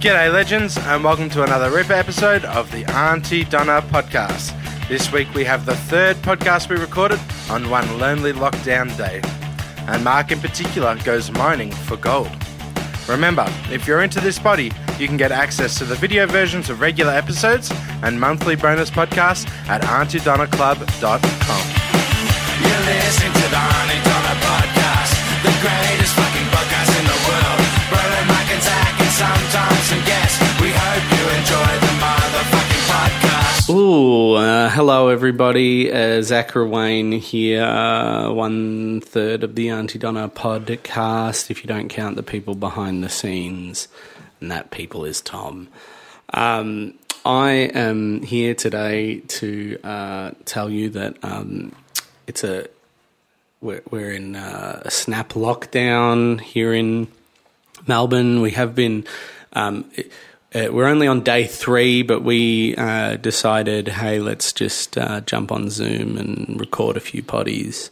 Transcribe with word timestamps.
G'day, 0.00 0.32
legends, 0.32 0.78
and 0.78 1.04
welcome 1.04 1.28
to 1.28 1.42
another 1.42 1.70
Ripper 1.70 1.92
episode 1.92 2.46
of 2.46 2.72
the 2.72 2.86
Aunty 2.86 3.44
Donna 3.44 3.82
podcast. 3.82 4.56
This 4.88 5.12
week 5.12 5.28
we 5.34 5.44
have 5.44 5.66
the 5.66 5.76
third 5.76 6.16
podcast 6.22 6.70
we 6.70 6.76
recorded 6.76 7.20
on 7.50 7.68
one 7.68 7.98
lonely 7.98 8.32
lockdown 8.32 8.96
day. 8.96 9.20
And 9.86 10.02
Mark, 10.02 10.32
in 10.32 10.40
particular, 10.40 10.96
goes 11.04 11.30
mining 11.30 11.70
for 11.70 11.98
gold. 11.98 12.30
Remember, 13.10 13.44
if 13.70 13.86
you're 13.86 14.00
into 14.00 14.20
this 14.20 14.38
body, 14.38 14.72
you 14.98 15.06
can 15.06 15.18
get 15.18 15.32
access 15.32 15.76
to 15.76 15.84
the 15.84 15.96
video 15.96 16.26
versions 16.26 16.70
of 16.70 16.80
regular 16.80 17.12
episodes 17.12 17.70
and 18.02 18.18
monthly 18.18 18.56
bonus 18.56 18.90
podcasts 18.90 19.46
at 19.68 19.82
auntydonnaclub.com. 19.82 21.20
You're 22.62 22.84
to 23.34 23.50
the 23.50 23.69
hello 34.80 35.08
everybody. 35.08 35.92
Uh, 35.92 36.22
Zach 36.22 36.52
Ruane 36.52 37.18
here, 37.18 37.62
uh, 37.62 38.32
one 38.32 39.02
third 39.02 39.44
of 39.44 39.54
the 39.54 39.68
Aunty 39.68 39.98
Donna 39.98 40.26
podcast, 40.30 41.50
if 41.50 41.62
you 41.62 41.68
don't 41.68 41.90
count 41.90 42.16
the 42.16 42.22
people 42.22 42.54
behind 42.54 43.04
the 43.04 43.10
scenes. 43.10 43.88
And 44.40 44.50
that 44.50 44.70
people 44.70 45.04
is 45.04 45.20
Tom. 45.20 45.68
Um, 46.32 46.94
I 47.26 47.50
am 47.74 48.22
here 48.22 48.54
today 48.54 49.20
to 49.20 49.78
uh, 49.84 50.30
tell 50.46 50.70
you 50.70 50.88
that 50.88 51.18
um, 51.22 51.72
it's 52.26 52.42
a 52.42 52.66
we're, 53.60 53.82
we're 53.90 54.12
in 54.12 54.34
uh, 54.34 54.80
a 54.86 54.90
snap 54.90 55.34
lockdown 55.34 56.40
here 56.40 56.72
in 56.72 57.08
Melbourne. 57.86 58.40
We 58.40 58.52
have 58.52 58.74
been. 58.74 59.04
Um, 59.52 59.90
uh, 60.54 60.68
we're 60.70 60.86
only 60.86 61.06
on 61.06 61.22
day 61.22 61.46
three, 61.46 62.02
but 62.02 62.22
we 62.22 62.74
uh, 62.76 63.16
decided, 63.16 63.88
hey, 63.88 64.18
let's 64.18 64.52
just 64.52 64.98
uh, 64.98 65.20
jump 65.20 65.52
on 65.52 65.70
Zoom 65.70 66.16
and 66.18 66.58
record 66.58 66.96
a 66.96 67.00
few 67.00 67.22
potties. 67.22 67.90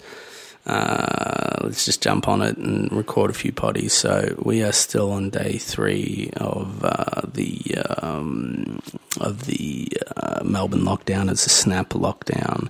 Uh, 0.67 1.61
let's 1.63 1.85
just 1.87 2.03
jump 2.03 2.29
on 2.29 2.43
it 2.43 2.59
and 2.59 2.93
record 2.93 3.31
a 3.31 3.35
few 3.35 3.53
potties. 3.53 3.93
So 3.93 4.35
we 4.43 4.63
are 4.63 4.73
still 4.73 5.13
on 5.13 5.31
day 5.31 5.57
three 5.57 6.31
of 6.37 6.85
uh, 6.85 7.23
the 7.25 7.63
um, 8.03 8.81
of 9.19 9.47
the 9.47 9.89
uh, 10.17 10.43
Melbourne 10.45 10.83
lockdown. 10.83 11.31
It's 11.31 11.47
a 11.47 11.51
snap 11.51 11.91
lockdown. 11.91 12.69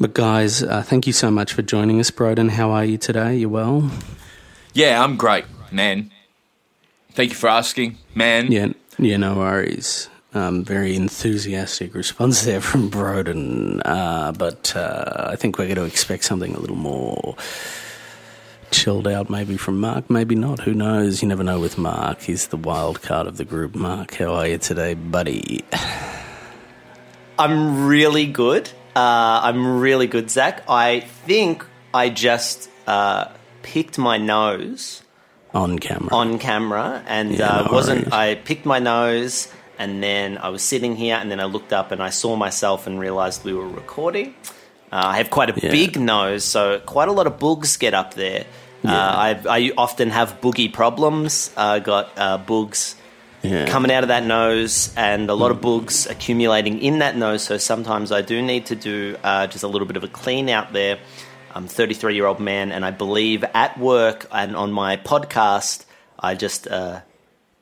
But 0.00 0.14
guys, 0.14 0.62
uh, 0.62 0.82
thank 0.82 1.06
you 1.06 1.12
so 1.12 1.30
much 1.30 1.52
for 1.52 1.62
joining 1.62 2.00
us, 2.00 2.10
Broden. 2.10 2.50
How 2.50 2.70
are 2.72 2.84
you 2.84 2.98
today? 2.98 3.36
You 3.36 3.50
well? 3.50 3.90
Yeah, 4.74 5.02
I'm 5.02 5.16
great, 5.16 5.44
man. 5.70 6.10
Thank 7.12 7.30
you 7.30 7.36
for 7.36 7.48
asking, 7.48 7.96
man. 8.14 8.52
Yeah, 8.52 8.72
yeah, 8.98 9.16
no 9.16 9.36
worries. 9.36 10.08
Um, 10.34 10.64
very 10.64 10.96
enthusiastic 10.96 11.94
response 11.94 12.44
there 12.44 12.60
from 12.60 12.90
Broden, 12.90 13.80
uh, 13.84 14.32
but 14.32 14.76
uh, 14.76 15.28
I 15.30 15.36
think 15.36 15.58
we're 15.58 15.66
going 15.66 15.76
to 15.76 15.84
expect 15.84 16.24
something 16.24 16.54
a 16.54 16.58
little 16.58 16.76
more 16.76 17.36
chilled 18.70 19.08
out, 19.08 19.30
maybe 19.30 19.56
from 19.56 19.80
Mark, 19.80 20.10
maybe 20.10 20.34
not. 20.34 20.60
Who 20.60 20.74
knows? 20.74 21.22
You 21.22 21.28
never 21.28 21.42
know 21.42 21.58
with 21.60 21.78
Mark. 21.78 22.20
He's 22.20 22.48
the 22.48 22.56
wild 22.56 23.00
card 23.02 23.26
of 23.26 23.36
the 23.36 23.44
group. 23.44 23.74
Mark, 23.74 24.14
how 24.14 24.34
are 24.34 24.46
you 24.46 24.58
today, 24.58 24.94
buddy? 24.94 25.64
I'm 27.38 27.86
really 27.86 28.26
good. 28.26 28.68
Uh, 28.94 29.40
I'm 29.44 29.78
really 29.80 30.06
good, 30.06 30.30
Zach. 30.30 30.64
I 30.68 31.00
think 31.00 31.64
I 31.92 32.08
just 32.08 32.70
uh, 32.86 33.26
picked 33.62 33.98
my 33.98 34.16
nose 34.18 35.02
On 35.56 35.78
camera. 35.78 36.12
on 36.22 36.38
camera, 36.38 37.02
and 37.06 37.32
Yeah, 37.32 37.48
uh, 37.48 37.62
no 37.66 37.72
wasn't. 37.72 38.00
worries. 38.10 38.12
I 38.12 38.34
picked 38.48 38.66
my 38.66 38.78
nose, 38.78 39.48
and 39.78 40.02
then 40.02 40.38
I 40.38 40.48
was 40.50 40.62
sitting 40.62 40.96
here, 40.96 41.16
and 41.20 41.30
then 41.30 41.40
I 41.40 41.44
looked 41.44 41.72
up, 41.72 41.92
and 41.92 42.00
I 42.02 42.10
saw 42.10 42.36
myself, 42.36 42.86
and 42.86 42.98
realized 43.00 43.44
we 43.44 43.52
were 43.54 43.68
recording. 43.82 44.34
Uh, 44.92 45.02
I 45.12 45.16
have 45.20 45.30
quite 45.30 45.50
a 45.50 45.54
Yeah. 45.60 45.70
big 45.70 45.98
nose, 45.98 46.44
so 46.44 46.78
quite 46.94 47.08
a 47.08 47.12
lot 47.12 47.26
of 47.26 47.38
boogs 47.38 47.78
get 47.78 47.94
up 47.94 48.14
there. 48.14 48.44
Uh, 48.84 48.90
I, 48.92 49.30
I 49.58 49.72
often 49.76 50.10
have 50.10 50.40
boogie 50.40 50.72
problems. 50.72 51.50
I 51.56 51.80
got 51.80 52.06
uh, 52.16 52.38
boogs 52.38 52.94
yeah. 53.42 53.66
coming 53.66 53.90
out 53.90 54.04
of 54.04 54.08
that 54.14 54.24
nose 54.24 54.92
and 54.96 55.28
a 55.28 55.34
lot 55.34 55.50
of 55.50 55.60
bugs 55.60 56.06
accumulating 56.06 56.78
in 56.80 57.00
that 57.00 57.16
nose. 57.16 57.42
So 57.42 57.58
sometimes 57.58 58.12
I 58.12 58.22
do 58.22 58.40
need 58.42 58.66
to 58.66 58.76
do 58.76 59.16
uh, 59.24 59.48
just 59.48 59.64
a 59.64 59.68
little 59.68 59.88
bit 59.88 59.96
of 59.96 60.04
a 60.04 60.08
clean 60.08 60.48
out 60.48 60.72
there. 60.72 60.98
I'm 61.56 61.64
a 61.64 61.68
33 61.68 62.14
year 62.14 62.26
old 62.26 62.38
man, 62.40 62.70
and 62.72 62.84
I 62.84 62.90
believe 62.90 63.42
at 63.54 63.78
work 63.78 64.26
and 64.30 64.54
on 64.56 64.72
my 64.72 64.96
podcast, 64.98 65.84
I 66.20 66.34
just 66.34 66.68
uh, 66.68 67.00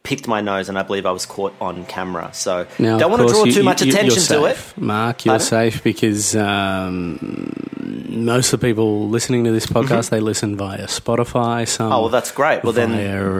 picked 0.03 0.27
my 0.28 0.41
nose, 0.41 0.69
and 0.69 0.77
I 0.78 0.82
believe 0.82 1.06
I 1.06 1.12
was 1.12 1.27
caught 1.27 1.55
on 1.60 1.84
camera. 1.87 2.31
So 2.32 2.66
Now, 2.78 2.99
don't 2.99 3.10
want 3.10 3.22
to 3.22 3.28
draw 3.32 3.44
you- 3.44 3.53
too 3.53 3.59
you- 3.60 3.65
much 3.65 3.82
you- 3.82 3.93
attention 3.93 4.22
to 4.25 4.44
it. 4.47 4.59
Mark, 4.77 5.25
you're 5.25 5.32
Pardon? 5.34 5.47
safe 5.47 5.82
because 5.84 6.34
um, 6.37 7.53
most 8.09 8.53
of 8.53 8.60
the 8.60 8.66
people 8.66 9.09
listening 9.09 9.44
to 9.44 9.53
this 9.53 9.66
podcast 9.66 10.11
they 10.11 10.21
listen 10.21 10.56
via 10.56 10.87
Spotify. 10.87 11.66
Some 11.66 11.87
Mm-hmm. 11.87 11.93
Oh 11.94 12.00
well, 12.03 12.09
that's 12.11 12.32
great. 12.32 12.65
Well 12.65 12.72
then 12.72 12.93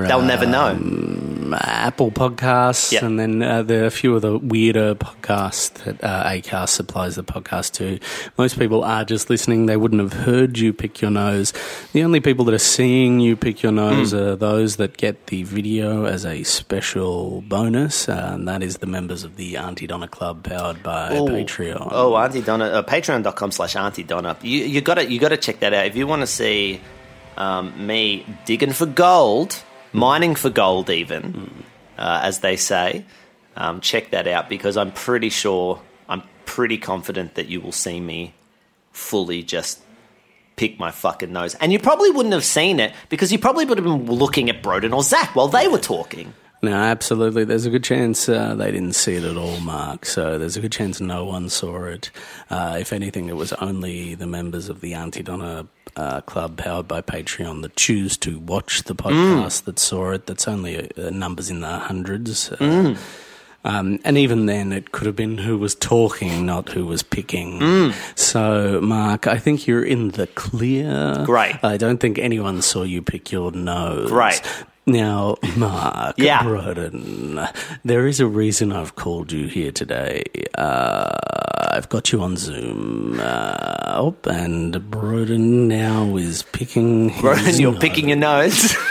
they'll 0.09 0.23
never 0.23 0.47
know. 0.47 0.69
um, 0.69 1.24
Apple 1.61 2.11
Podcasts, 2.11 2.93
Yeah. 2.93 3.05
and 3.05 3.19
then 3.19 3.43
uh, 3.43 3.63
there 3.63 3.83
are 3.85 3.87
a 3.87 3.91
few 3.91 4.15
of 4.17 4.23
the 4.23 4.39
weirder 4.39 4.95
podcasts 4.95 5.73
that 5.85 6.03
uh, 6.03 6.25
Acast 6.31 6.71
supplies 6.71 7.17
the 7.17 7.25
podcast 7.25 7.73
to. 7.75 7.99
Most 8.39 8.59
people 8.59 8.83
are 8.85 9.05
just 9.05 9.31
listening; 9.31 9.67
they 9.67 9.77
wouldn't 9.77 10.01
have 10.01 10.13
heard 10.25 10.59
you 10.59 10.73
pick 10.73 11.01
your 11.01 11.11
nose. 11.11 11.53
The 11.93 12.03
only 12.03 12.21
people 12.21 12.45
that 12.47 12.55
are 12.55 12.59
seeing 12.59 13.21
you 13.21 13.37
pick 13.37 13.63
your 13.63 13.73
nose 13.73 14.13
Hmm. 14.13 14.17
are 14.19 14.37
those 14.37 14.77
that 14.77 14.97
get 14.97 15.27
the 15.29 15.43
video 15.43 16.05
as 16.05 16.25
a 16.27 16.43
special 16.43 17.43
bonus, 17.43 18.09
uh, 18.09 18.31
and 18.35 18.49
that 18.49 18.63
is 18.63 18.79
the 18.79 18.87
members 18.87 19.25
of 19.25 19.37
the 19.37 19.57
Aunty 19.57 19.87
Donna 19.87 20.09
Club, 20.09 20.43
powered 20.45 20.83
by 20.83 21.11
Oh. 21.11 21.27
Patreon. 21.27 21.89
Oh, 21.91 22.15
Aunty 22.17 22.41
Donna, 22.43 22.67
uh, 22.67 22.83
patreon.com 22.83 23.51
slash 23.51 23.77
Aunty 23.77 24.03
Donna. 24.03 24.37
You, 24.43 24.61
you 24.65 24.81
gotta, 24.81 25.11
you 25.11 25.19
gotta 25.19 25.37
check 25.37 25.61
that 25.61 25.73
out. 25.75 25.87
If 25.87 25.97
you 25.97 26.07
want 26.07 26.23
to 26.23 26.27
see 26.27 26.81
um, 27.37 27.87
me 27.87 28.25
digging 28.45 28.73
for 28.73 28.87
gold, 28.87 29.63
mining 29.94 30.34
for 30.34 30.50
gold 30.50 30.91
even, 30.91 31.65
uh, 31.97 32.21
as 32.22 32.41
they 32.41 32.56
say, 32.56 33.06
um, 33.56 33.81
check 33.81 34.10
that 34.10 34.27
out 34.27 34.49
because 34.49 34.77
I'm 34.77 34.93
pretty 34.93 35.31
sure, 35.31 35.81
I'm 36.09 36.22
pretty 36.44 36.77
confident 36.77 37.37
that 37.37 37.47
you 37.47 37.60
will 37.60 37.72
see 37.72 38.00
me 38.00 38.34
fully 38.93 39.43
just 39.43 39.81
pick 40.56 40.78
my 40.78 40.91
fucking 40.91 41.32
nose. 41.32 41.55
And 41.55 41.72
you 41.72 41.78
probably 41.78 42.10
wouldn't 42.10 42.34
have 42.34 42.44
seen 42.44 42.81
it 42.81 42.93
because 43.09 43.32
you 43.32 43.38
probably 43.38 43.65
would 43.65 43.78
have 43.78 43.84
been 43.84 44.06
looking 44.06 44.50
at 44.50 44.62
Broden 44.62 44.94
or 44.94 45.03
Zach 45.03 45.34
while 45.34 45.49
they 45.49 45.69
were 45.69 45.78
talking. 45.78 46.34
No, 46.65 46.73
absolutely. 46.75 47.45
There's 47.45 47.67
a 47.67 47.71
good 47.71 47.85
chance 47.85 48.29
uh, 48.29 48.55
they 48.55 48.71
didn't 48.73 48.95
see 48.95 49.15
it 49.15 49.25
at 49.25 49.37
all, 49.37 49.61
Mark. 49.61 50.07
So 50.07 50.39
there's 50.39 50.57
a 50.57 50.61
good 50.61 50.73
chance 50.73 51.01
no 51.01 51.25
one 51.25 51.49
saw 51.49 51.85
it. 51.85 52.11
Uh, 52.51 52.77
if 52.81 52.93
anything, 52.93 53.29
it 53.29 53.37
was 53.37 53.53
only 53.55 54.15
the 54.15 54.27
members 54.27 54.69
of 54.69 54.81
the 54.81 54.95
Aunty 54.95 55.23
Donna 55.23 55.67
uh, 55.97 56.21
Club, 56.23 56.57
powered 56.57 56.89
by 56.89 57.01
Patreon, 57.03 57.63
that 57.63 57.77
choose 57.77 58.17
to 58.19 58.39
watch 58.39 58.83
the 58.85 58.95
podcast 58.95 59.65
that 59.65 59.79
saw 59.79 60.11
it. 60.13 60.27
That's 60.27 60.49
only 60.49 60.91
uh, 60.97 61.11
numbers 61.11 61.51
in 61.51 61.61
the 61.61 61.69
hundreds. 61.79 62.51
Uh, 62.53 62.97
Um, 63.67 63.99
and 64.05 64.19
even 64.19 64.45
then, 64.45 64.73
it 64.73 64.93
could 64.93 65.07
have 65.07 65.17
been 65.17 65.39
who 65.39 65.57
was 65.57 65.75
talking, 65.75 66.45
not 66.45 66.69
who 66.69 66.85
was 66.85 67.03
picking. 67.03 67.95
So, 68.15 68.79
Mark, 68.83 69.27
I 69.27 69.39
think 69.39 69.67
you're 69.67 69.83
in 69.83 70.11
the 70.11 70.27
clear. 70.27 71.23
Great. 71.25 71.57
I 71.65 71.79
don't 71.79 71.97
think 71.99 72.19
anyone 72.19 72.61
saw 72.61 72.83
you 72.83 73.01
pick 73.01 73.33
your 73.33 73.53
nose. 73.53 74.11
Great. 74.11 74.43
Now, 74.87 75.37
Mark, 75.56 76.17
Yeah. 76.19 76.43
Broden, 76.43 77.50
there 77.84 78.06
is 78.06 78.21
a 78.21 78.27
reason 78.27 78.71
I've 78.72 78.95
called 78.97 79.33
you 79.33 79.47
here 79.47 79.72
today. 79.72 80.25
Uh, 80.59 81.17
I've 81.71 81.89
got 81.89 82.12
you 82.12 82.21
on 82.22 82.37
Zoom. 82.37 83.19
Uh, 83.19 83.94
oh, 83.97 84.17
and 84.28 84.75
Broden 84.75 85.69
now 85.69 86.17
is 86.17 86.43
picking. 86.43 87.11
Broden, 87.11 87.59
you're 87.59 87.73
nose. 87.73 87.81
picking 87.81 88.09
your 88.09 88.19
nose. 88.19 88.77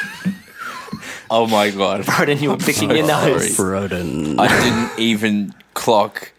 Oh 1.32 1.48
my 1.48 1.72
god. 1.72 2.02
Broden, 2.02 2.40
you 2.42 2.52
were 2.52 2.58
picking 2.58 2.92
your 2.92 3.08
nose. 3.08 3.58
Broden. 3.58 4.40
I 4.40 4.48
didn't 4.48 5.00
even 5.00 5.56
clock. 5.74 6.32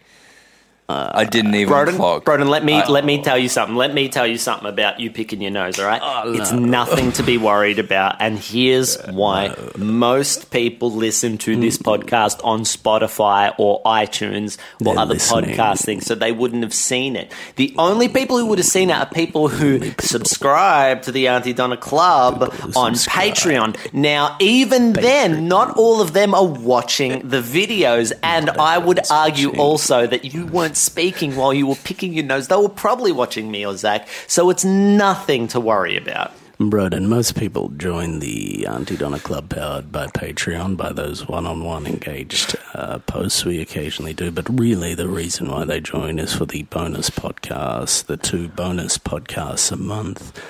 I 0.87 1.25
didn't 1.25 1.55
even 1.55 1.73
Broden, 1.73 1.95
clock. 1.95 2.25
Broden, 2.25 2.47
let 2.47 2.63
me 2.63 2.73
I- 2.73 2.87
let 2.87 3.03
me 3.05 3.21
tell 3.21 3.37
you 3.39 3.49
something. 3.49 3.75
Let 3.75 3.93
me 3.93 4.07
tell 4.07 4.27
you 4.27 4.37
something 4.37 4.69
about 4.69 4.99
you 4.99 5.09
picking 5.09 5.41
your 5.41 5.49
nose. 5.49 5.79
All 5.79 5.85
right, 5.87 6.01
Oh, 6.03 6.33
it's 6.33 6.51
nothing 6.51 7.11
to 7.13 7.23
be 7.23 7.37
worried 7.39 7.79
about. 7.79 8.17
And 8.19 8.37
here's 8.37 8.95
why: 9.05 9.55
most 9.77 10.51
people 10.51 10.91
listen 10.91 11.39
to 11.39 11.55
hmm. 11.55 11.61
this 11.61 11.79
podcast 11.79 12.39
on 12.43 12.61
Spotify 12.61 13.53
or 13.57 13.81
iTunes 13.83 14.57
or 14.79 14.93
They're 14.93 14.99
other 14.99 15.13
listening. 15.15 15.55
podcast 15.55 15.81
things, 15.83 16.05
so 16.05 16.13
they 16.13 16.31
wouldn't 16.31 16.61
have 16.61 16.73
seen 16.73 17.15
it. 17.15 17.31
The 17.55 17.73
only 17.79 18.07
people 18.07 18.37
who 18.37 18.45
would 18.47 18.59
have 18.59 18.67
seen 18.67 18.91
it 18.91 18.93
are 18.93 19.07
people 19.07 19.47
who 19.47 19.91
subscribe 19.99 21.01
to 21.03 21.11
the 21.11 21.27
Aunty 21.29 21.53
Donna 21.53 21.77
Club 21.77 22.53
on 22.75 22.95
subscribe. 22.95 23.33
Patreon. 23.33 23.93
Now, 23.93 24.37
even 24.39 24.93
then, 24.93 25.47
not 25.47 25.77
all 25.77 25.99
of 26.01 26.13
them 26.13 26.35
are 26.35 26.45
watching 26.45 27.27
the 27.27 27.41
videos, 27.41 28.13
and 28.21 28.49
I 28.51 28.77
would 28.77 28.99
argue 29.09 29.47
watching. 29.47 29.59
also 29.59 30.07
that 30.07 30.25
you 30.25 30.45
weren't 30.45 30.74
speaking 30.75 31.35
while 31.35 31.53
you 31.53 31.67
were 31.67 31.75
picking 31.75 32.13
your 32.13 32.25
nose. 32.25 32.47
They 32.47 32.55
were 32.55 32.69
probably 32.69 33.11
watching 33.11 33.49
me 33.49 33.65
or 33.65 33.75
Zach, 33.77 34.07
so 34.27 34.49
it's 34.49 34.65
nothing 34.65 35.47
to 35.49 35.59
worry 35.59 35.97
about. 35.97 36.31
Broden, 36.57 37.07
most 37.07 37.35
people 37.35 37.67
join 37.69 38.19
the 38.19 38.65
Aunty 38.65 38.95
Donna 38.95 39.19
Club 39.19 39.49
powered 39.49 39.91
by 39.91 40.07
Patreon 40.07 40.77
by 40.77 40.93
those 40.93 41.27
one 41.27 41.45
on 41.45 41.65
one 41.65 41.85
engaged 41.85 42.55
uh, 42.73 42.99
posts 42.99 43.43
we 43.43 43.59
occasionally 43.59 44.13
do, 44.13 44.31
but 44.31 44.47
really 44.57 44.93
the 44.93 45.09
reason 45.09 45.49
why 45.49 45.65
they 45.65 45.81
join 45.81 46.17
is 46.17 46.33
for 46.33 46.45
the 46.45 46.63
bonus 46.63 47.09
podcasts, 47.09 48.05
the 48.05 48.15
two 48.15 48.47
bonus 48.47 48.97
podcasts 48.97 49.69
a 49.69 49.75
month. 49.75 50.41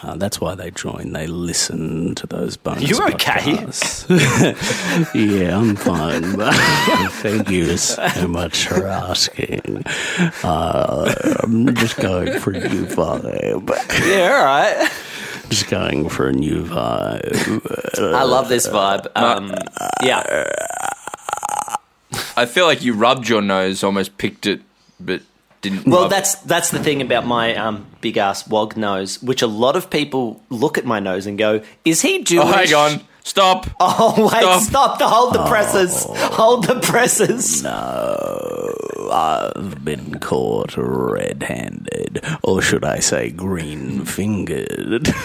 Uh, 0.00 0.16
that's 0.16 0.40
why 0.40 0.54
they 0.54 0.70
join. 0.70 1.12
They 1.12 1.26
listen 1.26 2.14
to 2.14 2.26
those 2.26 2.56
bonus 2.56 2.88
You 2.88 2.96
okay? 3.08 3.12
podcasts. 3.56 4.08
yeah, 5.14 5.58
I'm 5.58 5.76
fine. 5.76 6.22
Thank 7.20 7.50
you 7.50 7.76
so 7.76 8.26
much 8.26 8.66
for 8.68 8.86
asking. 8.86 9.82
Uh, 10.42 11.14
I'm 11.42 11.74
just 11.74 11.98
going 11.98 12.38
for 12.40 12.52
a 12.52 12.68
new 12.68 12.86
vibe. 12.86 13.68
Yeah, 14.08 14.32
all 14.38 14.44
right. 14.44 14.90
Just 15.50 15.68
going 15.68 16.08
for 16.08 16.28
a 16.28 16.32
new 16.32 16.64
vibe. 16.64 18.02
I 18.14 18.22
love 18.22 18.48
this 18.48 18.66
vibe. 18.66 19.06
Um, 19.14 19.54
yeah. 20.02 20.48
I 22.36 22.46
feel 22.46 22.64
like 22.64 22.82
you 22.82 22.94
rubbed 22.94 23.28
your 23.28 23.42
nose, 23.42 23.84
almost 23.84 24.16
picked 24.16 24.46
it, 24.46 24.62
but 24.98 25.20
didn't. 25.62 25.86
Well, 25.86 26.02
rub. 26.02 26.10
that's 26.10 26.34
that's 26.42 26.70
the 26.70 26.78
thing 26.78 27.00
about 27.00 27.24
my 27.26 27.54
um, 27.56 27.86
big 28.02 28.18
ass 28.18 28.46
wog 28.46 28.76
nose, 28.76 29.22
which 29.22 29.40
a 29.40 29.46
lot 29.46 29.74
of 29.76 29.88
people 29.88 30.42
look 30.50 30.76
at 30.76 30.84
my 30.84 31.00
nose 31.00 31.26
and 31.26 31.38
go, 31.38 31.62
"Is 31.84 32.02
he 32.02 32.22
Jewish?" 32.22 32.44
Oh, 32.44 32.52
hang 32.52 32.74
on. 32.74 33.00
Stop. 33.24 33.66
Oh 33.80 34.14
wait, 34.32 34.42
Stop. 34.42 34.62
stop! 34.62 34.98
the 34.98 35.08
hold 35.08 35.34
the 35.34 35.44
presses, 35.46 36.04
hold 36.08 36.64
the 36.64 36.80
presses. 36.80 37.62
No, 37.62 39.08
I've 39.12 39.84
been 39.84 40.18
caught 40.18 40.76
red 40.76 41.44
handed, 41.44 42.24
or 42.42 42.60
should 42.60 42.84
I 42.84 42.98
say 42.98 43.30
green 43.30 44.04
fingered. 44.04 45.08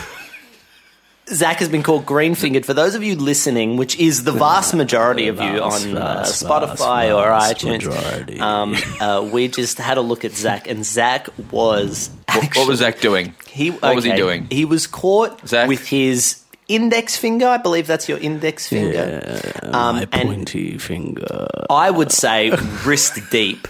Zach 1.29 1.57
has 1.57 1.67
been 1.67 1.83
called 1.83 2.05
green 2.05 2.35
fingered. 2.35 2.65
For 2.65 2.73
those 2.73 2.95
of 2.95 3.03
you 3.03 3.15
listening, 3.17 3.75
which 3.75 3.97
is 3.97 4.23
the 4.23 4.31
vast 4.31 4.73
majority 4.73 5.27
of 5.27 5.37
you 5.41 5.61
on 5.61 5.97
uh, 5.97 6.23
Spotify 6.23 7.13
or 7.13 7.27
iTunes, 7.29 8.39
um, 8.39 8.75
uh, 9.01 9.21
we 9.29 9.49
just 9.49 9.77
had 9.77 9.97
a 9.97 10.01
look 10.01 10.23
at 10.23 10.31
Zach, 10.31 10.69
and 10.69 10.85
Zach 10.85 11.27
was 11.51 12.09
actually, 12.29 12.61
What 12.61 12.69
was 12.69 12.79
Zach 12.79 13.01
doing? 13.01 13.35
He, 13.47 13.71
What 13.71 13.95
was 13.95 14.05
he 14.05 14.13
doing? 14.15 14.47
He 14.49 14.63
was 14.63 14.87
caught 14.87 15.45
Zach? 15.47 15.67
with 15.67 15.87
his 15.87 16.43
index 16.69 17.17
finger. 17.17 17.47
I 17.47 17.57
believe 17.57 17.87
that's 17.87 18.07
your 18.07 18.19
index 18.19 18.67
finger. 18.69 19.41
Um, 19.63 19.71
My 19.71 20.07
and 20.13 20.29
pointy 20.29 20.77
finger. 20.77 21.47
I 21.69 21.91
would 21.91 22.11
say 22.11 22.51
wrist 22.85 23.19
deep 23.31 23.67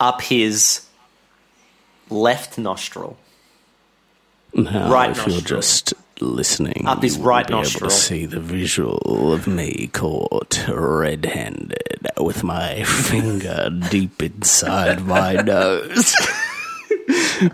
up 0.00 0.22
his 0.22 0.86
left 2.08 2.56
nostril. 2.56 3.18
Right 4.54 5.14
nostril. 5.14 5.40
just 5.40 5.92
listening, 6.20 6.84
Up 6.86 7.02
his 7.02 7.18
right 7.18 7.48
nostril. 7.48 7.84
able 7.86 7.90
to 7.90 7.94
see 7.96 8.26
the 8.26 8.40
visual 8.40 9.32
of 9.32 9.46
me 9.46 9.88
caught 9.92 10.64
red-handed 10.68 12.08
with 12.18 12.42
my 12.44 12.82
finger 12.84 13.70
deep 13.90 14.22
inside 14.22 15.04
my 15.06 15.32
nose. 15.42 16.14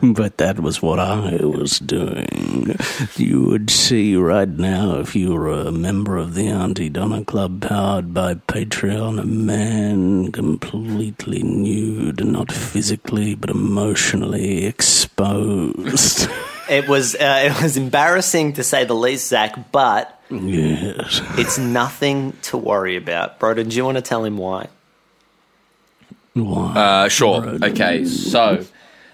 But 0.02 0.38
that 0.38 0.60
was 0.60 0.80
what 0.82 0.98
I 0.98 1.36
was 1.44 1.78
doing. 1.78 2.74
You 3.16 3.44
would 3.44 3.68
see 3.70 4.16
right 4.16 4.48
now, 4.48 4.98
if 4.98 5.14
you 5.14 5.32
were 5.34 5.50
a 5.52 5.70
member 5.70 6.16
of 6.16 6.34
the 6.34 6.48
Aunty 6.48 6.88
Donna 6.88 7.22
Club 7.24 7.60
powered 7.60 8.14
by 8.14 8.34
Patreon, 8.34 9.20
a 9.20 9.26
man 9.26 10.32
completely 10.32 11.42
nude, 11.42 12.24
not 12.24 12.50
physically 12.50 13.34
but 13.34 13.50
emotionally 13.50 14.64
exposed. 14.64 16.28
It 16.68 16.88
was 16.88 17.14
uh, 17.14 17.50
it 17.50 17.62
was 17.62 17.76
embarrassing 17.76 18.54
to 18.54 18.64
say 18.64 18.84
the 18.84 18.94
least, 18.94 19.28
Zach, 19.28 19.72
but 19.72 20.20
yes. 20.30 21.20
it's 21.38 21.58
nothing 21.58 22.32
to 22.42 22.56
worry 22.56 22.96
about. 22.96 23.38
Broden, 23.38 23.70
do 23.70 23.76
you 23.76 23.84
want 23.84 23.96
to 23.96 24.02
tell 24.02 24.24
him 24.24 24.38
why? 24.38 24.68
Why? 26.34 26.74
Uh, 26.74 27.08
sure. 27.08 27.46
Okay. 27.62 28.04
So, 28.04 28.64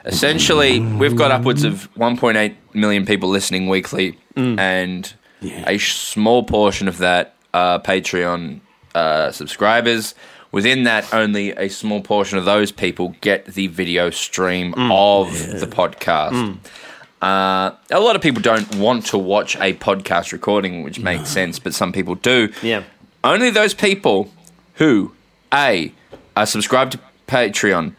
essentially, 0.04 0.80
we've 0.80 1.16
got 1.16 1.30
upwards 1.30 1.64
of 1.64 1.92
1.8 1.94 2.54
million 2.72 3.04
people 3.04 3.28
listening 3.28 3.68
weekly, 3.68 4.18
and 4.58 5.12
a 5.42 5.78
small 5.78 6.44
portion 6.44 6.88
of 6.88 6.98
that 6.98 7.34
are 7.52 7.80
Patreon 7.80 8.60
uh, 8.94 9.30
subscribers. 9.32 10.14
Within 10.52 10.82
that, 10.84 11.12
only 11.14 11.52
a 11.52 11.68
small 11.68 12.00
portion 12.00 12.36
of 12.36 12.44
those 12.44 12.72
people 12.72 13.14
get 13.20 13.44
the 13.46 13.68
video 13.68 14.10
stream 14.10 14.74
of 14.74 15.30
the 15.60 15.66
podcast. 15.66 16.58
Uh, 17.22 17.72
a 17.90 18.00
lot 18.00 18.16
of 18.16 18.22
people 18.22 18.40
don't 18.40 18.76
want 18.76 19.04
to 19.06 19.18
watch 19.18 19.54
a 19.56 19.74
podcast 19.74 20.32
recording, 20.32 20.82
which 20.82 21.00
makes 21.00 21.28
sense, 21.28 21.58
but 21.58 21.74
some 21.74 21.92
people 21.92 22.14
do. 22.14 22.50
Yeah. 22.62 22.84
Only 23.22 23.50
those 23.50 23.74
people 23.74 24.30
who 24.74 25.12
A 25.52 25.92
are 26.36 26.46
subscribed 26.46 26.92
to 26.92 27.00
Patreon, 27.26 27.94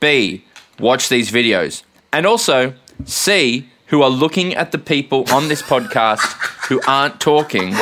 B 0.00 0.44
watch 0.78 1.08
these 1.08 1.30
videos, 1.30 1.82
and 2.12 2.26
also 2.26 2.74
C 3.04 3.68
who 3.86 4.02
are 4.02 4.10
looking 4.10 4.54
at 4.54 4.72
the 4.72 4.78
people 4.78 5.24
on 5.32 5.48
this 5.48 5.62
podcast 5.62 6.32
who 6.68 6.80
aren't 6.86 7.20
talking. 7.20 7.74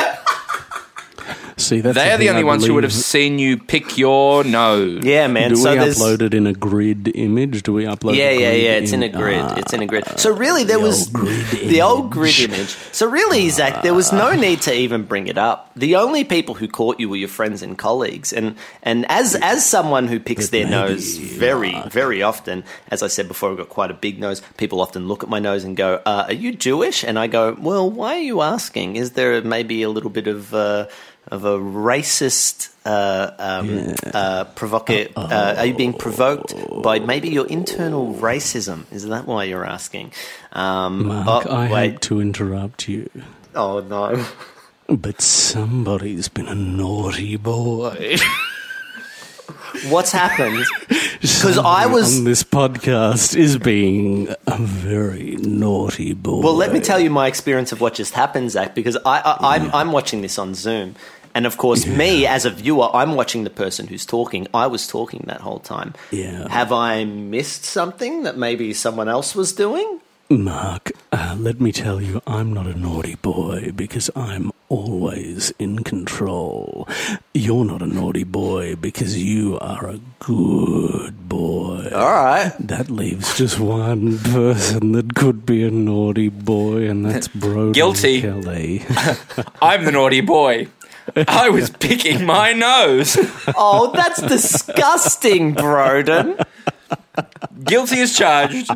See, 1.57 1.79
that's 1.79 1.95
They 1.95 2.11
are 2.11 2.17
the 2.17 2.25
thing 2.25 2.29
only 2.29 2.41
I 2.41 2.45
ones 2.45 2.65
who 2.65 2.73
would 2.73 2.83
have 2.83 2.93
seen 2.93 3.39
you 3.39 3.57
pick 3.57 3.97
your 3.97 4.43
nose. 4.43 5.03
Yeah, 5.05 5.27
man. 5.27 5.51
Do 5.51 5.55
so 5.55 5.71
we 5.71 5.79
there's 5.79 5.97
upload 5.97 6.21
it 6.21 6.33
in 6.33 6.47
a 6.47 6.53
grid 6.53 7.11
image? 7.15 7.63
Do 7.63 7.71
we 7.73 7.85
upload? 7.85 8.15
Yeah, 8.15 8.33
the 8.33 8.41
yeah, 8.41 8.51
grid 8.51 8.63
yeah. 8.63 8.71
It's 8.71 8.91
in 8.91 9.03
a 9.03 9.09
grid. 9.09 9.39
Ah, 9.39 9.55
it's 9.55 9.71
in 9.71 9.81
a 9.81 9.85
grid. 9.85 10.05
So 10.19 10.35
really, 10.35 10.65
there 10.65 10.77
the 10.77 10.83
was 10.83 11.05
old 11.05 11.13
grid 11.13 11.45
the 11.69 11.81
old 11.81 12.11
grid 12.11 12.37
image. 12.39 12.57
image. 12.57 12.69
So 12.91 13.07
really, 13.07 13.49
Zach, 13.49 13.83
there 13.83 13.93
was 13.93 14.11
no 14.11 14.33
need 14.33 14.61
to 14.63 14.73
even 14.73 15.03
bring 15.03 15.27
it 15.27 15.37
up. 15.37 15.71
The 15.75 15.95
only 15.95 16.25
people 16.25 16.55
who 16.55 16.67
caught 16.67 16.99
you 16.99 17.07
were 17.07 17.15
your 17.15 17.29
friends 17.29 17.61
and 17.61 17.77
colleagues. 17.77 18.33
And 18.33 18.55
and 18.83 19.05
as 19.09 19.35
as 19.35 19.65
someone 19.65 20.07
who 20.07 20.19
picks 20.19 20.49
their 20.49 20.67
nose 20.67 21.17
very 21.17 21.81
very 21.87 22.21
often, 22.21 22.65
as 22.89 23.01
I 23.01 23.07
said 23.07 23.29
before, 23.29 23.51
I've 23.51 23.57
got 23.57 23.69
quite 23.69 23.91
a 23.91 23.95
big 23.95 24.19
nose. 24.19 24.41
People 24.57 24.81
often 24.81 25.07
look 25.07 25.23
at 25.23 25.29
my 25.29 25.39
nose 25.39 25.63
and 25.63 25.77
go, 25.77 26.01
uh, 26.05 26.25
"Are 26.27 26.33
you 26.33 26.53
Jewish?" 26.53 27.05
And 27.05 27.17
I 27.17 27.27
go, 27.27 27.55
"Well, 27.57 27.89
why 27.89 28.15
are 28.15 28.19
you 28.19 28.41
asking? 28.41 28.97
Is 28.97 29.11
there 29.11 29.41
maybe 29.41 29.83
a 29.83 29.89
little 29.89 30.09
bit 30.09 30.27
of 30.27 30.53
uh, 30.53 30.87
of 31.29 31.45
a 31.45 31.57
racist?" 31.57 32.69
Uh, 32.85 33.31
um, 33.39 33.95
uh, 34.13 34.45
provoca- 34.55 35.11
uh, 35.15 35.55
are 35.57 35.65
you 35.65 35.73
being 35.73 35.91
provoked 35.93 36.53
by 36.83 36.99
maybe 36.99 37.29
your 37.29 37.47
internal 37.47 38.13
racism? 38.13 38.83
Is 38.91 39.07
that 39.07 39.25
why 39.25 39.45
you're 39.45 39.65
asking? 39.65 40.11
Um, 40.53 41.07
Mark, 41.07 41.47
oh, 41.47 41.51
I 41.51 41.71
wait. 41.71 41.91
hate 41.93 42.01
to 42.01 42.21
interrupt 42.21 42.87
you, 42.87 43.09
Oh 43.55 43.79
no! 43.79 44.23
but 44.87 45.19
somebody's 45.21 46.27
been 46.29 46.47
a 46.47 46.53
naughty 46.53 47.37
boy. 47.37 48.17
What's 49.89 50.11
happened? 50.11 50.63
Because 51.21 51.57
I 51.57 51.85
was. 51.87 52.19
on 52.19 52.23
this 52.25 52.43
podcast 52.43 53.35
is 53.35 53.57
being 53.57 54.27
a 54.47 54.57
very 54.59 55.37
naughty 55.37 56.13
boy. 56.13 56.41
Well, 56.41 56.53
let 56.53 56.71
me 56.71 56.79
tell 56.79 56.99
you 56.99 57.09
my 57.09 57.27
experience 57.27 57.71
of 57.71 57.81
what 57.81 57.95
just 57.95 58.13
happened, 58.13 58.51
Zach. 58.51 58.75
Because 58.75 58.95
I, 59.05 59.19
I, 59.21 59.55
I'm, 59.55 59.71
I'm 59.73 59.91
watching 59.91 60.21
this 60.21 60.37
on 60.37 60.53
Zoom, 60.53 60.95
and 61.35 61.45
of 61.45 61.57
course, 61.57 61.85
me 61.85 62.25
as 62.25 62.45
a 62.45 62.49
viewer, 62.49 62.89
I'm 62.95 63.13
watching 63.15 63.43
the 63.43 63.49
person 63.49 63.87
who's 63.87 64.05
talking. 64.05 64.47
I 64.53 64.67
was 64.67 64.87
talking 64.87 65.25
that 65.27 65.41
whole 65.41 65.59
time. 65.59 65.93
Yeah. 66.09 66.47
Have 66.49 66.71
I 66.71 67.03
missed 67.03 67.65
something 67.65 68.23
that 68.23 68.37
maybe 68.37 68.73
someone 68.73 69.09
else 69.09 69.35
was 69.35 69.53
doing? 69.53 69.99
Mark, 70.29 70.91
uh, 71.11 71.35
let 71.37 71.61
me 71.61 71.71
tell 71.71 72.01
you, 72.01 72.19
I'm 72.25 72.51
not 72.51 72.65
a 72.65 72.73
naughty 72.73 73.13
boy 73.13 73.71
because 73.75 74.09
I'm 74.15 74.51
always 74.69 75.51
in 75.59 75.83
control. 75.83 76.87
You're 77.35 77.65
not 77.65 77.83
a 77.83 77.85
naughty 77.85 78.23
boy 78.23 78.75
because 78.75 79.21
you 79.21 79.59
are 79.59 79.87
a 79.87 79.99
good 80.19 81.29
boy. 81.29 81.89
All 81.93 82.11
right. 82.11 82.51
That 82.59 82.89
leaves 82.89 83.37
just 83.37 83.59
one 83.59 84.17
person 84.17 84.93
that 84.93 85.13
could 85.13 85.45
be 85.45 85.63
a 85.63 85.69
naughty 85.69 86.29
boy, 86.29 86.89
and 86.89 87.05
that's 87.05 87.27
Broden 87.43 87.73
Guilty. 87.73 88.21
Kelly. 88.21 88.83
I'm 89.61 89.85
the 89.85 89.91
naughty 89.91 90.21
boy. 90.21 90.67
I 91.27 91.49
was 91.49 91.69
picking 91.69 92.25
my 92.25 92.53
nose. 92.53 93.17
Oh, 93.55 93.91
that's 93.93 94.21
disgusting, 94.21 95.55
Broden. 95.55 96.43
Guilty 97.63 98.01
as 98.01 98.17
charged. 98.17 98.69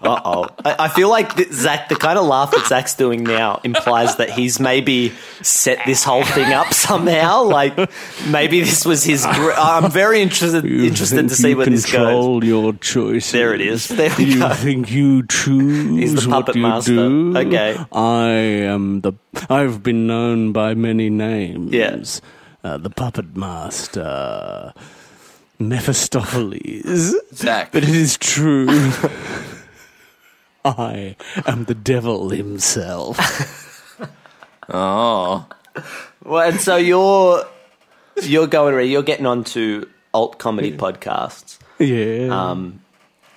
Uh 0.00 0.20
oh. 0.24 0.46
I, 0.64 0.76
I 0.84 0.88
feel 0.88 1.08
like 1.10 1.32
Zach, 1.52 1.88
the 1.88 1.96
kind 1.96 2.18
of 2.20 2.24
laugh 2.26 2.52
that 2.52 2.66
Zach's 2.68 2.94
doing 2.94 3.24
now 3.24 3.60
implies 3.64 4.14
that 4.16 4.30
he's 4.30 4.60
maybe 4.60 5.12
set 5.42 5.78
this 5.86 6.04
whole 6.04 6.22
thing 6.22 6.52
up 6.52 6.72
somehow. 6.72 7.42
Like 7.42 7.76
maybe 8.28 8.60
this 8.60 8.84
was 8.84 9.02
his. 9.02 9.26
Gr- 9.26 9.52
I'm 9.56 9.90
very 9.90 10.22
interested 10.22 10.62
You 10.64 10.84
interested 10.84 11.28
to 11.28 11.34
see 11.34 11.54
where 11.56 11.66
this 11.66 11.84
goes. 11.84 11.92
control 11.92 12.44
your 12.44 12.74
choices. 12.74 13.32
There 13.32 13.54
it 13.54 13.60
is. 13.60 13.88
There 13.88 14.14
we 14.16 14.24
you 14.26 14.38
go. 14.38 14.50
think 14.54 14.90
you 14.92 15.26
choose 15.26 15.98
He's 15.98 16.14
the 16.24 16.30
what 16.30 16.46
puppet 16.46 16.54
you 16.56 16.62
master. 16.62 16.94
do? 16.94 17.36
Okay. 17.36 17.76
I 17.90 18.28
am 18.70 19.00
the. 19.00 19.14
I've 19.50 19.82
been 19.82 20.06
known 20.06 20.52
by 20.52 20.74
many 20.74 21.10
names. 21.10 21.72
Yeah. 21.72 22.02
Uh, 22.62 22.78
the 22.78 22.90
puppet 22.90 23.36
master. 23.36 24.72
Mephistopheles. 25.58 27.16
Zach. 27.34 27.72
But 27.72 27.82
it 27.82 27.88
is 27.90 28.16
true. 28.18 28.68
I 30.76 31.16
am 31.46 31.64
the 31.64 31.74
devil 31.74 32.30
himself. 32.30 33.18
Oh. 34.70 35.46
Well, 36.24 36.46
and 36.50 36.60
so 36.60 36.76
you're 36.76 37.42
you're 38.22 38.46
going 38.46 38.74
around, 38.74 38.88
you're 38.88 39.02
getting 39.02 39.24
onto 39.24 39.86
alt 40.12 40.38
comedy 40.38 40.72
podcasts, 40.76 41.58
Yeah. 41.78 42.28
um, 42.50 42.80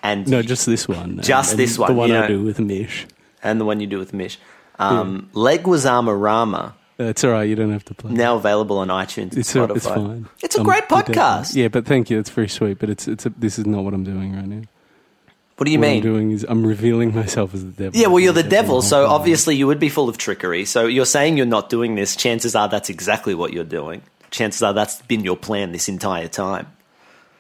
and 0.03 0.27
no, 0.27 0.41
just 0.41 0.65
this 0.65 0.89
one. 0.89 1.21
Just 1.21 1.51
and 1.51 1.59
this 1.59 1.77
one, 1.79 1.87
The 1.93 1.97
one 1.97 2.09
you 2.09 2.17
I 2.17 2.21
know. 2.21 2.27
do 2.27 2.43
with 2.43 2.59
Mish. 2.59 3.07
and 3.43 3.61
the 3.61 3.65
one 3.65 3.79
you 3.79 3.87
do 3.87 3.97
with 3.99 4.13
Mish. 4.13 4.39
Um, 4.79 5.29
Leguizamo 5.33 6.19
Rama 6.19 6.73
That's 6.97 7.23
all 7.23 7.31
right. 7.31 7.47
You 7.47 7.55
don't 7.55 7.71
have 7.71 7.85
to 7.85 7.93
play. 7.93 8.11
now 8.11 8.35
available 8.35 8.79
on 8.79 8.87
iTunes 8.89 9.29
and 9.31 9.37
It's, 9.37 9.53
Spotify. 9.53 9.75
it's 9.77 9.87
fine. 9.87 10.29
It's 10.43 10.55
a 10.55 10.59
I'm 10.59 10.65
great 10.65 10.89
podcast. 10.89 11.55
Yeah, 11.55 11.67
but 11.69 11.85
thank 11.85 12.09
you. 12.09 12.19
It's 12.19 12.31
very 12.31 12.49
sweet. 12.49 12.77
But 12.79 12.89
it's 12.89 13.07
it's 13.07 13.25
a, 13.25 13.29
this 13.29 13.57
is 13.59 13.65
not 13.67 13.83
what 13.85 13.93
I'm 13.93 14.03
doing 14.03 14.35
right 14.35 14.47
now. 14.47 14.63
What 15.57 15.65
do 15.65 15.71
you 15.71 15.79
what 15.79 15.87
I'm 15.87 15.93
mean? 15.93 16.01
doing 16.03 16.31
is 16.31 16.43
I'm 16.47 16.65
revealing 16.65 17.13
myself 17.13 17.53
as 17.53 17.63
the 17.63 17.71
devil. 17.71 17.99
Yeah, 17.99 18.07
well, 18.07 18.19
you're 18.19 18.33
the 18.33 18.43
I'm 18.43 18.49
devil, 18.49 18.81
so 18.81 19.05
obviously 19.05 19.55
you 19.55 19.67
would 19.67 19.79
be 19.79 19.89
full 19.89 20.09
of 20.09 20.17
trickery. 20.17 20.65
So 20.65 20.87
you're 20.87 21.05
saying 21.05 21.37
you're 21.37 21.45
not 21.45 21.69
doing 21.69 21.95
this. 21.95 22.15
Chances 22.15 22.55
are 22.55 22.67
that's 22.67 22.89
exactly 22.89 23.35
what 23.35 23.53
you're 23.53 23.63
doing. 23.63 24.01
Chances 24.31 24.63
are 24.63 24.73
that's 24.73 25.01
been 25.03 25.23
your 25.23 25.37
plan 25.37 25.71
this 25.71 25.87
entire 25.89 26.27
time. 26.27 26.67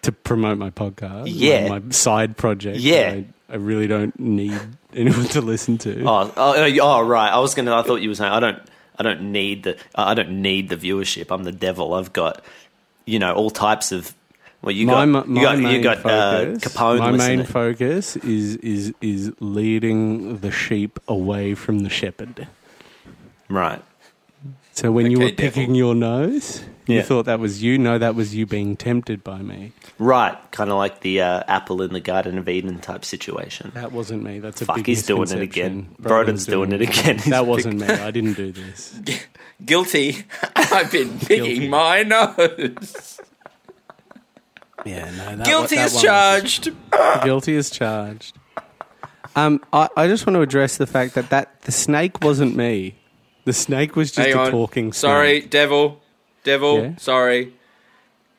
to 0.03 0.11
promote 0.11 0.57
my 0.57 0.69
podcast. 0.69 1.23
Yeah. 1.27 1.67
my, 1.69 1.81
side 1.89 2.37
project. 2.37 2.77
Yeah. 2.77 3.11
I, 3.15 3.25
I 3.53 3.55
really 3.55 3.87
don't 3.87 4.19
need 4.19 4.59
anyone 4.93 5.25
to 5.29 5.41
listen 5.41 5.77
to. 5.79 6.03
Oh, 6.03 6.31
oh, 6.35 6.53
oh, 6.57 6.77
oh, 6.81 7.01
right. 7.01 7.29
I 7.31 7.39
was 7.39 7.55
gonna. 7.55 7.75
I 7.75 7.81
thought 7.81 8.01
you 8.01 8.09
were 8.09 8.15
saying 8.15 8.31
I 8.31 8.39
don't. 8.39 8.59
I 8.99 9.03
don't 9.03 9.31
need 9.31 9.63
the. 9.63 9.77
I 9.95 10.13
don't 10.13 10.41
need 10.41 10.69
the 10.69 10.77
viewership. 10.77 11.31
I'm 11.33 11.43
the 11.43 11.51
devil. 11.51 11.93
I've 11.95 12.13
got, 12.13 12.43
you 13.05 13.17
know, 13.19 13.33
all 13.33 13.49
types 13.49 13.91
of. 13.91 14.13
Well, 14.61 14.71
you 14.71 14.85
my, 14.87 15.05
got. 15.05 15.27
my 15.27 15.39
you 15.41 15.45
got. 15.47 15.59
main 15.59 15.75
You 15.75 15.81
got 15.81 15.97
uh, 16.05 16.45
focus, 16.45 16.63
Capone. 16.75 16.99
my 16.99 17.11
main 17.11 17.43
focus 17.45 18.15
is 18.17 18.57
is 18.57 18.93
is 19.01 19.31
leading 19.39 20.37
the 20.37 20.51
sheep 20.51 20.99
away 21.07 21.55
from 21.55 21.79
the 21.79 21.89
shepherd. 21.89 22.47
right. 23.49 23.81
So 24.73 24.91
when 24.91 25.11
you 25.11 25.19
were 25.19 25.31
picking 25.31 25.63
devil. 25.73 25.75
your 25.75 25.95
nose, 25.95 26.63
you 26.87 26.95
Yeah. 26.97 27.01
thought 27.01 27.25
that 27.25 27.39
was 27.41 27.61
you. 27.61 27.77
No, 27.77 27.97
that 27.97 28.15
was 28.15 28.33
you 28.33 28.45
being 28.45 28.77
tempted 28.77 29.21
by 29.23 29.39
me. 29.39 29.73
Right. 29.99 30.37
Kind 30.51 30.69
of 30.71 30.77
like 30.77 31.01
the 31.01 31.21
uh, 31.21 31.43
apple 31.47 31.81
in 31.81 31.91
the 31.91 31.99
Garden 31.99 32.37
of 32.37 32.47
Eden 32.47 32.79
type 32.79 33.03
situation. 33.03 33.71
That 33.75 33.91
wasn't 33.91 34.23
me. 34.23 34.39
That's 34.39 34.61
a 34.61 34.65
Fuck, 34.65 34.77
big 34.77 34.87
he's 34.87 35.05
doing 35.05 35.29
it 35.29 35.41
again. 35.41 35.93
Broden's 36.01 36.45
doing 36.45 36.71
it 36.71 36.81
again. 36.81 37.17
He's 37.17 37.25
That 37.31 37.45
wasn't 37.47 37.79
me. 37.81 37.87
I 37.87 38.11
didn't 38.11 38.33
do 38.37 38.51
this. 38.53 38.97
Guilty. 39.65 40.23
I've 40.55 40.89
been 40.91 41.19
picking 41.19 41.43
Guilty. 41.43 41.67
my 41.67 42.03
nose. 42.03 43.19
Yeah, 44.85 45.09
no. 45.11 45.35
That, 45.37 45.45
Guilty 45.45 45.75
that 45.75 45.85
as 45.85 45.93
one 45.93 46.03
was- 46.03 46.03
charged. 46.03 46.71
Guilty 47.23 47.55
as 47.55 47.69
charged. 47.69 48.37
Um, 49.35 49.61
I, 49.71 49.87
I 49.95 50.07
just 50.07 50.27
want 50.27 50.35
to 50.35 50.41
address 50.41 50.77
the 50.77 50.87
fact 50.87 51.13
that, 51.15 51.29
that 51.29 51.61
the 51.61 51.71
snake 51.71 52.21
wasn't 52.21 52.55
me. 52.55 52.95
The 53.45 53.53
snake 53.53 53.95
was 53.95 54.11
just 54.11 54.27
Hang 54.27 54.37
a 54.37 54.41
on. 54.41 54.51
talking 54.51 54.91
snake. 54.91 54.99
Sorry, 54.99 55.41
devil. 55.41 56.01
Devil. 56.43 56.81
Yeah? 56.83 56.95
Sorry. 56.97 57.53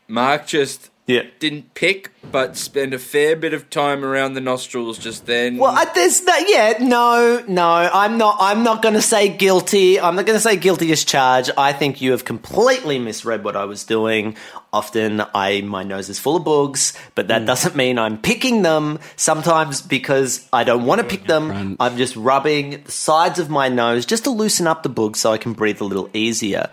Mark 0.08 0.46
just 0.46 0.90
Yeah. 1.06 1.22
didn't 1.40 1.74
pick, 1.74 2.12
but 2.30 2.56
spend 2.56 2.94
a 2.94 2.98
fair 2.98 3.34
bit 3.34 3.52
of 3.52 3.68
time 3.70 4.04
around 4.04 4.34
the 4.34 4.40
nostrils 4.40 4.98
just 4.98 5.26
then. 5.26 5.56
Well, 5.56 5.72
I, 5.76 5.84
there's 5.86 6.20
that. 6.22 6.44
Yeah, 6.48 6.86
no, 6.86 7.44
no. 7.48 7.90
I'm 7.92 8.18
not. 8.18 8.36
I'm 8.38 8.62
not 8.62 8.82
going 8.82 8.94
to 8.94 9.02
say 9.02 9.28
guilty. 9.28 9.98
I'm 9.98 10.14
not 10.14 10.26
going 10.26 10.36
to 10.36 10.40
say 10.40 10.56
guilty 10.56 10.92
as 10.92 11.04
charged. 11.04 11.50
I 11.58 11.72
think 11.72 12.00
you 12.00 12.12
have 12.12 12.24
completely 12.24 13.00
misread 13.00 13.42
what 13.42 13.56
I 13.56 13.64
was 13.64 13.82
doing. 13.84 14.36
Often, 14.72 15.22
I 15.34 15.60
my 15.62 15.82
nose 15.82 16.08
is 16.08 16.20
full 16.20 16.36
of 16.36 16.44
bugs, 16.44 16.92
but 17.16 17.28
that 17.28 17.44
doesn't 17.46 17.74
mean 17.74 17.98
I'm 17.98 18.16
picking 18.16 18.62
them. 18.62 19.00
Sometimes 19.16 19.82
because 19.82 20.48
I 20.52 20.62
don't 20.62 20.86
want 20.86 21.00
to 21.00 21.06
pick 21.06 21.26
them, 21.26 21.48
front. 21.48 21.76
I'm 21.80 21.96
just 21.96 22.14
rubbing 22.14 22.84
the 22.84 22.92
sides 22.92 23.40
of 23.40 23.50
my 23.50 23.68
nose 23.68 24.06
just 24.06 24.24
to 24.24 24.30
loosen 24.30 24.68
up 24.68 24.84
the 24.84 24.88
bugs 24.88 25.18
so 25.18 25.32
I 25.32 25.38
can 25.38 25.52
breathe 25.52 25.80
a 25.80 25.84
little 25.84 26.08
easier. 26.14 26.70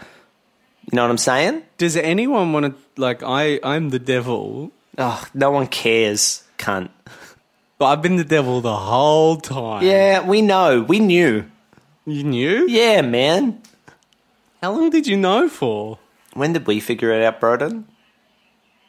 You 0.92 0.96
know 0.96 1.04
what 1.04 1.12
I'm 1.12 1.18
saying? 1.18 1.64
Does 1.78 1.96
anyone 1.96 2.52
want 2.52 2.66
to 2.66 3.02
like? 3.02 3.22
I 3.24 3.60
I'm 3.64 3.90
the 3.90 4.00
devil, 4.00 4.72
Oh, 4.98 5.24
no 5.36 5.52
one 5.52 5.68
cares, 5.68 6.44
cunt. 6.58 6.90
but 7.78 7.86
I've 7.86 8.02
been 8.02 8.16
the 8.16 8.24
devil 8.24 8.60
the 8.62 8.76
whole 8.76 9.38
time. 9.38 9.86
Yeah, 9.86 10.26
we 10.26 10.42
know. 10.42 10.82
We 10.82 11.00
knew. 11.00 11.46
you 12.06 12.24
knew. 12.24 12.68
Yeah, 12.68 13.02
man. 13.02 13.62
How 14.64 14.72
long 14.72 14.90
did 14.90 15.06
you 15.08 15.16
know 15.16 15.48
for? 15.48 16.00
When 16.34 16.54
did 16.54 16.66
we 16.68 16.80
figure 16.80 17.12
it 17.14 17.24
out, 17.24 17.40
Broden? 17.40 17.84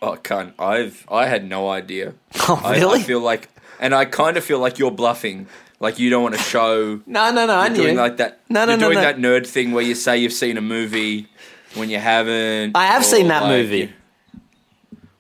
oh, 0.03 0.17
cunt. 0.23 0.55
I've 0.59 1.07
I 1.11 1.27
had 1.27 1.47
no 1.47 1.69
idea. 1.69 2.15
Oh, 2.49 2.61
I, 2.65 2.79
really? 2.79 3.01
I 3.01 3.03
feel 3.03 3.21
like, 3.21 3.49
and 3.79 3.95
I 3.95 4.07
kind 4.07 4.37
of 4.39 4.43
feel 4.45 4.59
like 4.59 4.79
you're 4.79 4.91
bluffing. 4.91 5.47
Like 5.79 5.99
you 5.99 6.09
don't 6.11 6.23
want 6.23 6.35
to 6.35 6.41
show. 6.41 7.01
no, 7.07 7.31
no, 7.31 7.47
no. 7.47 7.55
I 7.55 7.67
You're 7.67 7.77
knew. 7.77 7.83
doing 7.83 7.97
like 7.97 8.17
that. 8.17 8.41
No, 8.49 8.65
no, 8.65 8.73
you're 8.73 8.81
no, 8.81 8.87
doing 8.89 8.95
no. 8.97 9.03
that 9.03 9.17
nerd 9.19 9.47
thing 9.47 9.73
where 9.73 9.85
you 9.85 9.95
say 9.95 10.17
you've 10.19 10.33
seen 10.33 10.57
a 10.57 10.61
movie 10.61 11.29
when 11.75 11.91
you 11.91 11.99
haven't. 11.99 12.77
I 12.77 12.87
have 12.87 13.03
or, 13.03 13.05
seen 13.05 13.29
that 13.29 13.43
like, 13.43 13.51
movie. 13.51 13.93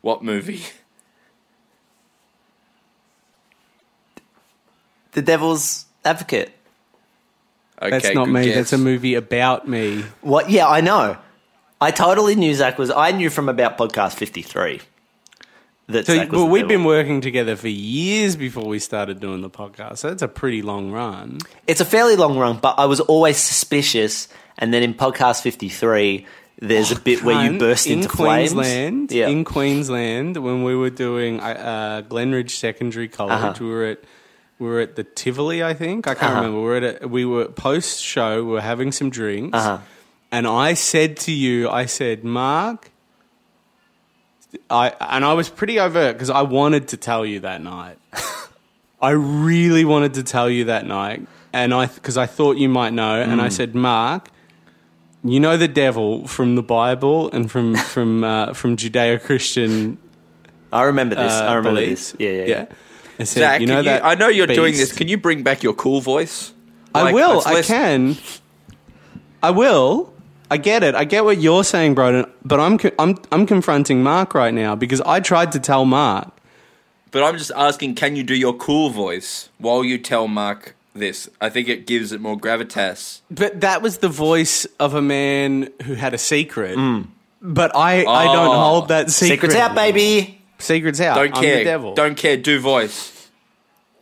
What 0.00 0.23
movie? 0.25 0.62
The 5.12 5.23
Devil's 5.23 5.87
Advocate. 6.04 6.52
Okay, 7.83 7.90
That's 7.90 8.14
not 8.14 8.28
me. 8.28 8.45
guess. 8.45 8.54
That's 8.54 8.73
a 8.75 8.78
movie 8.78 9.14
about 9.14 9.66
me. 9.66 10.04
What? 10.21 10.50
Yeah, 10.50 10.69
I 10.69 10.80
know. 10.80 11.16
I 11.80 11.90
totally 11.90 12.35
knew 12.35 12.54
Zach 12.54 12.78
was. 12.78 12.90
I 12.90 13.11
knew 13.11 13.30
from 13.30 13.49
about 13.49 13.78
podcast 13.78 14.14
fifty 14.14 14.42
three 14.42 14.80
that 15.88 16.07
So, 16.07 16.14
Zach 16.14 16.30
was 16.30 16.42
well, 16.42 16.49
we've 16.49 16.69
been 16.69 16.85
working 16.85 17.21
together 17.21 17.57
for 17.57 17.69
years 17.69 18.37
before 18.37 18.66
we 18.66 18.78
started 18.78 19.19
doing 19.19 19.40
the 19.40 19.50
podcast. 19.50 19.99
So 19.99 20.09
that's 20.11 20.23
a 20.23 20.28
pretty 20.28 20.62
long 20.62 20.90
run. 20.90 21.38
It's 21.66 21.80
a 21.80 21.85
fairly 21.85 22.16
long 22.16 22.38
run, 22.38 22.59
but 22.59 22.75
I 22.78 22.85
was 22.85 23.00
always 23.00 23.38
suspicious. 23.38 24.28
And 24.59 24.75
then 24.75 24.83
in 24.83 24.92
podcast 24.92 25.40
fifty 25.40 25.71
three, 25.71 26.26
there's 26.60 26.92
a 26.92 27.00
bit 27.00 27.22
where 27.22 27.44
you 27.50 27.58
burst 27.58 27.86
in 27.86 27.98
into 28.00 28.08
Queensland. 28.08 29.08
flames. 29.08 29.12
Yeah. 29.12 29.28
In 29.28 29.44
Queensland, 29.44 30.36
when 30.36 30.62
we 30.62 30.76
were 30.76 30.90
doing 30.90 31.40
uh, 31.40 32.02
Glenridge 32.08 32.50
Secondary 32.50 33.08
College, 33.08 33.32
Uh-huh. 33.32 33.54
we 33.60 33.70
were 33.70 33.84
at 33.84 33.98
we 34.58 34.66
were 34.68 34.80
at 34.80 34.94
the 34.94 35.04
Tivoli, 35.04 35.64
I 35.64 35.72
think. 35.72 36.06
I 36.06 36.14
can't 36.14 36.32
Uh-huh. 36.32 36.34
remember. 36.42 36.58
We 36.58 36.64
were 36.64 36.76
at 36.76 37.02
a, 37.02 37.08
we 37.08 37.24
were 37.24 37.46
post 37.46 38.02
show. 38.02 38.44
We 38.44 38.52
were 38.52 38.60
having 38.60 38.92
some 38.92 39.08
drinks, 39.10 39.56
Uh-huh. 39.56 39.78
and 40.30 40.46
I 40.46 40.74
said 40.74 41.16
to 41.26 41.32
you, 41.32 41.68
I 41.70 41.86
said, 41.86 42.24
Mark. 42.24 42.90
I 44.68 44.92
and 45.00 45.24
I 45.24 45.32
was 45.34 45.48
pretty 45.48 45.78
overt 45.78 46.14
because 46.16 46.30
I 46.30 46.42
wanted 46.42 46.88
to 46.88 46.96
tell 46.96 47.24
you 47.24 47.40
that 47.40 47.62
night. 47.62 47.96
I 49.00 49.10
really 49.10 49.84
wanted 49.84 50.14
to 50.14 50.22
tell 50.24 50.50
you 50.50 50.64
that 50.64 50.86
night, 50.86 51.26
and 51.52 51.72
I 51.72 51.86
because 51.86 52.16
I 52.18 52.26
thought 52.26 52.56
you 52.56 52.68
might 52.68 52.92
know, 52.92 53.20
and 53.22 53.40
I 53.40 53.46
Mm. 53.48 53.52
said, 53.52 53.74
Mark, 53.74 54.28
you 55.24 55.40
know 55.40 55.56
the 55.56 55.68
devil 55.68 56.26
from 56.26 56.54
the 56.54 56.62
Bible 56.62 57.30
and 57.32 57.50
from 57.50 57.76
from 57.76 58.24
uh, 58.24 58.52
from 58.54 58.76
Judeo-Christian 58.76 59.98
I 60.72 60.82
remember 60.84 61.14
this. 61.14 61.32
uh, 61.32 61.44
I 61.44 61.54
remember 61.54 61.80
beliefs. 61.80 62.12
this. 62.12 62.20
Yeah, 62.20 62.30
yeah, 62.30 62.44
yeah. 62.44 62.66
I 63.18 63.24
said, 63.24 63.40
Zach, 63.40 63.60
you 63.60 63.66
know 63.66 63.80
you-. 63.80 63.90
I 63.90 64.14
know 64.14 64.28
you're 64.28 64.46
doing 64.46 64.74
this. 64.74 64.92
Can 64.92 65.08
you 65.08 65.18
bring 65.18 65.42
back 65.42 65.62
your 65.62 65.74
cool 65.74 66.00
voice? 66.00 66.52
I 66.94 67.12
will. 67.12 67.42
I 67.44 67.62
can. 67.62 68.16
I 69.42 69.50
will. 69.50 70.12
I 70.50 70.56
get 70.56 70.82
it. 70.82 70.94
I 70.94 71.04
get 71.04 71.24
what 71.24 71.38
you're 71.38 71.62
saying, 71.62 71.94
Broden. 71.94 72.28
But 72.44 72.60
I'm 72.60 72.78
I'm 72.98 73.16
I'm 73.30 73.46
confronting 73.46 74.02
Mark 74.02 74.34
right 74.34 74.52
now 74.52 74.74
because 74.74 75.00
I 75.02 75.20
tried 75.20 75.52
to 75.52 75.60
tell 75.60 75.84
Mark. 75.84 76.32
But 77.12 77.24
I'm 77.24 77.36
just 77.36 77.50
asking, 77.56 77.96
can 77.96 78.14
you 78.14 78.22
do 78.22 78.34
your 78.34 78.54
cool 78.54 78.90
voice 78.90 79.48
while 79.58 79.82
you 79.82 79.98
tell 79.98 80.28
Mark 80.28 80.76
this? 80.94 81.28
I 81.40 81.49
think 81.50 81.68
it 81.68 81.87
gives 81.87 82.12
it 82.12 82.20
more 82.20 82.37
gravitas. 82.38 83.20
But 83.30 83.61
that 83.61 83.82
was 83.82 83.99
the 83.99 84.09
voice 84.09 84.66
of 84.78 84.94
a 84.94 85.02
man 85.02 85.68
who 85.85 85.94
had 85.94 86.14
a 86.14 86.18
secret. 86.18 86.76
But 87.42 87.75
I, 87.75 88.04
I 88.04 88.25
don't 88.25 88.49
Oh. 88.56 88.61
hold 88.61 88.88
that 88.88 89.11
secret. 89.11 89.37
Secrets 89.50 89.54
out, 89.54 89.75
baby. 89.75 90.42
Secrets 90.59 91.00
out. 91.00 91.14
Don't 91.16 91.35
I'm 91.37 91.42
care. 91.42 91.59
the 91.59 91.64
devil. 91.64 91.94
Don't 91.94 92.16
care. 92.16 92.37
Do 92.37 92.61
voice. 92.61 93.19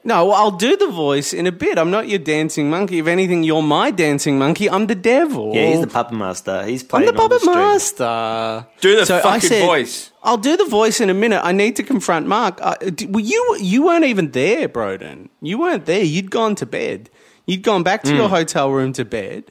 No, 0.08 0.24
well, 0.26 0.36
I'll 0.36 0.50
do 0.68 0.74
the 0.74 0.86
voice 0.88 1.34
in 1.34 1.46
a 1.46 1.52
bit. 1.52 1.76
I'm 1.76 1.90
not 1.90 2.08
your 2.08 2.18
dancing 2.18 2.70
monkey. 2.70 2.98
If 2.98 3.06
anything, 3.06 3.42
you're 3.44 3.60
my 3.62 3.90
dancing 3.90 4.38
monkey. 4.38 4.68
I'm 4.70 4.86
the 4.86 4.94
devil. 4.94 5.54
Yeah, 5.54 5.66
he's 5.70 5.80
the 5.82 5.86
puppet 5.86 6.16
master. 6.16 6.64
He's 6.64 6.82
playing. 6.82 7.08
I'm 7.08 7.14
playing 7.14 7.16
the 7.16 7.22
all 7.22 7.28
puppet 7.28 7.42
strings. 7.42 8.00
master. 8.00 8.66
Do 8.80 8.96
the 8.96 9.04
So 9.06 9.18
I 9.18 9.20
fucking 9.20 9.48
said- 9.50 9.66
voice. 9.66 10.10
I'll 10.22 10.38
do 10.38 10.56
the 10.56 10.64
voice 10.64 11.00
in 11.02 11.10
a 11.10 11.14
minute. 11.14 11.40
I 11.44 11.52
need 11.52 11.76
to 11.76 11.82
confront 11.82 12.26
Mark. 12.26 12.58
Uh, 12.62 12.74
well, 13.08 13.24
you 13.24 13.56
you 13.60 13.82
weren't 13.84 14.04
even 14.06 14.30
there, 14.30 14.66
Broden. 14.68 15.28
You 15.42 15.58
weren't 15.58 15.84
there. 15.84 16.02
You'd 16.02 16.30
gone 16.30 16.54
to 16.56 16.66
bed. 16.66 17.10
You'd 17.46 17.62
gone 17.62 17.82
back 17.82 18.02
to 18.04 18.10
Hmm. 18.10 18.16
your 18.16 18.28
hotel 18.30 18.70
room 18.70 18.92
to 18.94 19.04
bed. 19.04 19.44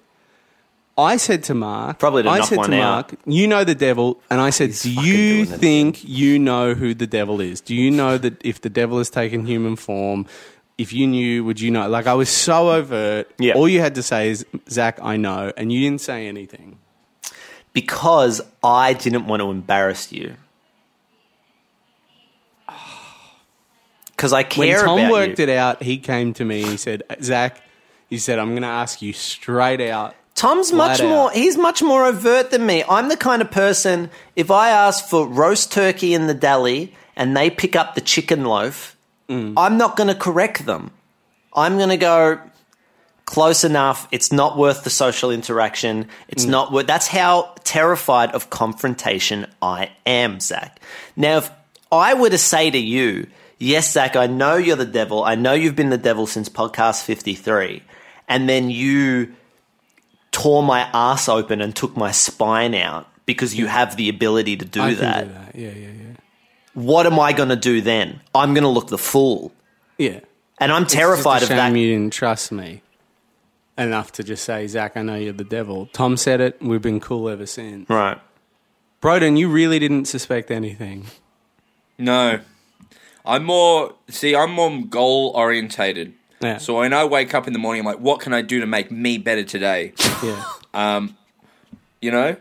I 0.97 1.17
said 1.17 1.43
to 1.43 1.53
Mark, 1.53 1.99
Probably 1.99 2.23
to 2.23 2.29
I 2.29 2.39
knock 2.39 2.47
said 2.47 2.57
one 2.57 2.71
to 2.71 2.81
out. 2.81 3.11
Mark, 3.11 3.15
you 3.27 3.47
know 3.47 3.63
the 3.63 3.75
devil, 3.75 4.19
and 4.31 4.41
I 4.41 4.49
said, 4.49 4.71
do 4.71 4.93
fucking 4.93 5.03
you 5.05 5.45
doing 5.45 5.53
it 5.53 5.59
think 5.59 6.03
you 6.03 6.39
know 6.39 6.73
who 6.73 6.93
the 6.95 7.05
devil 7.05 7.39
is? 7.39 7.61
Do 7.61 7.75
you 7.75 7.91
know 7.91 8.17
that 8.17 8.43
if 8.43 8.61
the 8.61 8.69
devil 8.69 8.97
has 8.97 9.09
taken 9.11 9.45
human 9.45 9.75
form, 9.75 10.25
if 10.79 10.93
you 10.93 11.05
knew, 11.05 11.43
would 11.43 11.59
you 11.59 11.69
know? 11.69 11.87
Like 11.87 12.07
I 12.07 12.13
was 12.15 12.29
so 12.29 12.71
overt. 12.71 13.31
Yeah. 13.37 13.53
All 13.53 13.67
you 13.69 13.79
had 13.79 13.93
to 13.95 14.03
say 14.03 14.29
is, 14.29 14.45
Zach, 14.69 14.99
I 15.03 15.17
know, 15.17 15.53
and 15.55 15.71
you 15.71 15.81
didn't 15.81 16.01
say 16.01 16.27
anything. 16.27 16.79
because 17.73 18.41
I 18.63 18.93
didn't 18.93 19.27
want 19.27 19.41
to 19.41 19.51
embarrass 19.51 20.11
you. 20.11 20.35
because 24.11 24.33
I 24.33 24.41
when 24.41 24.67
care 24.67 24.83
Tom 24.83 24.99
about 24.99 25.11
worked 25.11 25.39
you. 25.39 25.43
it 25.43 25.49
out, 25.49 25.83
he 25.83 25.97
came 25.97 26.33
to 26.33 26.45
me. 26.45 26.63
He 26.63 26.77
said, 26.77 27.03
"Zach," 27.21 27.61
he 28.09 28.17
said, 28.17 28.39
"I'm 28.39 28.49
going 28.49 28.63
to 28.63 28.67
ask 28.67 29.01
you 29.01 29.13
straight 29.13 29.81
out." 29.81 30.15
Tom's 30.37 30.71
much 30.71 30.99
Flat 30.99 31.09
more. 31.09 31.31
He's 31.31 31.57
much 31.57 31.81
more 31.81 32.05
overt 32.05 32.51
than 32.51 32.63
me. 32.65 32.83
I'm 32.87 33.09
the 33.09 33.17
kind 33.17 33.41
of 33.41 33.49
person. 33.51 34.09
If 34.35 34.51
I 34.51 34.69
ask 34.69 35.03
for 35.05 35.27
roast 35.27 35.71
turkey 35.71 36.13
in 36.13 36.27
the 36.27 36.33
deli 36.35 36.93
and 37.15 37.35
they 37.35 37.49
pick 37.49 37.75
up 37.75 37.95
the 37.95 38.01
chicken 38.01 38.45
loaf, 38.45 38.95
Mm. 39.29 39.55
I'm 39.57 39.77
not 39.77 39.97
going 39.97 40.07
to 40.07 40.15
correct 40.15 40.65
them. 40.65 40.91
I'm 41.53 41.75
going 41.77 41.89
to 41.89 41.97
go 41.97 42.39
close 43.25 43.65
enough. 43.65 44.07
It's 44.09 44.31
not 44.31 44.57
worth 44.57 44.85
the 44.85 44.89
social 44.89 45.31
interaction. 45.31 46.07
It's 46.29 46.45
Mm. 46.45 46.49
not 46.49 46.71
worth. 46.71 46.87
That's 46.87 47.07
how 47.07 47.53
terrified 47.65 48.31
of 48.31 48.49
confrontation 48.49 49.47
I 49.61 49.89
am, 50.05 50.39
Zach. 50.39 50.79
Now, 51.17 51.39
if 51.39 51.51
I 51.91 52.13
were 52.13 52.29
to 52.29 52.37
say 52.37 52.71
to 52.71 52.77
you, 52.77 53.27
"Yes, 53.57 53.91
Zach, 53.91 54.15
I 54.15 54.27
know 54.27 54.55
you're 54.55 54.77
the 54.77 54.85
devil. 54.85 55.25
I 55.25 55.35
know 55.35 55.51
you've 55.53 55.75
been 55.75 55.89
the 55.89 55.97
devil 55.97 56.25
since 56.25 56.47
podcast 56.47 57.03
53," 57.03 57.83
and 58.29 58.47
then 58.47 58.69
you 58.69 59.33
tore 60.37 60.61
my 60.61 60.81
ass 60.93 61.27
open 61.27 61.61
and 61.61 61.75
took 61.75 61.97
my 61.97 62.11
spine 62.11 62.75
out 62.75 63.07
because 63.25 63.55
you 63.55 63.65
have 63.65 63.97
the 63.97 64.07
ability 64.07 64.55
to 64.57 64.65
do 64.65 64.81
I 64.81 64.93
that. 64.93 65.15
can 65.15 65.27
do 65.27 65.33
that. 65.33 65.55
Yeah, 65.55 65.71
yeah, 65.71 65.87
yeah. 65.87 66.13
What 66.75 67.07
am 67.07 67.19
I 67.19 67.33
going 67.33 67.49
to 67.49 67.55
do 67.55 67.81
then? 67.81 68.21
I'm 68.35 68.53
going 68.53 68.63
to 68.63 68.69
look 68.69 68.87
the 68.87 68.99
fool. 68.99 69.51
Yeah. 69.97 70.19
And 70.59 70.71
I'm 70.71 70.85
terrified 70.85 71.41
it's 71.41 71.45
of 71.45 71.49
just 71.49 71.51
a 71.59 71.63
shame 71.63 71.73
that. 71.73 71.79
You 71.79 71.91
didn't 71.91 72.13
trust 72.13 72.51
me 72.51 72.83
enough 73.79 74.11
to 74.13 74.23
just 74.23 74.45
say, 74.45 74.67
Zach, 74.67 74.95
I 74.95 75.01
know 75.01 75.15
you're 75.15 75.33
the 75.33 75.43
devil. 75.43 75.87
Tom 75.87 76.17
said 76.17 76.39
it. 76.39 76.61
We've 76.61 76.81
been 76.81 76.99
cool 76.99 77.29
ever 77.29 77.47
since. 77.47 77.89
Right. 77.89 78.19
Broden, 79.01 79.37
you 79.37 79.49
really 79.49 79.79
didn't 79.79 80.05
suspect 80.05 80.51
anything. 80.51 81.07
No. 81.97 82.41
I'm 83.25 83.43
more 83.43 83.95
see, 84.07 84.35
I'm 84.35 84.51
more 84.51 84.83
goal 84.83 85.31
orientated. 85.35 86.13
Yeah. 86.39 86.57
So 86.57 86.77
when 86.77 86.93
I 86.93 87.05
wake 87.05 87.33
up 87.33 87.47
in 87.47 87.53
the 87.53 87.59
morning, 87.59 87.81
I'm 87.81 87.85
like, 87.85 87.99
what 87.99 88.19
can 88.19 88.33
I 88.33 88.41
do 88.41 88.59
to 88.59 88.67
make 88.67 88.91
me 88.91 89.17
better 89.17 89.43
today? 89.43 89.93
Yeah. 90.23 90.43
Um, 90.73 91.15
you 92.01 92.09
know? 92.09 92.35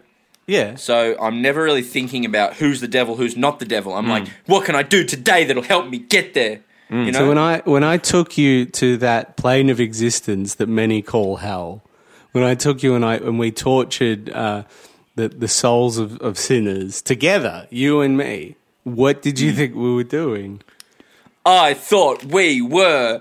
Yeah. 0.46 0.76
So 0.76 1.14
I'm 1.20 1.42
never 1.42 1.62
really 1.62 1.82
thinking 1.82 2.24
about 2.24 2.54
who's 2.54 2.80
the 2.80 2.88
devil, 2.88 3.16
who's 3.16 3.36
not 3.36 3.58
the 3.58 3.66
devil. 3.66 3.92
I'm 3.92 4.06
mm. 4.06 4.10
like, 4.10 4.28
what 4.46 4.64
can 4.64 4.74
I 4.74 4.82
do 4.82 5.04
today 5.04 5.44
that'll 5.44 5.62
help 5.62 5.90
me 5.90 5.98
get 5.98 6.32
there? 6.32 6.60
Mm. 6.90 7.06
You 7.06 7.12
know? 7.12 7.18
So 7.18 7.28
when 7.28 7.38
I 7.38 7.58
when 7.60 7.84
I 7.84 7.98
took 7.98 8.38
you 8.38 8.64
to 8.64 8.96
that 8.98 9.36
plane 9.36 9.68
of 9.68 9.78
existence 9.78 10.54
that 10.54 10.68
many 10.68 11.02
call 11.02 11.36
hell, 11.36 11.82
when 12.32 12.44
I 12.44 12.54
took 12.54 12.82
you 12.82 12.94
and 12.94 13.04
I 13.04 13.16
and 13.16 13.38
we 13.38 13.50
tortured 13.50 14.30
uh, 14.30 14.62
the 15.16 15.28
the 15.28 15.48
souls 15.48 15.98
of, 15.98 16.18
of 16.20 16.38
sinners 16.38 17.02
together, 17.02 17.66
you 17.70 18.00
and 18.00 18.16
me, 18.16 18.56
what 18.84 19.20
did 19.20 19.38
you 19.40 19.52
mm. 19.52 19.56
think 19.56 19.74
we 19.74 19.94
were 19.94 20.04
doing? 20.04 20.62
I 21.44 21.74
thought 21.74 22.24
we 22.24 22.62
were 22.62 23.20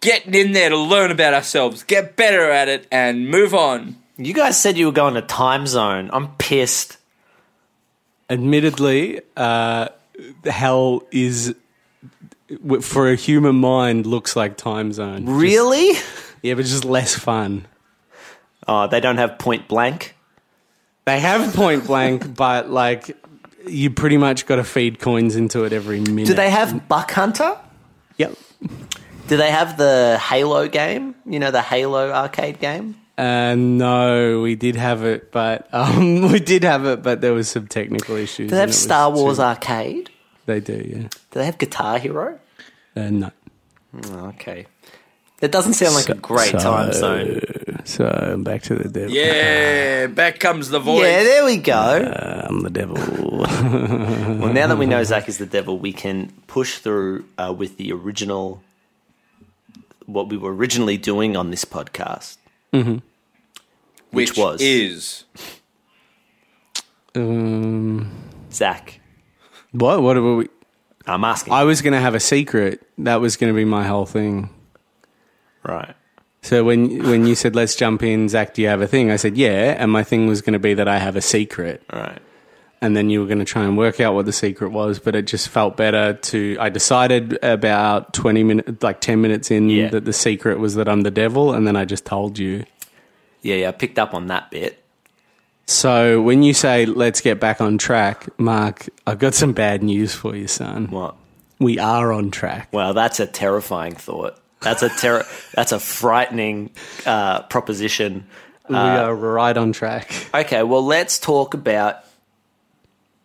getting 0.00 0.34
in 0.34 0.52
there 0.52 0.70
to 0.70 0.76
learn 0.76 1.10
about 1.10 1.34
ourselves, 1.34 1.82
get 1.82 2.16
better 2.16 2.50
at 2.50 2.68
it, 2.68 2.86
and 2.90 3.28
move 3.28 3.54
on. 3.54 3.96
You 4.16 4.34
guys 4.34 4.60
said 4.60 4.76
you 4.76 4.86
were 4.86 4.92
going 4.92 5.14
to 5.14 5.22
time 5.22 5.66
zone. 5.66 6.10
I'm 6.12 6.28
pissed. 6.36 6.98
Admittedly, 8.28 9.20
uh, 9.36 9.88
hell 10.44 11.02
is 11.10 11.54
for 12.80 13.08
a 13.10 13.16
human 13.16 13.56
mind 13.56 14.06
looks 14.06 14.36
like 14.36 14.56
time 14.56 14.92
zone. 14.92 15.26
Just- 15.26 15.40
Really? 15.40 15.98
yeah, 16.42 16.54
but 16.54 16.64
just 16.64 16.84
less 16.84 17.14
fun. 17.14 17.66
Oh, 18.68 18.86
they 18.86 19.00
don't 19.00 19.16
have 19.16 19.38
point 19.38 19.66
blank. 19.68 20.14
They 21.06 21.18
have 21.18 21.54
point 21.54 21.86
blank, 21.86 22.34
but 22.36 22.70
like 22.70 23.16
you 23.66 23.90
pretty 23.90 24.16
much 24.16 24.46
got 24.46 24.56
to 24.56 24.64
feed 24.64 24.98
coins 25.00 25.34
into 25.34 25.64
it 25.64 25.72
every 25.72 26.00
minute. 26.00 26.26
Do 26.26 26.34
they 26.34 26.50
have 26.50 26.88
Buck 26.88 27.10
Hunter? 27.10 27.56
Yep. 28.18 28.36
Do 29.30 29.36
they 29.36 29.52
have 29.52 29.76
the 29.76 30.18
Halo 30.20 30.66
game? 30.66 31.14
You 31.24 31.38
know, 31.38 31.52
the 31.52 31.62
Halo 31.62 32.10
arcade 32.10 32.58
game? 32.58 32.96
Uh, 33.16 33.54
no, 33.54 34.40
we 34.40 34.56
did 34.56 34.74
have 34.74 35.04
it, 35.04 35.30
but 35.30 35.68
um, 35.72 36.32
we 36.32 36.40
did 36.40 36.64
have 36.64 36.84
it, 36.84 37.00
but 37.04 37.20
there 37.20 37.32
was 37.32 37.48
some 37.48 37.68
technical 37.68 38.16
issues. 38.16 38.50
Do 38.50 38.56
they 38.56 38.60
have 38.60 38.70
and 38.70 38.70
it 38.70 38.74
was 38.74 38.82
Star 38.82 39.08
Wars 39.12 39.36
too- 39.36 39.44
arcade? 39.44 40.10
They 40.46 40.58
do, 40.58 40.72
yeah. 40.72 41.02
Do 41.02 41.38
they 41.38 41.44
have 41.44 41.58
Guitar 41.58 42.00
Hero? 42.00 42.40
Uh, 42.96 43.10
no. 43.10 43.30
Oh, 44.06 44.26
okay. 44.30 44.66
That 45.38 45.52
doesn't 45.52 45.74
sound 45.74 45.94
like 45.94 46.08
a 46.08 46.14
great 46.16 46.50
time 46.50 46.92
zone. 46.92 47.40
So 47.84 48.36
back 48.42 48.62
to 48.62 48.74
the 48.74 48.88
devil. 48.88 49.10
Yeah, 49.14 50.08
back 50.08 50.40
comes 50.40 50.70
the 50.70 50.80
voice. 50.80 51.02
Yeah, 51.02 51.22
there 51.22 51.44
we 51.44 51.56
go. 51.58 51.72
Uh, 51.74 52.46
I'm 52.48 52.62
the 52.62 52.70
devil. 52.70 52.96
Well, 54.40 54.52
now 54.52 54.66
that 54.66 54.76
we 54.76 54.86
know 54.86 55.04
Zach 55.12 55.28
is 55.28 55.38
the 55.38 55.46
devil, 55.46 55.78
we 55.78 55.92
can 55.92 56.32
push 56.48 56.78
through 56.78 57.26
uh, 57.38 57.54
with 57.56 57.76
the 57.76 57.92
original, 57.92 58.62
what 60.12 60.28
we 60.28 60.36
were 60.36 60.54
originally 60.54 60.96
doing 60.96 61.36
on 61.36 61.50
this 61.50 61.64
podcast. 61.64 62.36
which, 62.72 63.00
which 64.10 64.36
was- 64.36 64.60
is 64.60 65.24
um, 67.14 68.10
Zach, 68.52 69.00
what? 69.72 70.02
What 70.02 70.16
were 70.16 70.36
we? 70.36 70.48
I'm 71.06 71.24
asking. 71.24 71.52
I 71.52 71.64
was 71.64 71.82
going 71.82 71.92
to 71.94 72.00
have 72.00 72.14
a 72.14 72.20
secret. 72.20 72.86
That 72.98 73.20
was 73.20 73.36
going 73.36 73.52
to 73.52 73.56
be 73.56 73.64
my 73.64 73.84
whole 73.84 74.06
thing. 74.06 74.50
right. 75.64 75.94
So 76.42 76.64
when 76.64 77.02
when 77.06 77.26
you 77.26 77.34
said 77.34 77.54
let's 77.54 77.76
jump 77.76 78.02
in, 78.02 78.26
Zach, 78.30 78.54
do 78.54 78.62
you 78.62 78.68
have 78.68 78.80
a 78.80 78.86
thing? 78.86 79.10
I 79.10 79.16
said 79.16 79.36
yeah, 79.36 79.76
and 79.78 79.90
my 79.92 80.02
thing 80.02 80.26
was 80.26 80.40
going 80.40 80.54
to 80.54 80.58
be 80.58 80.72
that 80.72 80.88
I 80.88 80.96
have 80.98 81.14
a 81.14 81.20
secret. 81.20 81.82
Right. 81.92 82.18
And 82.82 82.96
then 82.96 83.10
you 83.10 83.20
were 83.20 83.26
going 83.26 83.38
to 83.38 83.44
try 83.44 83.62
and 83.64 83.76
work 83.76 84.00
out 84.00 84.14
what 84.14 84.26
the 84.26 84.32
secret 84.32 84.70
was 84.70 84.98
but 84.98 85.14
it 85.14 85.26
just 85.26 85.48
felt 85.48 85.76
better 85.76 86.14
to 86.14 86.56
i 86.60 86.68
decided 86.68 87.38
about 87.44 88.12
20 88.14 88.42
minutes 88.44 88.82
like 88.82 89.00
10 89.00 89.20
minutes 89.20 89.50
in 89.50 89.68
Yeah. 89.68 89.88
that 89.90 90.04
the 90.04 90.12
secret 90.12 90.58
was 90.58 90.74
that 90.76 90.88
i'm 90.88 91.02
the 91.02 91.10
devil 91.10 91.52
and 91.52 91.66
then 91.66 91.76
i 91.76 91.84
just 91.84 92.04
told 92.06 92.38
you 92.38 92.64
Yeah, 93.42 93.56
yeah, 93.56 93.68
I 93.68 93.72
picked 93.72 93.98
up 93.98 94.14
on 94.14 94.26
that 94.28 94.50
bit. 94.50 94.82
so 95.66 96.20
when 96.22 96.42
you 96.42 96.54
say 96.54 96.86
let's 96.86 97.20
get 97.20 97.38
back 97.40 97.60
on 97.60 97.78
track 97.78 98.28
mark 98.38 98.88
i've 99.06 99.18
got 99.18 99.34
some 99.34 99.52
bad 99.52 99.82
news 99.82 100.14
for 100.14 100.34
you 100.36 100.46
son 100.48 100.88
What? 100.90 101.14
we 101.58 101.78
are 101.78 102.12
on 102.12 102.30
track 102.30 102.68
Well, 102.72 102.94
that's 102.94 103.20
a 103.20 103.26
terrifying 103.26 103.94
thought. 103.94 104.36
That's 104.62 104.82
a 104.82 104.88
ter- 104.90 105.26
That's 105.54 105.72
a 105.72 105.78
frightening 105.80 106.70
uh, 107.06 107.42
proposition. 107.44 108.26
we 108.68 108.76
are 108.76 109.14
right 109.14 109.56
on 109.56 109.72
track 109.72 110.10
Okay, 110.34 110.62
well, 110.62 110.84
let's 110.84 111.18
talk 111.18 111.54
about 111.54 111.96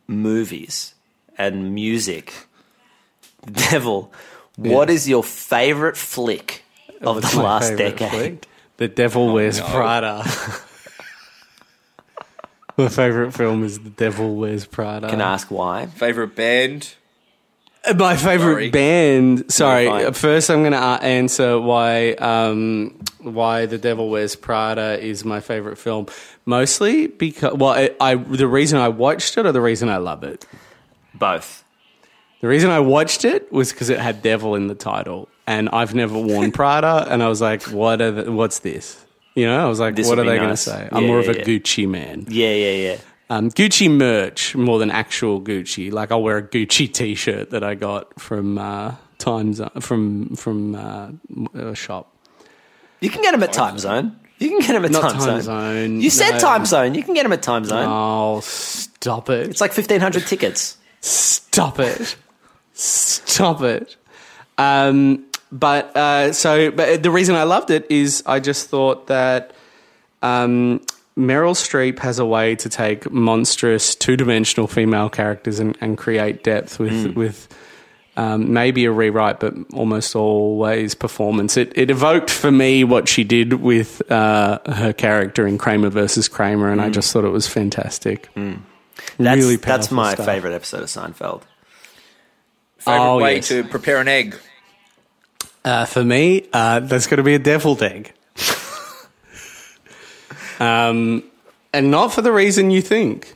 movies 0.07 0.95
and 1.37 1.75
music. 1.75 2.33
Devil, 3.51 4.11
what 4.55 4.89
is 4.89 5.07
your 5.07 5.23
favorite 5.23 5.97
flick 5.97 6.63
of 7.01 7.17
What's 7.17 7.31
the 7.31 7.37
my 7.37 7.43
last 7.43 7.69
favourite 7.69 7.97
decade? 7.97 8.09
flick? 8.11 8.47
the 8.77 8.87
devil 8.89 9.31
wears 9.33 9.57
no. 9.59 9.65
prada 9.67 10.23
my 12.77 12.89
favorite 12.89 13.31
film 13.33 13.63
is 13.63 13.79
the 13.79 13.89
devil 13.89 14.35
wears 14.35 14.65
prada 14.65 15.09
Can 15.09 15.21
I 15.21 15.33
ask 15.33 15.49
why? 15.51 15.85
favorite 15.85 16.35
band. 16.35 16.93
My 17.95 18.15
favorite 18.15 18.53
Sorry. 18.53 18.69
band. 18.69 19.51
Sorry, 19.51 19.85
fine. 19.87 20.13
first 20.13 20.49
I'm 20.49 20.61
going 20.61 20.71
to 20.71 20.77
answer 20.79 21.59
why 21.59 22.13
um, 22.13 22.99
why 23.19 23.65
The 23.65 23.77
Devil 23.77 24.09
Wears 24.09 24.35
Prada 24.35 24.99
is 24.99 25.23
my 25.25 25.39
favorite 25.39 25.77
film. 25.77 26.07
Mostly 26.45 27.07
because 27.07 27.53
well, 27.53 27.71
I, 27.71 27.91
I 27.99 28.15
the 28.15 28.47
reason 28.47 28.79
I 28.79 28.87
watched 28.89 29.37
it 29.37 29.45
or 29.45 29.51
the 29.51 29.61
reason 29.61 29.89
I 29.89 29.97
love 29.97 30.23
it. 30.23 30.45
Both. 31.13 31.63
The 32.41 32.47
reason 32.47 32.69
I 32.69 32.79
watched 32.79 33.25
it 33.25 33.51
was 33.51 33.71
because 33.71 33.89
it 33.89 33.99
had 33.99 34.21
devil 34.21 34.55
in 34.55 34.67
the 34.67 34.75
title, 34.75 35.29
and 35.47 35.69
I've 35.69 35.95
never 35.95 36.17
worn 36.19 36.51
Prada, 36.53 37.07
and 37.09 37.23
I 37.23 37.27
was 37.29 37.41
like, 37.41 37.63
what 37.63 38.01
are 38.01 38.11
the, 38.11 38.31
what's 38.31 38.59
this? 38.59 39.03
You 39.35 39.45
know, 39.47 39.65
I 39.65 39.67
was 39.67 39.79
like, 39.79 39.95
This 39.95 40.07
what 40.07 40.17
are 40.19 40.23
they 40.23 40.37
going 40.37 40.49
to 40.49 40.57
say? 40.57 40.87
I'm 40.91 41.03
Yeah, 41.03 41.07
more 41.07 41.19
of 41.19 41.27
a 41.27 41.37
yeah. 41.37 41.43
Gucci 41.43 41.87
man. 41.89 42.25
Yeah, 42.29 42.53
yeah, 42.53 42.71
yeah. 42.71 42.97
Um, 43.29 43.49
Gucci 43.49 43.89
merch 43.89 44.55
more 44.55 44.77
than 44.77 44.91
actual 44.91 45.41
Gucci. 45.41 45.91
Like 45.91 46.11
I'll 46.11 46.21
wear 46.21 46.37
a 46.37 46.43
Gucci 46.43 46.91
T-shirt 46.91 47.49
that 47.49 47.63
I 47.63 47.75
got 47.75 48.19
from 48.19 48.57
uh, 48.57 48.95
Times 49.17 49.61
from 49.79 50.35
from 50.35 50.75
uh, 50.75 51.09
a 51.53 51.73
shop. 51.73 52.13
You 52.99 53.09
can 53.09 53.21
get 53.21 53.31
them 53.31 53.43
at 53.43 53.53
Time 53.53 53.79
Zone. 53.79 54.19
You 54.37 54.49
can 54.49 54.59
get 54.59 54.73
them 54.73 54.85
at 54.85 54.91
Not 54.91 55.01
Time, 55.01 55.11
Time 55.13 55.21
Zone. 55.21 55.41
Zone. 55.41 56.01
You 56.01 56.09
said 56.09 56.31
no. 56.31 56.39
Time 56.39 56.65
Zone. 56.65 56.93
You 56.93 57.01
can 57.01 57.13
get 57.13 57.23
them 57.23 57.31
at 57.31 57.41
Time 57.41 57.63
Zone. 57.63 57.87
Oh, 57.87 58.41
stop 58.41 59.29
it! 59.29 59.49
It's 59.49 59.61
like 59.61 59.71
1,500 59.71 60.27
tickets. 60.27 60.77
Stop 60.99 61.79
it! 61.79 62.17
Stop 62.73 63.61
it! 63.61 63.95
Um, 64.57 65.25
but 65.51 65.95
uh, 65.95 66.33
so, 66.33 66.71
but 66.71 67.01
the 67.01 67.11
reason 67.11 67.35
I 67.35 67.43
loved 67.43 67.71
it 67.71 67.85
is 67.89 68.21
I 68.25 68.41
just 68.41 68.69
thought 68.69 69.07
that 69.07 69.53
um, 70.21 70.81
Meryl 71.17 71.55
Streep 71.55 71.99
has 71.99 72.19
a 72.19 72.25
way 72.25 72.55
to 72.57 72.67
take 72.69 73.09
monstrous 73.09 73.95
two-dimensional 73.95 74.67
female 74.67 75.09
characters 75.09 75.59
and, 75.59 75.77
and 75.79 75.97
create 75.97 76.43
depth 76.43 76.77
with 76.79 77.15
with 77.15 77.47
um, 78.17 78.53
maybe 78.53 78.85
a 78.85 78.91
rewrite, 78.91 79.39
but 79.39 79.53
almost 79.73 80.15
always 80.15 80.93
performance. 80.95 81.55
It 81.57 81.71
it 81.77 81.89
evoked 81.89 82.29
for 82.29 82.51
me 82.51 82.83
what 82.83 83.07
she 83.07 83.23
did 83.23 83.53
with 83.53 84.01
uh, 84.11 84.59
her 84.65 84.93
character 84.93 85.47
in 85.47 85.57
Kramer 85.57 85.89
versus 85.89 86.27
Kramer, 86.27 86.69
and 86.71 86.81
I 86.81 86.89
just 86.89 87.11
thought 87.13 87.23
it 87.25 87.29
was 87.29 87.47
fantastic. 87.47 88.29
That's, 89.17 89.37
really 89.41 89.55
that's 89.57 89.91
my 89.91 90.13
stuff. 90.13 90.25
favorite 90.25 90.53
episode 90.53 90.83
of 90.83 90.87
Seinfeld. 90.89 91.43
Favorite 92.77 93.01
Oh, 93.03 93.17
way 93.19 93.35
yes. 93.37 93.47
to 93.49 93.63
prepare 93.63 93.99
an 93.99 94.07
egg? 94.07 94.37
Uh, 95.63 95.85
for 95.85 96.03
me, 96.03 96.47
uh, 96.53 96.79
that's 96.81 97.07
going 97.07 97.17
to 97.17 97.23
be 97.23 97.35
a 97.35 97.39
deviled 97.39 97.81
egg. 97.81 98.13
Um, 100.59 101.23
and 101.73 101.91
not 101.91 102.13
for 102.13 102.21
the 102.21 102.31
reason 102.31 102.71
you 102.71 102.81
think. 102.81 103.33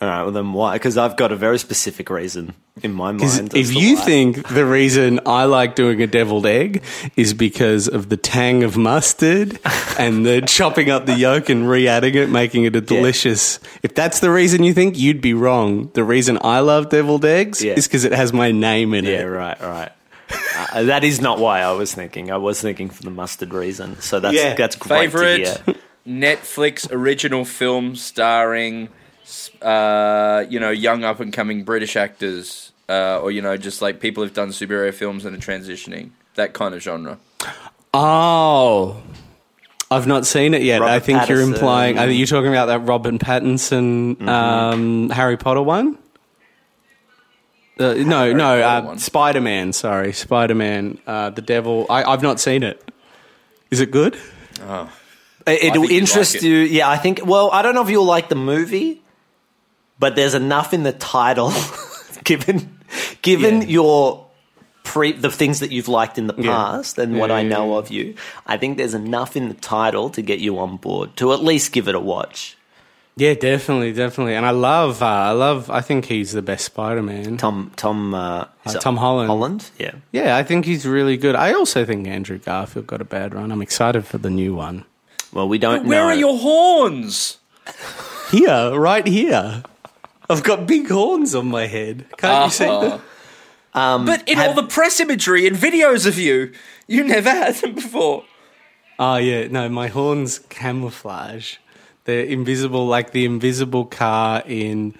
All 0.00 0.08
right, 0.08 0.22
well 0.24 0.32
then 0.32 0.52
why? 0.52 0.74
Because 0.74 0.98
I've 0.98 1.16
got 1.16 1.32
a 1.32 1.36
very 1.36 1.58
specific 1.58 2.10
reason 2.10 2.52
in 2.82 2.92
my 2.92 3.12
mind. 3.12 3.54
if 3.54 3.74
you 3.74 3.96
why. 3.96 4.02
think 4.04 4.48
the 4.48 4.66
reason 4.66 5.20
I 5.24 5.44
like 5.44 5.74
doing 5.74 6.02
a 6.02 6.06
deviled 6.06 6.44
egg 6.44 6.82
is 7.16 7.32
because 7.32 7.88
of 7.88 8.10
the 8.10 8.18
tang 8.18 8.62
of 8.62 8.76
mustard 8.76 9.58
and 9.98 10.26
the 10.26 10.42
chopping 10.42 10.90
up 10.90 11.06
the 11.06 11.14
yolk 11.14 11.48
and 11.48 11.66
re-adding 11.66 12.14
it, 12.14 12.28
making 12.28 12.64
it 12.64 12.76
a 12.76 12.82
delicious. 12.82 13.58
If 13.82 13.94
that's 13.94 14.20
the 14.20 14.30
reason 14.30 14.64
you 14.64 14.74
think, 14.74 14.98
you'd 14.98 15.22
be 15.22 15.32
wrong. 15.32 15.90
The 15.94 16.04
reason 16.04 16.36
I 16.42 16.60
love 16.60 16.90
deviled 16.90 17.24
eggs 17.24 17.64
Yeah. 17.64 17.72
is 17.72 17.88
because 17.88 18.04
it 18.04 18.12
has 18.12 18.34
my 18.34 18.52
name 18.52 18.92
in 18.92 19.06
it. 19.06 19.12
Yeah, 19.12 19.22
right, 19.22 19.58
right. 19.62 19.92
Uh, 20.74 20.82
that 20.82 21.04
is 21.04 21.22
not 21.22 21.38
why 21.38 21.60
I 21.62 21.72
was 21.72 21.94
thinking. 21.94 22.30
I 22.30 22.36
was 22.36 22.60
thinking 22.60 22.90
for 22.90 23.02
the 23.02 23.10
mustard 23.10 23.54
reason. 23.54 23.98
So 24.02 24.20
that's 24.20 24.34
Yeah. 24.36 24.54
that's 24.56 24.76
great 24.76 25.10
to 25.10 25.18
Favorite 25.18 25.46
hear. 25.64 25.74
Netflix 26.06 26.90
original 26.90 27.44
film 27.44 27.96
starring, 27.96 28.88
uh, 29.62 30.44
you 30.48 30.60
know, 30.60 30.70
young 30.70 31.04
up 31.04 31.20
and 31.20 31.32
coming 31.32 31.64
British 31.64 31.96
actors, 31.96 32.72
uh, 32.88 33.20
or 33.20 33.30
you 33.30 33.42
know, 33.42 33.56
just 33.56 33.82
like 33.82 34.00
people 34.00 34.22
who've 34.22 34.34
done 34.34 34.50
superhero 34.50 34.92
films 34.94 35.24
and 35.24 35.36
are 35.36 35.40
transitioning. 35.40 36.10
That 36.36 36.52
kind 36.52 36.74
of 36.74 36.82
genre. 36.82 37.18
Oh. 37.94 39.02
I've 39.90 40.06
not 40.06 40.26
seen 40.26 40.52
it 40.52 40.62
yet. 40.62 40.80
Robert 40.80 40.92
I 40.92 40.98
think 40.98 41.28
you're 41.28 41.40
implying. 41.40 41.96
I 41.96 42.06
think 42.06 42.18
you're 42.18 42.26
talking 42.26 42.50
about 42.50 42.66
that 42.66 42.80
Robin 42.80 43.18
Pattinson 43.18 44.16
Mm-hmm. 44.16 44.28
um, 44.28 45.10
Harry 45.10 45.36
Potter 45.36 45.62
one. 45.62 45.96
Uh, 47.78 47.94
no, 47.94 48.32
no, 48.32 48.60
uh. 48.60 48.96
Spider 48.96 49.40
Man. 49.40 49.72
Sorry, 49.72 50.12
Spider 50.12 50.54
Man. 50.54 50.98
Uh, 51.06 51.30
the 51.30 51.42
Devil. 51.42 51.86
I, 51.88 52.02
I've 52.04 52.22
not 52.22 52.40
seen 52.40 52.62
it. 52.62 52.82
Is 53.70 53.80
it 53.80 53.90
good? 53.90 54.16
It, 54.60 54.60
think 54.60 54.88
it'll 55.46 55.90
interest 55.90 56.34
like 56.34 56.42
it. 56.42 56.46
you. 56.48 56.56
Yeah, 56.58 56.88
I 56.88 56.96
think. 56.96 57.20
Well, 57.24 57.50
I 57.52 57.62
don't 57.62 57.74
know 57.74 57.82
if 57.82 57.90
you'll 57.90 58.04
like 58.04 58.28
the 58.28 58.34
movie, 58.34 59.02
but 59.98 60.16
there's 60.16 60.34
enough 60.34 60.72
in 60.74 60.82
the 60.82 60.92
title, 60.92 61.52
given 62.24 62.78
given 63.22 63.62
Yeah. 63.62 63.68
your 63.68 64.26
pre 64.84 65.12
the 65.12 65.30
things 65.30 65.60
that 65.60 65.72
you've 65.72 65.88
liked 65.88 66.18
in 66.18 66.26
the 66.28 66.34
Yeah. 66.38 66.52
past 66.54 66.98
and 66.98 67.18
what 67.18 67.30
Yeah, 67.30 67.36
I 67.36 67.42
know 67.42 67.72
yeah. 67.72 67.78
of 67.78 67.90
you. 67.90 68.14
I 68.46 68.56
think 68.56 68.76
there's 68.78 68.94
enough 68.94 69.36
in 69.36 69.48
the 69.48 69.54
title 69.54 70.10
to 70.10 70.22
get 70.22 70.38
you 70.38 70.58
on 70.58 70.76
board 70.76 71.16
to 71.16 71.32
at 71.32 71.42
least 71.42 71.72
give 71.72 71.88
it 71.88 71.94
a 71.94 72.00
watch. 72.00 72.56
Yeah, 73.18 73.32
definitely, 73.32 73.94
definitely. 73.94 74.34
And 74.34 74.44
I 74.44 74.50
love, 74.50 75.00
uh, 75.02 75.06
I 75.06 75.30
love. 75.30 75.70
I 75.70 75.80
think 75.80 76.04
he's 76.04 76.32
the 76.32 76.42
best 76.42 76.66
Spider 76.66 77.00
Man. 77.02 77.38
Tom 77.38 77.72
Tom 77.74 78.12
uh, 78.14 78.44
Uh, 78.66 78.72
Tom 78.74 78.98
Holland. 78.98 79.28
Holland, 79.28 79.70
yeah. 79.78 79.92
Yeah, 80.12 80.36
I 80.36 80.42
think 80.42 80.66
he's 80.66 80.84
really 80.86 81.16
good. 81.16 81.34
I 81.34 81.54
also 81.54 81.86
think 81.86 82.06
Andrew 82.06 82.36
Garfield 82.38 82.86
got 82.86 83.00
a 83.00 83.04
bad 83.06 83.32
run. 83.34 83.50
I'm 83.52 83.62
excited 83.62 84.04
for 84.06 84.18
the 84.18 84.28
new 84.28 84.54
one. 84.54 84.84
Well, 85.36 85.48
we 85.48 85.58
don't 85.58 85.82
know. 85.82 85.90
Where 85.90 86.00
know. 86.00 86.08
are 86.08 86.14
your 86.14 86.38
horns? 86.38 87.36
Here, 88.30 88.70
right 88.70 89.06
here. 89.06 89.62
I've 90.30 90.42
got 90.42 90.66
big 90.66 90.88
horns 90.88 91.34
on 91.34 91.46
my 91.46 91.66
head. 91.66 92.06
Can't 92.16 92.46
you 92.46 92.50
see 92.50 92.64
uh-huh. 92.64 92.88
them? 92.88 93.02
Um, 93.74 94.06
but 94.06 94.26
in 94.26 94.38
all 94.38 94.54
the 94.54 94.64
press 94.64 94.98
imagery 94.98 95.46
and 95.46 95.54
videos 95.54 96.06
of 96.06 96.18
you, 96.18 96.52
you 96.88 97.04
never 97.04 97.28
had 97.28 97.54
them 97.56 97.74
before. 97.74 98.24
Oh 98.98 99.16
yeah, 99.16 99.46
no, 99.48 99.68
my 99.68 99.88
horns 99.88 100.38
camouflage. 100.48 101.58
They're 102.04 102.24
invisible, 102.24 102.86
like 102.86 103.10
the 103.10 103.26
invisible 103.26 103.84
car 103.84 104.42
in. 104.46 104.94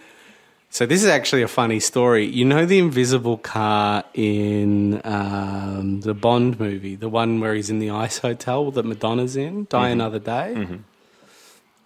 So 0.77 0.85
this 0.85 1.03
is 1.03 1.09
actually 1.09 1.41
a 1.41 1.49
funny 1.49 1.81
story. 1.81 2.27
You 2.27 2.45
know 2.45 2.67
the 2.67 2.79
invisible 2.79 3.39
car 3.39 4.05
in 4.13 5.01
um, 5.05 6.03
the 6.03 6.13
Bond 6.13 6.61
movie, 6.61 6.97
the 6.97 7.09
one 7.09 7.41
where 7.41 7.55
he's 7.55 7.71
in 7.71 7.79
the 7.79 7.89
ice 7.89 8.19
hotel 8.19 8.71
that 8.73 8.85
Madonna's 8.85 9.39
in, 9.39 9.67
Die 9.71 9.89
Another 9.89 10.19
Day. 10.19 10.51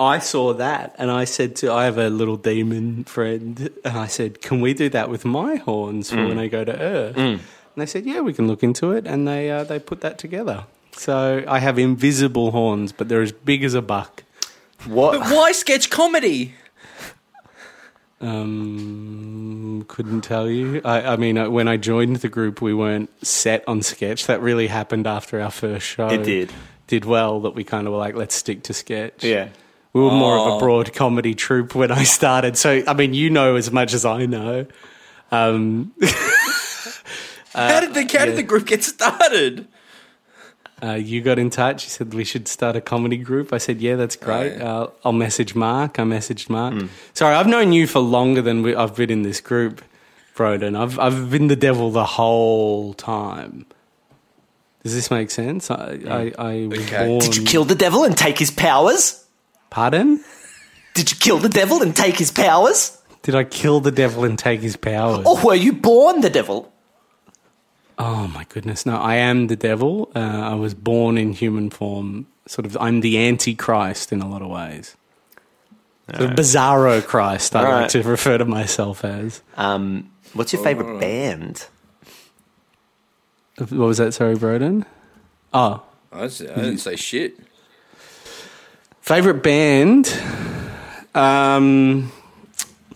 I 0.01 0.19
saw 0.19 0.55
that, 0.55 0.97
and 0.99 1.09
I 1.09 1.23
said 1.23 1.55
to 1.59 1.71
I 1.73 1.85
have 1.85 1.99
a 1.99 2.11
little 2.11 2.37
demon 2.37 3.05
friend, 3.05 3.71
and 3.85 3.97
I 3.97 4.09
said, 4.09 4.43
"Can 4.43 4.61
we 4.61 4.75
do 4.75 4.89
that 4.89 5.09
with 5.09 5.25
my 5.25 5.55
horns 5.55 6.11
for 6.11 6.27
when 6.27 6.41
I 6.41 6.49
go 6.49 6.65
to 6.65 6.77
Earth?" 6.77 7.17
And 7.17 7.41
they 7.77 7.87
said, 7.87 8.05
"Yeah, 8.05 8.23
we 8.23 8.33
can 8.33 8.49
look 8.49 8.65
into 8.65 8.91
it," 8.91 9.07
and 9.07 9.29
they 9.29 9.53
uh, 9.53 9.63
they 9.63 9.79
put 9.79 10.01
that 10.01 10.19
together. 10.19 10.65
So 10.97 11.45
I 11.47 11.61
have 11.61 11.79
invisible 11.79 12.51
horns, 12.51 12.91
but 12.91 13.09
they're 13.09 13.23
as 13.23 13.31
big 13.31 13.63
as 13.63 13.75
a 13.75 13.83
buck. 13.83 14.25
what? 14.87 15.21
But 15.21 15.31
why 15.31 15.53
sketch 15.53 15.91
comedy? 15.91 16.55
Um, 18.21 19.85
couldn't 19.89 20.23
tell 20.23 20.49
you. 20.49 20.81
I, 20.85 21.13
I 21.13 21.17
mean, 21.17 21.39
uh, 21.39 21.49
when 21.51 21.69
I 21.69 21.77
joined 21.77 22.17
the 22.17 22.29
group, 22.29 22.61
we 22.61 22.75
weren't 22.75 23.11
set 23.25 23.65
on 23.67 23.83
sketch. 23.83 24.27
That 24.27 24.41
really 24.43 24.67
happened 24.67 25.07
after 25.07 25.41
our 25.41 25.51
first 25.51 25.87
show. 25.87 26.09
It 26.09 26.23
did. 26.25 26.53
Did 26.87 27.05
well 27.05 27.41
that 27.43 27.55
we 27.55 27.65
kind 27.65 27.87
of 27.87 27.93
were 27.93 27.99
like, 27.99 28.15
let's 28.15 28.35
stick 28.35 28.65
to 28.65 28.75
sketch. 28.75 29.25
Yeah. 29.25 29.49
We 29.93 30.03
were 30.03 30.11
more 30.11 30.37
of 30.39 30.47
Oh. 30.47 30.57
a 30.57 30.59
broad 30.61 30.93
comedy 30.93 31.35
troupe 31.35 31.75
when 31.75 31.91
I 31.91 32.05
started. 32.05 32.57
So, 32.57 32.83
I 32.87 32.95
mean, 32.95 33.15
you 33.15 33.31
know 33.31 33.57
as 33.57 33.71
much 33.73 33.95
as 33.95 34.05
I 34.05 34.27
know. 34.27 34.67
Um, 35.33 35.93
how 37.53 37.81
did 37.81 37.95
the 37.95 38.19
how 38.19 38.25
did 38.25 38.37
the 38.37 38.43
group 38.43 38.67
get 38.67 38.83
started? 38.85 39.67
Uh, 40.83 40.93
you 40.95 41.21
got 41.21 41.39
in 41.39 41.51
touch. 41.51 41.85
You 41.85 41.91
said 41.91 42.15
we 42.15 42.25
should 42.25 42.49
start 42.49 42.77
a 42.77 42.81
comedy 42.81 43.17
group. 43.17 43.53
I 43.53 43.59
said, 43.59 43.81
yeah, 43.81 43.97
that's 43.97 44.17
great. 44.17 44.57
yeah. 44.57 44.73
Uh, 44.73 44.91
I'll 45.05 45.13
message 45.13 45.55
Mark. 45.55 45.99
I 45.99 46.03
messaged 46.05 46.49
Mark. 46.51 46.75
Sorry, 47.15 47.35
I've 47.35 47.47
known 47.47 47.73
you 47.73 47.87
for 47.87 48.01
longer 48.01 48.43
than 48.43 48.63
we, 48.63 48.75
I've 48.75 48.95
been 48.97 49.11
in 49.11 49.23
this 49.23 49.41
group, 49.41 49.83
Broden. 50.37 50.79
I've, 50.79 50.99
I've 50.99 51.31
been 51.31 51.49
the 51.49 51.57
devil 51.57 51.91
the 51.91 52.05
whole 52.05 52.95
time. 52.95 53.67
Does 54.83 54.95
this 54.95 55.11
make 55.11 55.31
sense? 55.31 55.71
I, 55.71 55.99
I, 56.09 56.33
I 56.39 56.67
was 56.67 56.79
Okay. 56.81 57.07
born. 57.07 57.21
Did 57.21 57.37
you 57.37 57.45
kill 57.45 57.65
the 57.65 57.75
devil 57.75 58.05
and 58.05 58.17
take 58.17 58.39
his 58.39 58.51
powers? 58.51 59.25
Pardon? 59.69 60.25
Did 60.95 61.11
you 61.11 61.17
kill 61.19 61.39
the 61.39 61.51
devil 61.51 61.83
and 61.83 61.95
take 61.95 62.17
his 62.17 62.33
powers? 62.33 62.97
Did 63.23 63.35
I 63.35 63.45
kill 63.45 63.81
the 63.81 63.91
devil 63.93 64.25
and 64.25 64.39
take 64.39 64.61
his 64.63 64.77
powers? 64.77 65.27
Or 65.27 65.37
were 65.45 65.55
you 65.55 65.75
born 65.75 66.23
the 66.23 66.31
devil? 66.31 66.73
Oh 68.03 68.27
my 68.29 68.45
goodness! 68.49 68.87
No, 68.87 68.97
I 68.97 69.17
am 69.17 69.49
the 69.49 69.57
devil. 69.57 70.11
Uh, 70.17 70.19
I 70.21 70.55
was 70.55 70.73
born 70.73 71.19
in 71.19 71.35
human 71.35 71.69
form. 71.69 72.27
Sort 72.47 72.65
of, 72.65 72.77
I'm 72.81 73.01
the 73.03 73.19
antichrist 73.29 74.11
in 74.11 74.23
a 74.23 74.27
lot 74.29 74.41
of 74.41 74.49
ways. 74.49 74.97
The 76.07 76.27
bizarro 76.29 77.05
Christ, 77.07 77.55
I 77.55 77.83
like 77.83 77.91
to 77.91 78.03
refer 78.05 78.39
to 78.39 78.45
myself 78.47 79.05
as. 79.05 79.43
Um, 79.57 80.11
what's 80.33 80.53
your 80.53 80.65
favorite 80.65 80.99
band? 80.99 81.67
What 83.59 83.71
was 83.71 83.99
that? 83.99 84.13
Sorry, 84.15 84.35
Broden. 84.35 84.87
Oh, 85.53 85.83
I, 86.11 86.23
was- 86.23 86.41
I 86.41 86.47
didn't 86.55 86.79
say 86.79 86.97
shit. 86.97 87.39
favorite 89.03 89.43
band. 89.43 90.09
Um, 91.15 92.11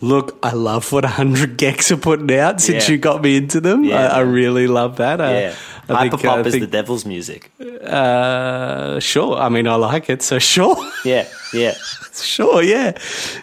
look, 0.01 0.37
I 0.43 0.51
love 0.51 0.91
what 0.91 1.03
100 1.03 1.57
gecs 1.57 1.91
are 1.91 1.97
putting 1.97 2.31
out 2.37 2.61
since 2.61 2.87
Yeah. 2.87 2.93
you 2.93 2.97
got 2.99 3.21
me 3.21 3.37
into 3.37 3.59
them. 3.61 3.83
Yeah. 3.83 4.07
I, 4.07 4.17
I 4.17 4.19
really 4.21 4.67
love 4.67 4.97
that. 4.97 5.19
Yeah, 5.19 5.55
I 5.89 6.07
hyperpop 6.09 6.19
think, 6.21 6.25
uh, 6.25 6.43
is 6.45 6.51
think- 6.53 6.61
the 6.65 6.71
devil's 6.71 7.05
music. 7.05 7.51
Uh, 7.59 8.99
sure. 8.99 9.37
I 9.37 9.49
mean, 9.49 9.67
I 9.67 9.75
like 9.75 10.09
it, 10.09 10.21
so 10.21 10.39
sure. 10.39 10.75
Yeah, 11.05 11.27
yeah. 11.53 11.73
sure, 12.13 12.61
yeah. 12.63 12.97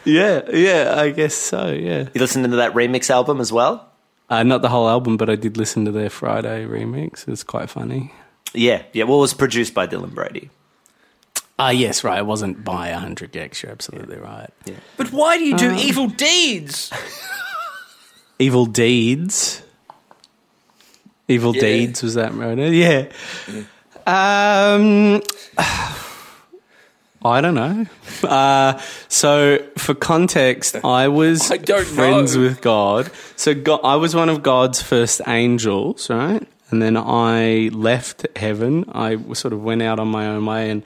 Yeah, 0.04 0.42
yeah, 0.52 0.94
I 0.96 1.10
guess 1.10 1.34
so, 1.34 1.68
yeah. 1.72 2.08
You 2.14 2.20
listening 2.20 2.50
to 2.50 2.56
that 2.58 2.72
remix 2.74 3.10
album 3.10 3.40
as 3.40 3.52
well? 3.52 3.88
Uh, 4.28 4.42
not 4.42 4.62
the 4.62 4.68
whole 4.68 4.88
album, 4.88 5.16
but 5.16 5.28
I 5.28 5.36
did 5.36 5.56
listen 5.56 5.84
to 5.84 5.90
their 5.92 6.08
Friday 6.10 6.64
remix. 6.64 7.22
It 7.22 7.28
was 7.28 7.44
quite 7.44 7.68
funny. 7.70 8.12
Yeah, 8.54 8.82
yeah. 8.92 9.04
Well, 9.04 9.18
it 9.18 9.20
was 9.22 9.34
produced 9.34 9.74
by 9.74 9.86
Dylan 9.86 10.14
Brady. 10.14 10.50
Ah, 11.58 11.70
yes, 11.70 12.02
right. 12.02 12.18
It 12.18 12.26
wasn't 12.26 12.64
by 12.64 12.90
100 12.90 13.32
gecs. 13.32 13.62
You're 13.62 13.72
absolutely 13.72 14.16
right. 14.16 14.50
Yeah. 14.64 14.74
But 14.96 15.12
why 15.12 15.38
do 15.38 15.44
you 15.44 15.56
do 15.56 15.72
evil 15.74 16.08
deeds? 16.08 16.90
Evil 18.38 18.66
Deeds. 18.66 19.62
Evil 21.28 21.54
Yeah. 21.54 21.60
Deeds, 21.60 22.02
was 22.02 22.14
that 22.14 22.34
right? 22.34 22.58
Yeah. 22.58 23.06
Um, 24.04 25.22
I 27.24 27.40
don't 27.40 27.54
know. 27.54 27.86
Uh, 28.24 28.80
so, 29.06 29.58
for 29.78 29.94
context, 29.94 30.76
I 30.84 31.06
was 31.06 31.52
I 31.52 31.58
don't 31.58 31.86
friends 31.86 32.34
know. 32.36 32.42
with 32.42 32.60
God. 32.62 33.12
So, 33.36 33.54
God, 33.54 33.80
I 33.84 33.94
was 33.94 34.16
one 34.16 34.28
of 34.28 34.42
God's 34.42 34.82
first 34.82 35.20
angels, 35.28 36.10
right? 36.10 36.44
And 36.70 36.82
then 36.82 36.96
I 36.96 37.70
left 37.72 38.26
heaven. 38.36 38.86
I 38.92 39.18
sort 39.34 39.52
of 39.52 39.62
went 39.62 39.82
out 39.82 40.00
on 40.00 40.08
my 40.08 40.26
own 40.26 40.44
way. 40.46 40.68
And 40.70 40.82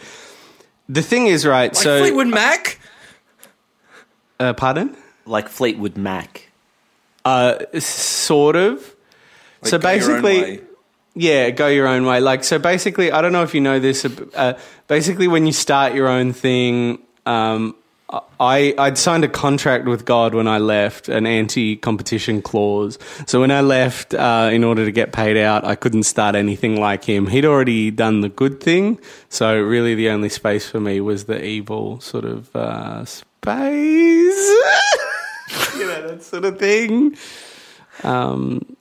the 0.88 1.02
thing 1.02 1.26
is, 1.26 1.46
right? 1.46 1.74
Like 1.74 1.82
so, 1.82 2.00
Fleetwood 2.00 2.28
Mac? 2.28 2.78
uh, 4.40 4.52
pardon? 4.54 4.96
Like 5.24 5.48
Fleetwood 5.48 5.96
Mac. 5.96 6.48
Uh, 7.24 7.64
sort 7.80 8.56
of. 8.56 8.94
Like, 9.62 9.70
so 9.70 9.78
go 9.78 9.90
your 9.90 10.16
own 10.16 10.22
basically, 10.22 10.56
way. 10.56 10.60
yeah, 11.14 11.50
go 11.50 11.66
your 11.68 11.88
own 11.88 12.06
way. 12.06 12.20
Like, 12.20 12.44
so 12.44 12.58
basically, 12.58 13.10
I 13.10 13.20
don't 13.20 13.32
know 13.32 13.42
if 13.42 13.54
you 13.54 13.60
know 13.60 13.80
this. 13.80 14.04
Uh, 14.04 14.58
basically, 14.86 15.26
when 15.26 15.46
you 15.46 15.52
start 15.52 15.94
your 15.94 16.08
own 16.08 16.32
thing, 16.32 17.00
um, 17.24 17.74
I 18.08 18.74
I'd 18.78 18.98
signed 18.98 19.24
a 19.24 19.28
contract 19.28 19.86
with 19.86 20.04
God 20.04 20.34
when 20.34 20.46
I 20.46 20.58
left, 20.58 21.08
an 21.08 21.26
anti-competition 21.26 22.42
clause. 22.42 22.98
So 23.26 23.40
when 23.40 23.50
I 23.50 23.62
left, 23.62 24.14
uh, 24.14 24.50
in 24.52 24.62
order 24.62 24.84
to 24.84 24.92
get 24.92 25.12
paid 25.12 25.36
out, 25.36 25.64
I 25.64 25.74
couldn't 25.74 26.04
start 26.04 26.36
anything 26.36 26.78
like 26.78 27.04
him. 27.04 27.26
He'd 27.26 27.44
already 27.44 27.90
done 27.90 28.20
the 28.20 28.28
good 28.28 28.60
thing, 28.60 29.00
so 29.28 29.60
really 29.60 29.94
the 29.94 30.10
only 30.10 30.28
space 30.28 30.68
for 30.68 30.78
me 30.78 31.00
was 31.00 31.24
the 31.24 31.44
evil 31.44 32.00
sort 32.00 32.24
of 32.24 32.54
uh, 32.54 33.04
space. 33.04 33.26
you 35.74 35.86
know 35.86 36.08
that 36.08 36.22
sort 36.22 36.44
of 36.44 36.58
thing. 36.58 37.16
Um, 38.04 38.75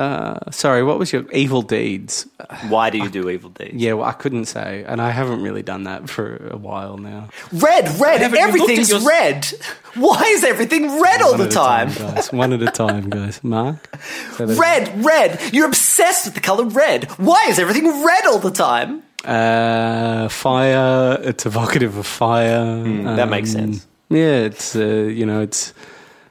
uh, 0.00 0.50
sorry, 0.50 0.82
what 0.82 0.98
was 0.98 1.12
your 1.12 1.30
evil 1.32 1.62
deeds? 1.62 2.26
Why 2.68 2.88
do 2.90 2.98
you 2.98 3.08
do 3.10 3.28
evil 3.28 3.50
deeds? 3.50 3.74
Yeah, 3.74 3.92
well, 3.94 4.08
I 4.08 4.12
couldn't 4.12 4.46
say, 4.46 4.84
and 4.86 5.00
I 5.00 5.10
haven't 5.10 5.42
really 5.42 5.62
done 5.62 5.84
that 5.84 6.08
for 6.08 6.48
a 6.50 6.56
while 6.56 6.96
now. 6.96 7.28
Red, 7.52 7.84
red, 8.00 8.20
Haven't 8.22 8.38
you 8.38 8.46
looked 8.46 8.60
everything's 8.62 8.90
your- 8.90 9.00
red. 9.06 9.46
Why 9.94 10.22
is 10.28 10.44
everything 10.44 11.00
red 11.00 11.20
all 11.22 11.36
the 11.36 11.44
at 11.44 11.50
a 11.50 11.54
time? 11.54 11.92
guys. 11.92 12.32
One 12.32 12.52
at 12.52 12.62
a 12.62 12.70
time, 12.70 13.10
guys. 13.10 13.42
Mark, 13.44 13.88
say 14.36 14.44
that 14.46 14.56
Red, 14.56 15.04
red. 15.04 15.40
You're 15.52 15.66
obsessed 15.66 16.26
with 16.26 16.34
the 16.34 16.40
color 16.40 16.64
red. 16.64 17.04
Why 17.18 17.46
is 17.48 17.58
everything 17.58 17.86
red 18.04 18.26
all 18.26 18.38
the 18.38 18.50
time? 18.52 19.02
Uh, 19.24 20.28
fire. 20.28 21.18
It's 21.22 21.44
evocative 21.44 21.96
of 21.96 22.06
fire. 22.06 22.64
that 23.16 23.28
makes 23.28 23.54
Um, 23.54 23.60
sense. 23.74 23.86
Yeah, 24.08 24.46
it's 24.48 24.74
uh, 24.74 24.80
you 25.18 25.26
know 25.26 25.40
it's 25.42 25.72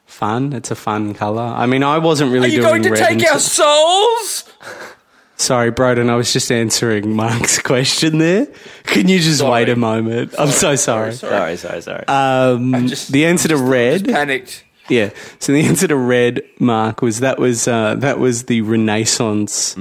fun. 0.09 0.53
It's 0.53 0.71
a 0.71 0.75
fun 0.75 1.13
color. 1.13 1.41
I 1.43 1.65
mean, 1.65 1.83
I 1.83 1.97
wasn't 1.99 2.31
really 2.31 2.47
Are 2.47 2.51
you 2.51 2.61
doing 2.61 2.81
going 2.81 2.95
to 2.95 2.99
take 2.99 3.31
our 3.31 3.39
souls? 3.39 4.49
Sorry, 5.37 5.71
Broden. 5.71 6.09
I 6.09 6.15
was 6.15 6.33
just 6.33 6.51
answering 6.51 7.15
Mark's 7.15 7.59
question 7.71 8.17
there. 8.17 8.47
Can 8.83 9.07
you 9.07 9.19
just 9.19 9.39
Sorry. 9.39 9.51
wait 9.65 9.69
a 9.69 9.75
moment? 9.77 10.35
I'm 10.37 10.49
so 10.49 10.75
sorry. 10.75 11.13
Sorry, 11.13 11.55
sorry, 11.55 11.81
sorry. 11.81 12.05
Um, 12.07 12.87
just- 12.87 13.11
the 13.13 13.25
answer 13.25 13.47
to 13.47 13.57
red. 13.57 14.05
Panicked. 14.05 14.65
Yeah. 14.89 15.11
So 15.39 15.53
the 15.53 15.61
answer 15.63 15.87
to 15.87 15.95
red, 15.95 16.41
Mark, 16.59 17.01
was 17.01 17.21
that 17.21 17.39
was 17.39 17.67
uh, 17.69 17.95
that 17.99 18.19
was 18.19 18.45
the 18.45 18.61
Renaissance 18.61 19.77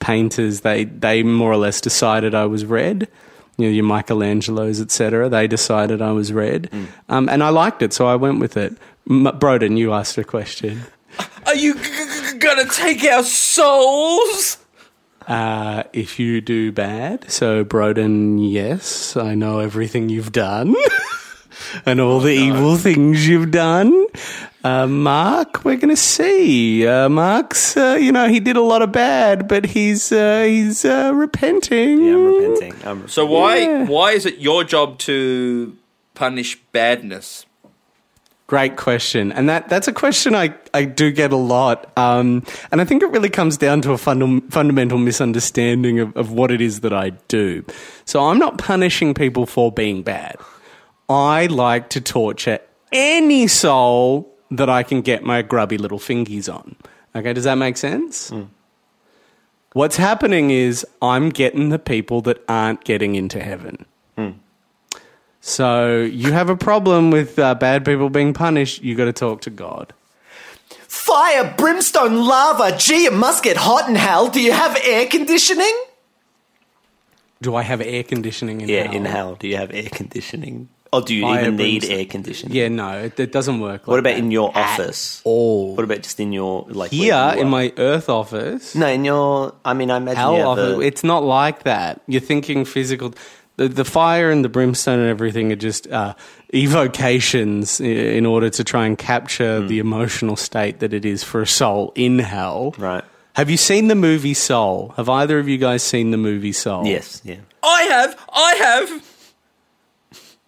painters. 0.00 0.62
They 0.62 0.84
they 0.84 1.22
more 1.22 1.52
or 1.52 1.58
less 1.58 1.80
decided 1.80 2.34
I 2.34 2.46
was 2.46 2.64
red. 2.64 3.08
You 3.56 3.66
know, 3.66 3.72
your 3.72 3.84
Michelangelos, 3.84 4.80
etc. 4.80 5.28
They 5.28 5.46
decided 5.48 6.00
I 6.00 6.12
was 6.12 6.32
red, 6.32 6.70
um, 7.08 7.28
and 7.28 7.42
I 7.42 7.48
liked 7.50 7.82
it, 7.82 7.92
so 7.92 8.06
I 8.06 8.14
went 8.16 8.38
with 8.40 8.56
it. 8.56 8.76
M- 9.08 9.24
Broden, 9.38 9.76
you 9.78 9.92
asked 9.92 10.18
a 10.18 10.24
question. 10.24 10.82
Are 11.46 11.54
you 11.54 11.74
g- 11.74 11.80
g- 11.82 12.32
g- 12.32 12.38
gonna 12.38 12.66
take 12.66 13.02
our 13.04 13.22
souls? 13.22 14.58
Uh, 15.26 15.82
if 15.92 16.18
you 16.18 16.40
do 16.40 16.72
bad, 16.72 17.30
so 17.30 17.64
Broden, 17.64 18.38
yes, 18.40 19.16
I 19.16 19.34
know 19.34 19.58
everything 19.60 20.08
you've 20.08 20.32
done. 20.32 20.74
And 21.84 22.00
all 22.00 22.20
the 22.20 22.32
evil 22.32 22.76
things 22.76 23.26
you've 23.28 23.50
done, 23.50 24.06
uh, 24.62 24.86
Mark. 24.86 25.64
We're 25.64 25.76
going 25.76 25.90
to 25.94 25.96
see. 26.00 26.86
Uh, 26.86 27.08
Mark's, 27.08 27.76
uh, 27.76 27.98
you 28.00 28.12
know, 28.12 28.28
he 28.28 28.38
did 28.38 28.56
a 28.56 28.62
lot 28.62 28.80
of 28.80 28.92
bad, 28.92 29.48
but 29.48 29.66
he's 29.66 30.12
uh, 30.12 30.44
he's 30.44 30.84
uh, 30.84 31.10
repenting. 31.14 32.00
yeah, 32.06 32.14
I'm 32.14 32.24
repenting. 32.24 32.72
I'm 32.72 32.78
repenting. 33.02 33.08
So 33.08 33.26
why 33.26 33.56
Yeah. 33.56 33.84
why 33.86 34.12
is 34.12 34.24
it 34.24 34.38
your 34.38 34.62
job 34.64 34.98
to 35.00 35.76
punish 36.14 36.56
badness? 36.72 37.44
Great 38.48 38.76
question, 38.76 39.30
and 39.30 39.46
that 39.50 39.68
that's 39.68 39.88
a 39.88 39.92
question 39.92 40.34
I, 40.34 40.54
I 40.72 40.86
do 40.86 41.12
get 41.12 41.32
a 41.32 41.36
lot, 41.36 41.92
um, 41.98 42.42
and 42.72 42.80
I 42.80 42.84
think 42.86 43.02
it 43.02 43.10
really 43.10 43.28
comes 43.28 43.58
down 43.58 43.82
to 43.82 43.92
a 43.92 43.96
fundam- 43.96 44.50
fundamental 44.50 44.96
misunderstanding 44.96 46.00
of, 46.00 46.16
of 46.16 46.32
what 46.32 46.50
it 46.50 46.62
is 46.62 46.80
that 46.80 46.94
I 46.94 47.10
do. 47.28 47.62
So 48.06 48.24
I'm 48.24 48.38
not 48.38 48.56
punishing 48.56 49.12
people 49.12 49.44
for 49.44 49.70
being 49.70 50.02
bad. 50.02 50.36
I 51.10 51.44
like 51.44 51.90
to 51.90 52.00
torture 52.00 52.58
any 52.90 53.48
soul 53.48 54.34
that 54.50 54.70
I 54.70 54.82
can 54.82 55.02
get 55.02 55.22
my 55.22 55.42
grubby 55.42 55.76
little 55.76 55.98
fingies 55.98 56.50
on. 56.52 56.74
Okay, 57.14 57.34
does 57.34 57.44
that 57.44 57.56
make 57.56 57.76
sense? 57.76 58.32
What's 59.74 59.96
happening 59.96 60.50
is 60.50 60.86
I'm 61.02 61.28
getting 61.28 61.68
the 61.68 61.78
people 61.78 62.22
that 62.22 62.42
aren't 62.48 62.84
getting 62.84 63.14
into 63.14 63.42
heaven. 63.42 63.84
So 65.40 66.00
you 66.00 66.32
have 66.32 66.50
a 66.50 66.56
problem 66.56 67.10
with 67.10 67.38
uh, 67.38 67.54
bad 67.54 67.84
people 67.84 68.10
being 68.10 68.34
punished, 68.34 68.82
you 68.82 68.94
got 68.94 69.06
to 69.06 69.12
talk 69.12 69.40
to 69.42 69.50
God. 69.50 69.92
Fire, 70.68 71.54
brimstone, 71.56 72.24
lava. 72.26 72.76
Gee, 72.76 73.04
it 73.06 73.12
must 73.12 73.42
get 73.44 73.56
hot 73.56 73.88
in 73.88 73.94
hell. 73.94 74.28
Do 74.28 74.40
you 74.40 74.52
have 74.52 74.76
air 74.84 75.06
conditioning? 75.06 75.74
Do 77.40 77.54
I 77.54 77.62
have 77.62 77.80
air 77.80 78.02
conditioning 78.02 78.60
in 78.62 78.68
Yeah, 78.68 78.84
hell? 78.84 78.94
in 78.94 79.04
hell. 79.04 79.34
Do 79.36 79.48
you 79.48 79.56
have 79.56 79.70
air 79.72 79.88
conditioning? 79.90 80.68
Or 80.90 81.02
do 81.02 81.14
you 81.14 81.22
Fire, 81.22 81.42
even 81.42 81.56
need 81.56 81.80
brimstone. 81.82 81.98
air 81.98 82.04
conditioning? 82.06 82.56
Yeah, 82.56 82.68
no, 82.68 82.98
it, 83.04 83.20
it 83.20 83.30
doesn't 83.30 83.60
work. 83.60 83.86
What 83.86 83.98
about 84.00 84.10
that. 84.14 84.18
in 84.18 84.30
your 84.30 84.50
At 84.56 84.80
office? 84.80 85.20
all? 85.22 85.76
What 85.76 85.84
about 85.84 86.02
just 86.02 86.18
in 86.18 86.32
your 86.32 86.62
like 86.68 86.90
where 86.90 87.00
Here 87.00 87.32
you 87.36 87.42
in 87.42 87.48
my 87.48 87.72
Earth 87.76 88.08
office, 88.08 88.74
no 88.74 88.86
in 88.88 89.04
your? 89.04 89.54
I 89.66 89.74
mean, 89.74 89.90
I 89.90 89.98
imagine 89.98 90.16
hell 90.16 90.32
you 90.32 90.38
have 90.38 90.48
office, 90.48 90.78
a- 90.78 90.80
it's 90.80 91.04
not 91.04 91.22
like 91.24 91.64
that. 91.64 92.00
You're 92.06 92.22
thinking 92.22 92.64
physical. 92.64 93.14
The, 93.58 93.68
the 93.68 93.84
fire 93.84 94.30
and 94.30 94.42
the 94.44 94.48
brimstone 94.48 95.00
and 95.00 95.08
everything 95.10 95.50
are 95.52 95.56
just 95.56 95.86
uh, 95.88 96.14
evocations 96.54 97.80
in 97.80 98.24
order 98.24 98.48
to 98.50 98.62
try 98.64 98.86
and 98.86 98.96
capture 98.96 99.60
Hmm. 99.60 99.66
the 99.66 99.78
emotional 99.80 100.36
state 100.36 100.78
that 100.78 100.92
it 100.94 101.04
is 101.04 101.22
for 101.24 101.42
a 101.42 101.46
soul 101.46 101.92
in 101.94 102.18
hell. 102.20 102.74
right. 102.78 103.04
Have 103.34 103.50
you 103.50 103.56
seen 103.56 103.86
the 103.88 103.94
movie 103.94 104.34
Soul? 104.34 104.94
Have 104.96 105.08
either 105.08 105.38
of 105.38 105.48
you 105.48 105.58
guys 105.58 105.82
seen 105.84 106.10
the 106.10 106.16
movie 106.16 106.50
Soul? 106.52 106.84
Yes, 106.86 107.20
yeah. 107.24 107.36
I 107.62 107.82
have, 107.82 108.16
I 108.32 108.54
have, 108.54 109.04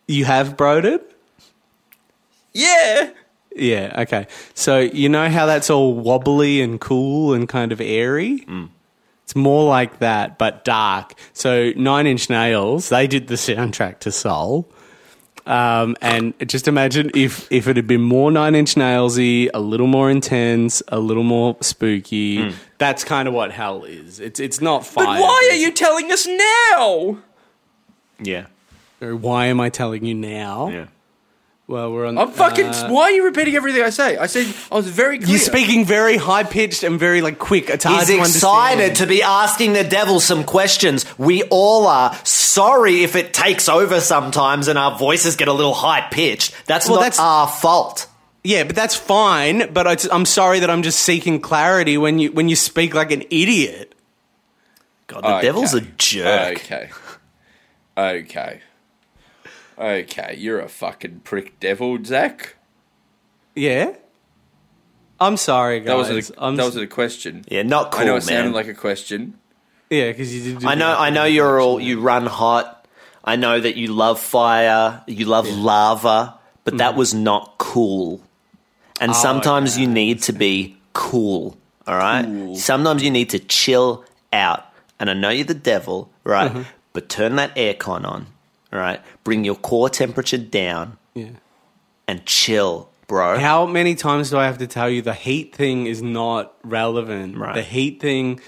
You 0.09 0.25
have, 0.25 0.57
Broden? 0.57 1.01
yeah. 2.53 3.11
Yeah, 3.57 4.03
okay. 4.03 4.27
So 4.55 4.79
you 4.79 5.09
know 5.09 5.29
how 5.29 5.46
that's 5.46 5.70
all 5.70 5.94
wobbly 5.94 6.61
and 6.62 6.81
cool 6.81 7.35
and 7.35 7.49
kind 7.49 7.73
of 7.73 7.81
airy? 7.81 8.46
It's 9.30 9.36
more 9.36 9.68
like 9.68 10.00
that, 10.00 10.38
but 10.38 10.64
dark. 10.64 11.14
So 11.34 11.70
Nine 11.76 12.08
Inch 12.08 12.28
Nails, 12.28 12.88
they 12.88 13.06
did 13.06 13.28
the 13.28 13.36
soundtrack 13.36 14.00
to 14.00 14.10
Soul. 14.10 14.68
Um, 15.46 15.96
and 16.00 16.34
just 16.48 16.66
imagine 16.66 17.12
if, 17.14 17.46
if 17.52 17.68
it 17.68 17.76
had 17.76 17.86
been 17.86 18.00
more 18.02 18.32
Nine 18.32 18.56
Inch 18.56 18.74
Nailsy, 18.74 19.48
a 19.54 19.60
little 19.60 19.86
more 19.86 20.10
intense, 20.10 20.82
a 20.88 20.98
little 20.98 21.22
more 21.22 21.56
spooky. 21.60 22.52
That's 22.78 23.04
kind 23.04 23.28
of 23.28 23.34
what 23.34 23.52
hell 23.52 23.84
is. 23.84 24.18
It's 24.18 24.40
it's 24.40 24.60
not 24.60 24.84
fire. 24.84 25.06
But 25.06 25.20
why 25.20 25.48
are 25.52 25.56
you 25.56 25.70
telling 25.70 26.10
us 26.10 26.26
now? 26.26 27.18
Yeah. 28.18 28.46
Why 28.98 29.46
am 29.46 29.60
I 29.60 29.68
telling 29.68 30.04
you 30.04 30.14
now? 30.14 30.70
Yeah. 30.70 30.86
Well, 31.70 31.92
we're 31.92 32.04
on. 32.06 32.18
I'm 32.18 32.33
fucking. 32.33 32.66
uh, 32.66 32.88
why 32.88 33.02
are 33.04 33.11
you 33.12 33.24
repeating 33.24 33.54
everything 33.54 33.83
I 33.85 33.90
say? 33.90 34.16
I 34.18 34.26
said 34.26 34.52
I 34.72 34.74
was 34.74 34.88
very 34.88 35.18
clear. 35.18 35.28
You're 35.30 35.38
speaking 35.38 35.85
very 35.85 36.16
high 36.16 36.42
pitched 36.42 36.83
and 36.83 36.98
very 36.98 37.20
like 37.22 37.38
quick. 37.38 37.70
It's 37.70 37.85
hard 37.85 38.00
He's 38.00 38.09
to 38.09 38.18
excited 38.18 38.83
understand. 38.83 38.96
to 38.96 39.06
be 39.06 39.22
asking 39.22 39.74
the 39.74 39.85
devil 39.85 40.18
some 40.18 40.42
questions. 40.42 41.06
We 41.16 41.44
all 41.44 41.87
are. 41.87 42.12
Sorry 42.24 43.04
if 43.04 43.14
it 43.14 43.33
takes 43.33 43.68
over 43.68 44.00
sometimes 44.00 44.66
and 44.66 44.76
our 44.76 44.98
voices 44.98 45.37
get 45.37 45.46
a 45.46 45.52
little 45.52 45.72
high 45.74 46.00
pitched. 46.11 46.54
That's 46.66 46.87
Well, 46.88 46.96
not 46.96 47.02
that's- 47.02 47.20
our 47.20 47.46
fault. 47.46 48.09
Yeah, 48.42 48.64
but 48.64 48.74
that's 48.74 48.96
fine. 48.96 49.72
But 49.72 49.87
I, 49.87 49.96
I'm 50.12 50.24
sorry 50.24 50.59
that 50.61 50.70
I'm 50.70 50.83
just 50.83 50.98
seeking 50.98 51.40
clarity 51.40 51.96
when 51.98 52.18
you 52.18 52.33
when 52.33 52.48
you 52.48 52.56
speak 52.56 52.94
like 52.94 53.12
an 53.12 53.22
idiot. 53.30 53.94
God, 55.06 55.22
the 55.22 55.28
Okay. 55.37 55.42
devil's 55.42 55.74
a 55.74 55.83
jerk. 55.83 56.59
Okay. 56.64 56.90
Okay. 57.96 58.61
Okay, 59.80 60.36
you're 60.36 60.60
a 60.60 60.68
fucking 60.68 61.20
prick 61.24 61.58
devil, 61.58 61.98
Zach. 62.04 62.56
Yeah. 63.54 63.94
I'm 65.18 65.36
sorry, 65.36 65.80
That 65.80 65.96
guys. 65.96 66.10
was 66.10 66.30
a, 66.30 66.34
I'm 66.42 66.56
that 66.56 66.66
was 66.66 66.76
a 66.76 66.86
question. 66.86 67.44
Yeah, 67.48 67.62
not 67.62 67.90
cool, 67.90 68.02
I 68.02 68.04
know 68.04 68.12
it 68.16 68.26
man. 68.26 68.28
sounded 68.28 68.54
like 68.54 68.68
a 68.68 68.74
question. 68.74 69.38
yeah, 69.90 70.10
because 70.10 70.34
you 70.34 70.58
did. 70.58 70.64
I 70.64 70.74
know, 70.74 70.94
I 70.96 71.10
know 71.10 71.24
you're 71.24 71.60
all 71.60 71.80
you 71.80 72.00
run 72.00 72.26
hot. 72.26 72.86
I 73.24 73.36
know 73.36 73.60
that 73.60 73.76
you 73.76 73.88
love 73.88 74.18
fire, 74.18 75.02
you 75.06 75.26
love 75.26 75.46
lava, 75.48 76.38
but 76.64 76.78
that 76.78 76.90
mm-hmm. 76.90 76.98
was 76.98 77.12
not 77.12 77.56
cool. 77.58 78.22
And 79.00 79.10
oh, 79.10 79.14
sometimes 79.14 79.78
you 79.78 79.86
need 79.86 80.22
to 80.22 80.32
be 80.32 80.78
cool. 80.92 81.56
All 81.86 81.96
right. 81.96 82.56
Sometimes 82.56 83.02
you 83.02 83.10
need 83.10 83.30
to 83.30 83.38
chill 83.38 84.04
out. 84.32 84.66
And 84.98 85.10
I 85.10 85.14
know 85.14 85.30
you're 85.30 85.44
the 85.44 85.54
devil, 85.54 86.10
right? 86.24 86.50
Mm-hmm. 86.50 86.62
But 86.92 87.08
turn 87.08 87.36
that 87.36 87.54
aircon 87.56 88.04
on. 88.04 88.26
All 88.72 88.78
right. 88.78 89.00
Bring 89.24 89.44
your 89.44 89.56
core 89.56 89.88
temperature 89.90 90.38
down 90.38 90.96
Yeah. 91.14 91.30
and 92.06 92.24
chill, 92.26 92.88
bro. 93.09 93.38
How 93.38 93.66
many 93.66 93.94
times 93.94 94.30
do 94.30 94.38
I 94.38 94.46
have 94.46 94.59
to 94.59 94.66
tell 94.66 94.88
you 94.88 95.02
the 95.02 95.14
heat 95.14 95.54
thing 95.54 95.87
is 95.87 96.02
not 96.02 96.54
relevant? 96.62 97.37
Right. 97.37 97.54
The 97.54 97.62
heat 97.62 98.00
thing 98.00 98.40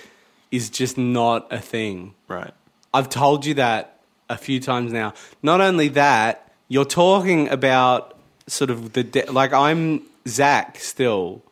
is 0.50 0.70
just 0.70 0.96
not 0.98 1.52
a 1.52 1.58
thing. 1.58 2.14
right. 2.28 2.52
I've 2.94 3.08
told 3.08 3.46
you 3.46 3.54
that 3.54 4.00
a 4.28 4.36
few 4.36 4.60
times 4.60 4.92
now. 4.92 5.14
Not 5.42 5.60
only 5.62 5.88
that, 5.88 6.52
you're 6.68 6.84
talking 6.84 7.48
about 7.48 8.18
sort 8.46 8.70
of 8.70 8.92
the 8.92 9.02
de- 9.02 9.30
like 9.32 9.52
I'm 9.54 10.02
Zach 10.28 10.78
still. 10.78 11.42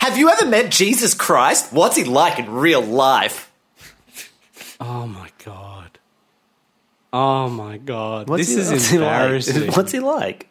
Have 0.00 0.16
you 0.16 0.30
ever 0.30 0.46
met 0.46 0.70
Jesus 0.70 1.14
Christ? 1.14 1.72
What's 1.72 1.96
he 1.96 2.04
like 2.04 2.38
in 2.38 2.48
real 2.50 2.80
life? 2.80 3.50
Oh 4.80 5.06
my 5.06 5.30
god. 5.44 5.75
Oh 7.18 7.48
my 7.48 7.76
god, 7.78 8.28
What's 8.28 8.46
this 8.46 8.54
he- 8.54 8.60
is 8.62 8.70
what's 8.72 8.88
he 8.90 8.98
like? 8.98 9.06
embarrassing. 9.22 9.72
What's 9.76 9.92
he 9.92 10.00
like? 10.00 10.48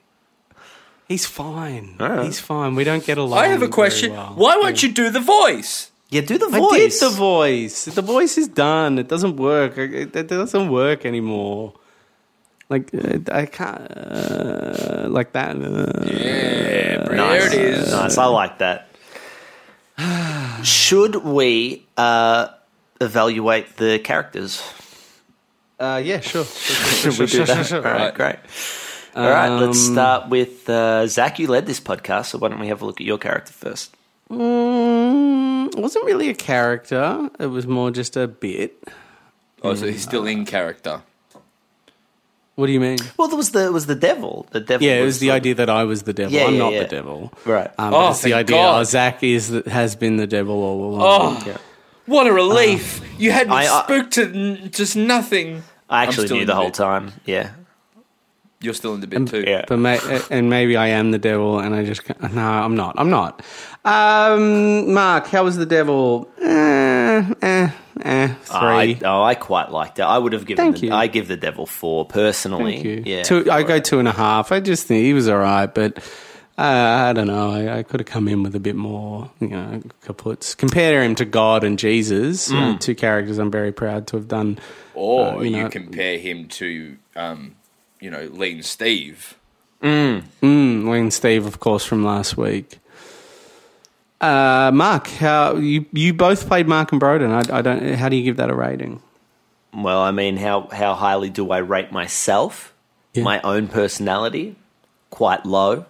He's 1.07 1.25
fine. 1.27 1.97
Alright. 2.01 2.25
He's 2.25 2.39
fine. 2.39 2.73
We 2.73 2.83
don't 2.83 3.05
get 3.05 3.17
along. 3.19 3.37
I 3.37 3.47
have 3.53 3.57
a 3.61 3.69
very 3.69 3.71
question. 3.79 4.13
well. 4.13 4.33
Why 4.35 4.57
won't 4.57 4.81
you 4.81 4.89
do 4.91 5.11
the 5.11 5.19
voice? 5.39 5.91
Yeah, 6.09 6.21
do 6.21 6.37
the 6.39 6.47
voice. 6.49 6.71
I 6.73 6.77
did 6.77 6.91
the 7.05 7.09
voice. 7.15 7.85
The 7.85 8.01
voice 8.01 8.37
is 8.39 8.47
done. 8.47 8.97
It 8.97 9.07
doesn't 9.07 9.35
work. 9.37 9.77
It, 9.77 10.15
it 10.15 10.27
doesn't 10.27 10.69
work 10.71 11.05
anymore. 11.05 11.73
Like 12.69 12.89
uh, 12.95 13.19
I 13.31 13.45
can't 13.45 13.85
uh, 13.95 15.05
like 15.17 15.33
that. 15.37 15.53
Uh, 15.55 16.05
Yeah, 16.09 17.03
Nice. 17.05 17.29
there 17.29 17.47
it 17.47 17.53
is. 17.53 17.91
Nice. 17.91 18.17
I 18.17 18.25
like 18.41 18.57
that. 18.65 18.87
Should 20.63 21.17
we 21.17 21.85
uh, 21.97 22.47
evaluate 22.99 23.77
the 23.77 23.99
characters? 23.99 24.63
Uh, 25.79 26.01
yeah, 26.03 26.19
sure. 26.21 26.43
Should 27.01 27.17
we 27.19 27.25
do 27.25 27.45
that? 27.45 27.71
All 27.73 27.81
right, 27.81 27.99
Right. 27.99 28.13
great. 28.15 28.35
All 29.15 29.29
right, 29.29 29.49
let's 29.49 29.87
Um, 29.87 29.93
start 29.93 30.29
with 30.29 30.69
uh, 30.69 31.07
Zach. 31.07 31.39
You 31.39 31.47
led 31.47 31.65
this 31.65 31.79
podcast, 31.79 32.25
so 32.27 32.37
why 32.37 32.49
don't 32.49 32.59
we 32.59 32.67
have 32.67 32.81
a 32.81 32.85
look 32.85 32.99
at 32.99 33.07
your 33.07 33.17
character 33.17 33.53
first? 33.53 33.95
Mm, 34.29 35.67
it 35.73 35.77
wasn't 35.79 36.05
really 36.05 36.29
a 36.29 36.33
character. 36.33 37.29
It 37.39 37.47
was 37.47 37.65
more 37.67 37.91
just 37.91 38.17
a 38.17 38.27
bit. 38.27 38.83
Oh, 39.63 39.73
so 39.75 39.85
he's 39.87 40.03
still 40.03 40.25
in 40.27 40.45
character. 40.45 41.01
What 42.55 42.67
do 42.67 42.71
you 42.71 42.79
mean? 42.79 42.99
Well, 43.17 43.27
there 43.27 43.37
was 43.37 43.51
the 43.51 43.65
it 43.65 43.73
was 43.73 43.85
the 43.85 43.95
devil. 43.95 44.47
The 44.51 44.59
devil. 44.61 44.85
Yeah, 44.87 45.01
it 45.01 45.05
was 45.05 45.19
the 45.19 45.27
the- 45.27 45.33
idea 45.35 45.55
that 45.55 45.69
I 45.69 45.83
was 45.83 46.03
the 46.03 46.13
devil. 46.13 46.33
Yeah, 46.33 46.45
I'm 46.45 46.53
yeah, 46.53 46.59
not 46.59 46.73
yeah. 46.73 46.83
the 46.83 46.87
devil. 46.89 47.33
Right. 47.45 47.69
Um, 47.77 47.93
Oh, 47.93 47.99
but 47.99 48.09
it's 48.11 48.21
the 48.21 48.29
thank 48.31 48.39
idea. 48.49 48.55
God. 48.57 48.79
Oh, 48.79 48.83
Zach 48.83 49.23
is 49.23 49.49
has 49.67 49.95
been 49.95 50.17
the 50.17 50.27
devil 50.27 50.55
all 50.63 50.83
along. 50.95 51.01
Oh, 51.43 51.43
Yeah. 51.47 51.57
What 52.05 52.27
a 52.27 52.33
relief! 52.33 53.01
you 53.17 53.31
had 53.31 53.47
me 53.47 53.55
I- 53.55 53.79
I- 53.79 53.83
spooked 53.83 54.13
to 54.13 54.23
n- 54.23 54.69
just 54.71 54.95
nothing. 54.95 55.63
I 55.89 56.03
actually 56.03 56.29
knew 56.29 56.39
the 56.45 56.53
the 56.53 56.55
whole 56.55 56.71
time. 56.71 57.11
Yeah. 57.25 57.51
You're 58.61 58.73
still 58.73 58.95
in 58.95 59.01
the 59.01 59.07
bit 59.07 59.27
too. 59.27 59.43
Yeah. 59.45 59.65
But 59.67 59.77
may, 59.77 59.99
and 60.31 60.49
maybe 60.49 60.75
I 60.75 60.87
am 60.87 61.11
the 61.11 61.19
devil, 61.19 61.59
and 61.59 61.75
I 61.75 61.83
just 61.85 62.03
can't- 62.03 62.33
no, 62.33 62.41
I'm 62.41 62.75
not. 62.75 62.95
I'm 62.97 63.09
not. 63.11 63.43
Um, 63.83 64.93
Mark, 64.93 65.27
how 65.27 65.43
was 65.43 65.57
the 65.57 65.65
devil? 65.67 66.27
Eh, 66.41 67.33
eh, 67.41 67.69
eh, 68.01 68.27
three. 68.43 68.55
I, 68.57 68.99
oh, 69.05 69.21
I 69.21 69.35
quite 69.35 69.69
liked 69.71 69.99
it. 69.99 70.03
I 70.03 70.17
would 70.17 70.33
have 70.33 70.45
given. 70.47 70.65
Thank 70.65 70.79
the, 70.79 70.87
you. 70.87 70.93
I 70.93 71.05
give 71.05 71.27
the 71.27 71.37
devil 71.37 71.67
four 71.67 72.05
personally. 72.05 72.73
Thank 72.81 72.85
you. 72.85 73.03
Yeah. 73.05 73.23
Two, 73.23 73.51
I 73.51 73.61
go 73.61 73.79
two 73.79 73.99
and 73.99 74.07
a 74.07 74.11
half. 74.13 74.51
I 74.51 74.59
just 74.59 74.87
think 74.87 75.03
he 75.03 75.13
was 75.13 75.27
all 75.27 75.37
right, 75.37 75.71
but 75.71 75.99
uh, 76.57 76.61
I 76.61 77.13
don't 77.13 77.27
know. 77.27 77.51
I, 77.51 77.79
I 77.79 77.83
could 77.83 77.99
have 77.99 78.07
come 78.07 78.27
in 78.27 78.43
with 78.43 78.55
a 78.55 78.59
bit 78.59 78.75
more, 78.75 79.29
you 79.39 79.49
know, 79.49 79.81
kaputs. 80.05 80.55
Compare 80.55 81.03
him 81.03 81.15
to 81.15 81.25
God 81.25 81.63
and 81.63 81.77
Jesus, 81.77 82.51
uh, 82.51 82.77
two 82.79 82.95
characters 82.95 83.37
I'm 83.37 83.51
very 83.51 83.71
proud 83.71 84.07
to 84.07 84.17
have 84.17 84.27
done. 84.27 84.59
Or 84.93 85.27
Uh, 85.33 85.39
you 85.41 85.55
you, 85.57 85.63
know- 85.63 85.69
compare 85.69 86.17
him 86.17 86.47
to, 86.49 86.97
um, 87.15 87.55
you 87.99 88.09
know, 88.09 88.23
Lean 88.31 88.63
Steve. 88.63 89.35
Mm, 89.81 90.89
Wayne 90.89 91.11
Steve, 91.11 91.45
of 91.45 91.59
course, 91.59 91.83
from 91.85 92.03
last 92.03 92.37
week. 92.37 92.79
Uh, 94.21 94.71
Mark, 94.73 95.07
how 95.07 95.55
you 95.57 95.85
you 95.91 96.13
both 96.13 96.47
played 96.47 96.67
Mark 96.67 96.91
and 96.91 96.99
Broden? 97.01 97.29
I, 97.51 97.57
I 97.57 97.61
don't. 97.61 97.93
How 97.95 98.09
do 98.09 98.15
you 98.15 98.23
give 98.23 98.37
that 98.37 98.49
a 98.49 98.55
rating? 98.55 99.01
Well, 99.73 99.99
I 100.01 100.11
mean, 100.11 100.37
how 100.37 100.69
how 100.71 100.95
highly 100.95 101.29
do 101.29 101.51
I 101.51 101.57
rate 101.59 101.91
myself? 101.91 102.73
Yeah. 103.13 103.23
My 103.23 103.41
own 103.41 103.67
personality, 103.67 104.55
quite 105.09 105.45
low. 105.45 105.85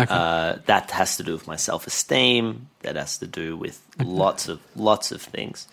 Okay. 0.00 0.14
Uh, 0.14 0.56
that 0.66 0.90
has 0.92 1.16
to 1.18 1.22
do 1.22 1.32
with 1.32 1.46
my 1.46 1.56
self 1.56 1.86
esteem. 1.86 2.68
That 2.82 2.96
has 2.96 3.18
to 3.18 3.26
do 3.26 3.56
with 3.56 3.80
lots 4.02 4.48
of 4.48 4.60
lots 4.76 5.12
of 5.12 5.20
things. 5.22 5.68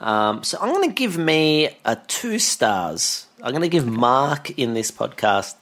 Um, 0.00 0.42
so 0.42 0.58
I'm 0.60 0.72
going 0.74 0.88
to 0.88 0.94
give 0.94 1.16
me 1.16 1.70
a 1.84 1.96
two 2.08 2.38
stars. 2.38 3.26
I'm 3.42 3.50
going 3.52 3.62
to 3.62 3.68
give 3.68 3.86
Mark 3.86 4.50
in 4.58 4.74
this 4.74 4.90
podcast 4.90 5.54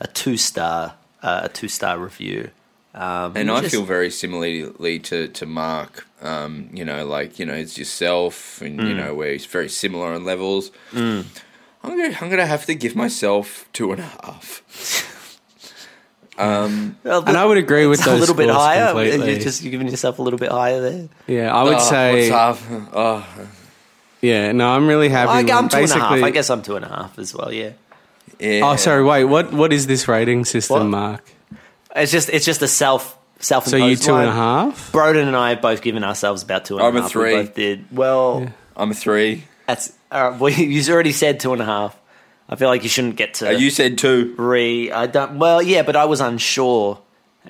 a 0.00 0.06
two 0.06 0.36
star 0.36 0.94
uh, 1.22 1.40
a 1.44 1.48
two 1.48 1.68
star 1.68 1.98
review. 1.98 2.50
Um, 2.94 3.36
And 3.36 3.50
I 3.50 3.60
just- 3.60 3.72
feel 3.74 3.84
very 3.84 4.10
similarly 4.10 4.98
to, 5.00 5.28
to 5.28 5.46
Mark. 5.46 6.06
Um, 6.22 6.68
you 6.72 6.84
know, 6.84 7.06
like, 7.06 7.38
you 7.38 7.46
know, 7.46 7.54
it's 7.54 7.78
yourself 7.78 8.60
and, 8.62 8.80
Mm. 8.80 8.88
you 8.88 8.94
know, 8.94 9.14
where 9.14 9.32
he's 9.32 9.46
very 9.46 9.68
similar 9.68 10.12
on 10.12 10.24
levels. 10.24 10.70
I'm 10.92 11.24
going 11.82 12.12
to 12.12 12.18
I'm 12.24 12.28
gonna 12.30 12.46
have 12.46 12.66
to 12.66 12.74
give 12.74 12.94
myself 12.96 13.66
two 13.72 13.92
and 13.92 14.00
a 14.00 14.10
half. 14.24 14.62
um, 16.40 16.96
Well, 17.04 17.24
and 17.26 17.36
I 17.36 17.44
would 17.44 17.58
agree 17.58 17.86
with 17.86 18.00
those 18.04 18.16
a 18.16 18.20
little 18.20 18.34
bit 18.34 18.50
higher. 18.50 18.86
completely. 18.86 19.32
You're 19.32 19.40
just 19.40 19.62
you're 19.62 19.70
giving 19.70 19.88
yourself 19.88 20.18
a 20.18 20.22
little 20.22 20.38
bit 20.38 20.50
higher 20.50 20.80
there. 20.80 21.08
yeah, 21.26 21.54
I 21.54 21.62
would 21.62 21.74
oh, 21.74 21.78
say. 21.78 22.30
Oh, 22.32 23.26
Yeah, 24.20 24.52
no, 24.52 24.68
I'm 24.70 24.86
really 24.86 25.08
happy. 25.08 25.50
I, 25.50 25.56
I'm 25.56 25.68
two 25.68 25.78
and 25.78 25.90
a 25.90 25.98
half. 25.98 26.22
I 26.22 26.30
guess 26.30 26.50
I'm 26.50 26.62
two 26.62 26.76
and 26.76 26.84
a 26.84 26.88
half 26.88 27.18
as 27.18 27.34
well. 27.34 27.52
Yeah. 27.52 27.72
yeah. 28.38 28.60
Oh, 28.64 28.76
sorry. 28.76 29.04
Wait, 29.04 29.24
what? 29.24 29.52
What 29.52 29.72
is 29.72 29.86
this 29.86 30.08
rating 30.08 30.44
system, 30.44 30.90
What? 30.90 30.98
Mark? 30.98 31.32
It's 31.94 32.12
just 32.12 32.28
it's 32.30 32.44
just 32.44 32.62
a 32.62 32.68
self 32.68 33.18
self. 33.40 33.66
So 33.66 33.76
you 33.76 33.96
two 33.96 34.14
and 34.14 34.28
a 34.28 34.32
half? 34.32 34.92
Broden 34.92 35.26
and 35.26 35.36
I 35.36 35.50
have 35.50 35.60
both 35.60 35.82
given 35.82 36.04
ourselves 36.04 36.42
about 36.42 36.64
two 36.64 36.78
and 36.78 36.82
a 36.82 36.84
half. 36.84 36.94
I'm 36.94 37.00
a 37.00 37.04
We 37.04 37.08
three. 37.08 37.32
both 37.32 37.54
did 37.54 37.84
well. 37.90 38.52
I'm 38.76 38.90
a 38.90 38.94
three. 38.94 39.44
That's 39.66 39.92
uh, 40.10 40.36
well, 40.40 40.52
you've 40.52 40.88
already 40.88 41.12
said 41.12 41.40
two 41.40 41.52
and 41.52 41.62
a 41.62 41.64
half. 41.64 41.96
I 42.50 42.56
feel 42.56 42.68
like 42.68 42.82
you 42.82 42.88
shouldn't 42.88 43.14
get 43.16 43.34
to 43.34 43.48
Uh, 43.48 43.52
you 43.52 43.70
said 43.70 43.96
two. 43.96 44.34
three. 44.34 44.90
I 44.90 45.06
don't. 45.06 45.38
Well, 45.38 45.62
yeah, 45.62 45.82
but 45.82 45.94
I 45.94 46.04
was 46.06 46.20
unsure, 46.20 47.00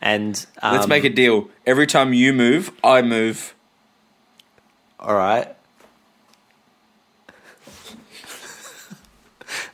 and 0.03 0.45
um, 0.63 0.75
Let's 0.75 0.87
make 0.89 1.05
a 1.05 1.09
deal. 1.09 1.49
Every 1.67 1.87
time 1.87 2.13
you 2.13 2.33
move, 2.35 2.71
I 2.85 3.01
move. 3.03 3.55
All 5.01 5.15
right. 5.17 5.49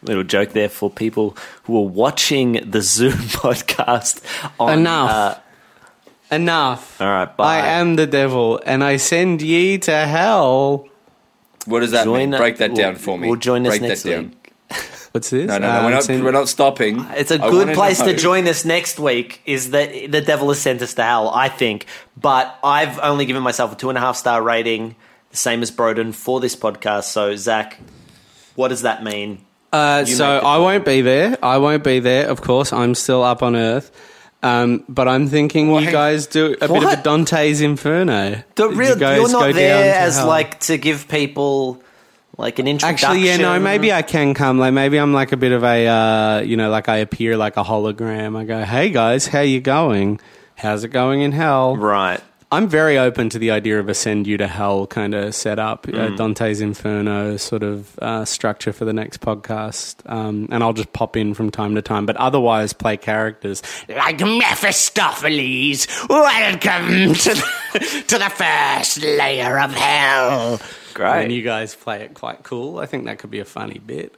Little 0.03 0.25
joke 0.25 0.53
there 0.53 0.69
for 0.69 0.91
people 0.91 1.37
who 1.65 1.77
are 1.79 1.87
watching 1.89 2.61
the 2.71 2.83
Zoom 2.83 3.12
podcast. 3.43 4.21
On, 4.61 4.79
Enough. 4.79 5.11
uh, 5.11 5.39
Enough. 6.35 7.01
all 7.01 7.09
right, 7.09 7.37
bye. 7.37 7.57
I 7.57 7.67
am 7.81 7.97
the 7.97 8.07
devil, 8.07 8.61
and 8.65 8.83
I 8.85 8.97
send 8.97 9.43
ye 9.43 9.79
to 9.79 9.93
hell. 10.07 10.89
What 11.67 11.81
does 11.81 11.91
that 11.91 12.05
Join 12.05 12.31
mean? 12.31 12.39
Break 12.39 12.59
that 12.59 12.75
down 12.75 12.95
for 12.97 13.19
me. 13.19 13.29
we'll 13.29 13.39
join 13.39 13.67
us 13.67 13.71
Break 13.79 13.83
next 13.83 14.03
that 14.05 14.11
down. 14.11 14.25
week. 14.29 14.46
What's 15.17 15.31
this? 15.31 15.47
No, 15.49 15.59
no, 15.59 15.67
no. 15.73 15.79
Um, 15.79 15.85
we're, 15.87 15.91
not, 15.91 16.03
send- 16.05 16.25
we're 16.25 16.31
not 16.31 16.49
stopping. 16.49 17.01
It's 17.17 17.31
a 17.31 17.35
I 17.43 17.51
good 17.51 17.69
wanna 17.69 17.75
place 17.75 18.01
know. 18.01 18.07
to 18.13 18.17
join 18.17 18.47
us 18.49 18.65
next 18.67 18.99
week. 18.99 19.41
Is 19.47 19.71
that 19.71 19.91
the 20.13 20.21
devil 20.21 20.49
has 20.49 20.61
sent 20.61 20.83
us 20.83 20.93
to 20.95 21.03
hell? 21.03 21.31
I 21.31 21.49
think, 21.49 21.87
but 22.21 22.59
I've 22.63 22.99
only 23.01 23.25
given 23.25 23.43
myself 23.43 23.73
a 23.73 23.77
two 23.77 23.89
and 23.89 23.97
a 23.97 24.01
half 24.01 24.17
star 24.17 24.43
rating, 24.43 24.95
the 25.31 25.37
same 25.39 25.63
as 25.63 25.71
Broden 25.71 26.15
for 26.15 26.39
this 26.41 26.55
podcast. 26.55 27.05
So 27.05 27.35
Zach, 27.37 27.79
what 28.57 28.69
does 28.69 28.83
that 28.83 29.03
mean? 29.03 29.45
Uh, 29.73 30.05
so 30.05 30.37
I 30.39 30.41
call. 30.41 30.63
won't 30.63 30.85
be 30.85 31.01
there. 31.01 31.37
I 31.43 31.59
won't 31.59 31.83
be 31.85 31.99
there. 32.01 32.29
Of 32.29 32.41
course, 32.43 32.73
I'm 32.73 32.95
still 32.95 33.23
up 33.23 33.43
on 33.43 33.57
Earth. 33.57 33.91
Um, 34.43 34.85
but 34.89 35.09
I'm 35.09 35.29
thinking 35.29 35.71
you 35.71 35.79
hang- 35.81 35.93
guys 35.93 36.27
do 36.27 36.55
a 36.61 36.69
bit 36.69 36.71
of 36.71 36.85
a 36.85 37.03
Dante's 37.03 37.61
Inferno. 37.63 38.43
The 38.55 38.69
You 38.69 38.75
real, 38.77 38.97
guys 38.97 39.17
you're 39.19 39.27
go 39.29 39.33
not 39.33 39.45
down 39.47 39.55
there 39.55 39.95
to 39.95 39.99
as 40.01 40.17
hell. 40.19 40.27
like 40.29 40.61
to 40.61 40.77
give 40.79 41.09
people 41.09 41.83
like 42.38 42.59
an 42.59 42.68
introduction. 42.68 43.09
Actually, 43.09 43.27
yeah, 43.27 43.37
no, 43.37 43.59
maybe 43.59 43.92
I 43.92 44.03
can 44.03 44.35
come. 44.35 44.59
Like 44.59 44.75
maybe 44.75 44.99
I'm 44.99 45.12
like 45.12 45.33
a 45.33 45.37
bit 45.37 45.53
of 45.53 45.64
a, 45.64 45.87
uh, 45.87 46.40
you 46.40 46.57
know, 46.57 46.70
like 46.70 46.88
I 46.88 46.99
appear 46.99 47.37
like 47.37 47.57
a 47.57 47.64
hologram. 47.64 48.37
I 48.37 48.44
go, 48.44 48.62
hey 48.62 48.90
guys, 48.90 49.27
how 49.27 49.40
you 49.40 49.61
going? 49.61 50.20
How's 50.57 50.85
it 50.85 50.88
going 50.88 51.20
in 51.20 51.33
hell? 51.33 51.77
right. 51.77 52.20
I'm 52.53 52.68
very 52.68 52.96
open 52.96 53.29
to 53.31 53.40
the 53.40 53.51
idea 53.51 53.81
of 53.81 53.88
a 53.88 53.94
send 53.94 54.29
you 54.29 54.37
to 54.37 54.46
hell 54.46 54.87
kind 54.87 55.14
of 55.14 55.35
setup, 55.35 55.88
uh, 55.88 56.11
Dante's 56.11 56.61
Inferno 56.61 57.37
sort 57.38 57.64
of 57.64 57.99
uh, 57.99 58.25
structure 58.25 58.72
for 58.72 58.85
the 58.85 58.92
next 58.92 59.20
podcast, 59.20 59.96
um, 60.09 60.46
and 60.53 60.62
I'll 60.62 60.72
just 60.72 60.92
pop 60.92 61.16
in 61.16 61.35
from 61.35 61.51
time 61.51 61.75
to 61.75 61.83
time. 61.83 62.07
But 62.07 62.16
otherwise, 62.18 62.72
play 62.72 62.99
characters 62.99 63.64
like 63.88 64.20
Mephistopheles. 64.20 65.88
Welcome 66.09 67.14
to 67.14 67.35
the, 67.35 68.05
to 68.07 68.16
the 68.16 68.31
first 68.33 69.03
layer 69.03 69.59
of 69.59 69.75
hell. 69.75 70.61
Great. 70.97 71.25
And 71.25 71.33
you 71.33 71.43
guys 71.43 71.75
play 71.75 72.01
it 72.03 72.15
quite 72.15 72.43
cool. 72.43 72.79
I 72.79 72.87
think 72.87 73.05
that 73.05 73.19
could 73.19 73.31
be 73.31 73.41
a 73.41 73.45
funny 73.45 73.79
bit. 73.79 74.15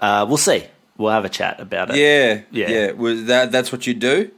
Uh, 0.00 0.24
we'll 0.28 0.36
see. 0.38 0.64
We'll 0.96 1.12
have 1.12 1.24
a 1.24 1.28
chat 1.28 1.60
about 1.60 1.90
it. 1.90 1.96
Yeah, 1.96 2.42
Yeah. 2.52 2.68
yeah. 2.70 2.92
Was 2.92 3.24
that 3.26 3.50
that's 3.52 3.72
what 3.72 3.86
you 3.86 3.94
do? 3.94 4.30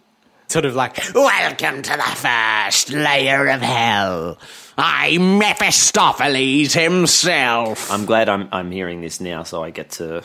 Sort 0.49 0.65
of 0.65 0.75
like, 0.75 0.99
welcome 1.15 1.83
to 1.83 1.91
the 1.91 2.17
first 2.17 2.91
layer 2.91 3.47
of 3.49 3.61
hell. 3.61 4.39
I'm 4.79 5.39
Mephistopheles 5.39 6.73
himself. 6.73 7.93
I'm 7.93 8.07
glad 8.07 8.29
I'm 8.31 8.49
I'm 8.51 8.71
hearing 8.71 9.03
this 9.03 9.21
now, 9.21 9.43
so 9.43 9.63
I 9.63 9.69
get 9.71 9.91
to 9.93 10.23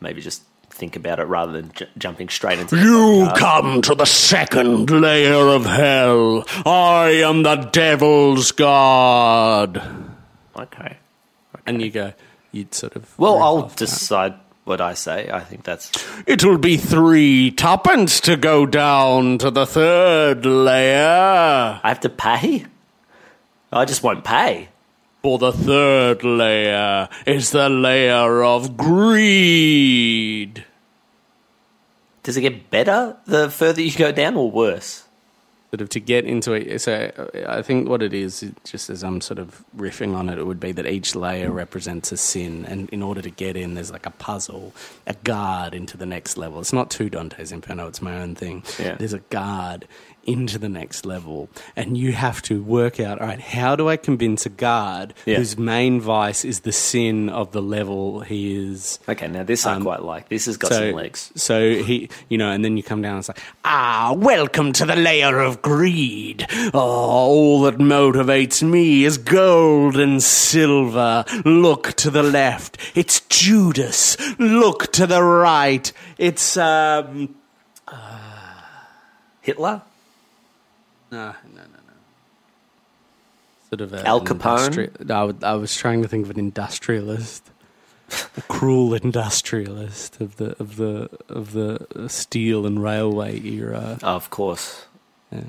maybe 0.00 0.20
just 0.20 0.42
think 0.70 0.96
about 0.96 1.20
it 1.20 1.24
rather 1.24 1.52
than 1.52 1.70
j- 1.74 1.86
jumping 1.98 2.28
straight 2.30 2.58
into. 2.58 2.76
You 2.76 3.28
podcast. 3.28 3.36
come 3.36 3.82
to 3.82 3.94
the 3.94 4.06
second 4.06 4.90
layer 4.90 5.34
of 5.48 5.66
hell. 5.66 6.44
I 6.66 7.22
am 7.24 7.42
the 7.44 7.56
devil's 7.56 8.50
god. 8.52 9.99
Okay. 10.60 10.98
And 11.66 11.82
you 11.82 11.90
go, 11.90 12.12
you'd 12.52 12.74
sort 12.74 12.96
of. 12.96 13.18
Well, 13.18 13.38
I'll 13.38 13.58
off 13.58 13.70
that. 13.76 13.78
decide 13.78 14.34
what 14.64 14.80
I 14.80 14.94
say. 14.94 15.30
I 15.32 15.40
think 15.40 15.64
that's 15.64 15.90
It'll 16.26 16.58
be 16.58 16.76
three 16.76 17.50
tuppence 17.50 18.20
to 18.20 18.36
go 18.36 18.66
down 18.66 19.38
to 19.38 19.50
the 19.50 19.66
third 19.66 20.46
layer. 20.46 21.80
I 21.82 21.88
have 21.88 22.00
to 22.00 22.08
pay. 22.08 22.66
I 23.72 23.84
just 23.84 24.02
won't 24.02 24.24
pay. 24.24 24.68
For 25.22 25.38
the 25.38 25.52
third 25.52 26.24
layer 26.24 27.08
is 27.26 27.50
the 27.50 27.68
layer 27.68 28.42
of 28.42 28.76
greed. 28.76 30.64
Does 32.22 32.36
it 32.36 32.42
get 32.42 32.70
better 32.70 33.16
the 33.26 33.50
further 33.50 33.82
you 33.82 33.92
go 33.92 34.12
down, 34.12 34.36
or 34.36 34.50
worse? 34.50 35.04
Sort 35.70 35.82
of 35.82 35.88
to 35.90 36.00
get 36.00 36.24
into 36.24 36.52
it. 36.52 36.80
So 36.80 37.12
uh, 37.16 37.48
I 37.48 37.62
think 37.62 37.88
what 37.88 38.02
it 38.02 38.12
is, 38.12 38.44
just 38.64 38.90
as 38.90 39.04
I'm 39.04 39.20
sort 39.20 39.38
of 39.38 39.64
riffing 39.76 40.16
on 40.16 40.28
it, 40.28 40.36
it 40.36 40.44
would 40.44 40.58
be 40.58 40.72
that 40.72 40.84
each 40.84 41.14
layer 41.14 41.52
represents 41.52 42.10
a 42.10 42.16
sin, 42.16 42.64
and 42.66 42.88
in 42.90 43.02
order 43.02 43.22
to 43.22 43.30
get 43.30 43.56
in, 43.56 43.74
there's 43.74 43.92
like 43.92 44.04
a 44.04 44.10
puzzle, 44.10 44.74
a 45.06 45.14
guard 45.14 45.72
into 45.72 45.96
the 45.96 46.06
next 46.06 46.36
level. 46.36 46.58
It's 46.58 46.72
not 46.72 46.90
two 46.90 47.08
Dante's 47.08 47.52
Inferno; 47.52 47.86
it's 47.86 48.02
my 48.02 48.20
own 48.20 48.34
thing. 48.34 48.64
Yeah. 48.80 48.96
There's 48.96 49.12
a 49.12 49.20
guard 49.20 49.86
into 50.24 50.58
the 50.58 50.68
next 50.68 51.04
level, 51.06 51.48
and 51.76 51.96
you 51.96 52.12
have 52.12 52.42
to 52.42 52.62
work 52.62 53.00
out. 53.00 53.20
All 53.20 53.26
right, 53.26 53.40
how 53.40 53.74
do 53.76 53.88
I 53.88 53.96
convince 53.96 54.46
a 54.46 54.50
guard 54.50 55.14
Yeah. 55.26 55.36
whose 55.38 55.56
main 55.58 56.00
vice 56.00 56.44
is 56.44 56.60
the 56.60 56.72
sin 56.72 57.28
of 57.28 57.52
the 57.52 57.62
level 57.62 58.20
he 58.20 58.54
is? 58.54 58.98
Okay, 59.08 59.28
now 59.28 59.42
this 59.42 59.66
I 59.66 59.74
Um, 59.74 59.82
quite 59.82 60.02
like. 60.02 60.28
This 60.28 60.46
has 60.46 60.56
got 60.56 60.72
some 60.72 60.92
legs. 60.92 61.32
So 61.36 61.74
he, 61.82 62.08
you 62.28 62.38
know, 62.38 62.50
and 62.50 62.64
then 62.64 62.76
you 62.76 62.82
come 62.82 63.02
down 63.02 63.12
and 63.12 63.18
it's 63.20 63.28
like, 63.28 63.40
ah, 63.64 64.12
welcome 64.16 64.72
to 64.74 64.84
the 64.86 64.96
layer 64.96 65.38
of 65.40 65.62
greed. 65.62 66.46
Oh, 66.74 66.78
all 66.80 67.62
that 67.62 67.78
motivates 67.78 68.62
me 68.62 69.04
is 69.04 69.16
gold 69.18 69.96
and 69.96 70.22
silver. 70.22 71.24
Look 71.44 71.94
to 71.94 72.10
the 72.10 72.22
left. 72.22 72.76
It's 72.94 73.20
Judas. 73.28 74.16
Look 74.38 74.92
to 74.92 75.06
the 75.06 75.22
right. 75.22 75.90
It's, 76.18 76.56
um, 76.56 77.34
Hitler? 79.40 79.82
No, 81.10 81.26
no, 81.26 81.32
no, 81.54 81.62
no. 81.62 81.94
Sort 83.68 83.80
of 83.80 83.92
a 83.92 84.06
Al 84.06 84.20
Capone? 84.20 84.70
industri- 84.70 85.06
No, 85.06 85.14
I 85.14 85.24
would- 85.24 85.44
I 85.44 85.54
was 85.54 85.74
trying 85.76 86.02
to 86.02 86.08
think 86.08 86.24
of 86.24 86.30
an 86.30 86.38
industrialist. 86.38 87.50
A 88.36 88.40
cruel 88.48 88.94
industrialist 88.94 90.20
of 90.20 90.36
the 90.36 90.56
of 90.58 90.76
the 90.76 91.08
of 91.28 91.52
the 91.52 91.86
steel 92.08 92.66
and 92.66 92.82
railway 92.82 93.40
era. 93.40 93.98
Oh, 94.02 94.16
of 94.16 94.30
course. 94.30 94.86
Uh, 95.32 95.42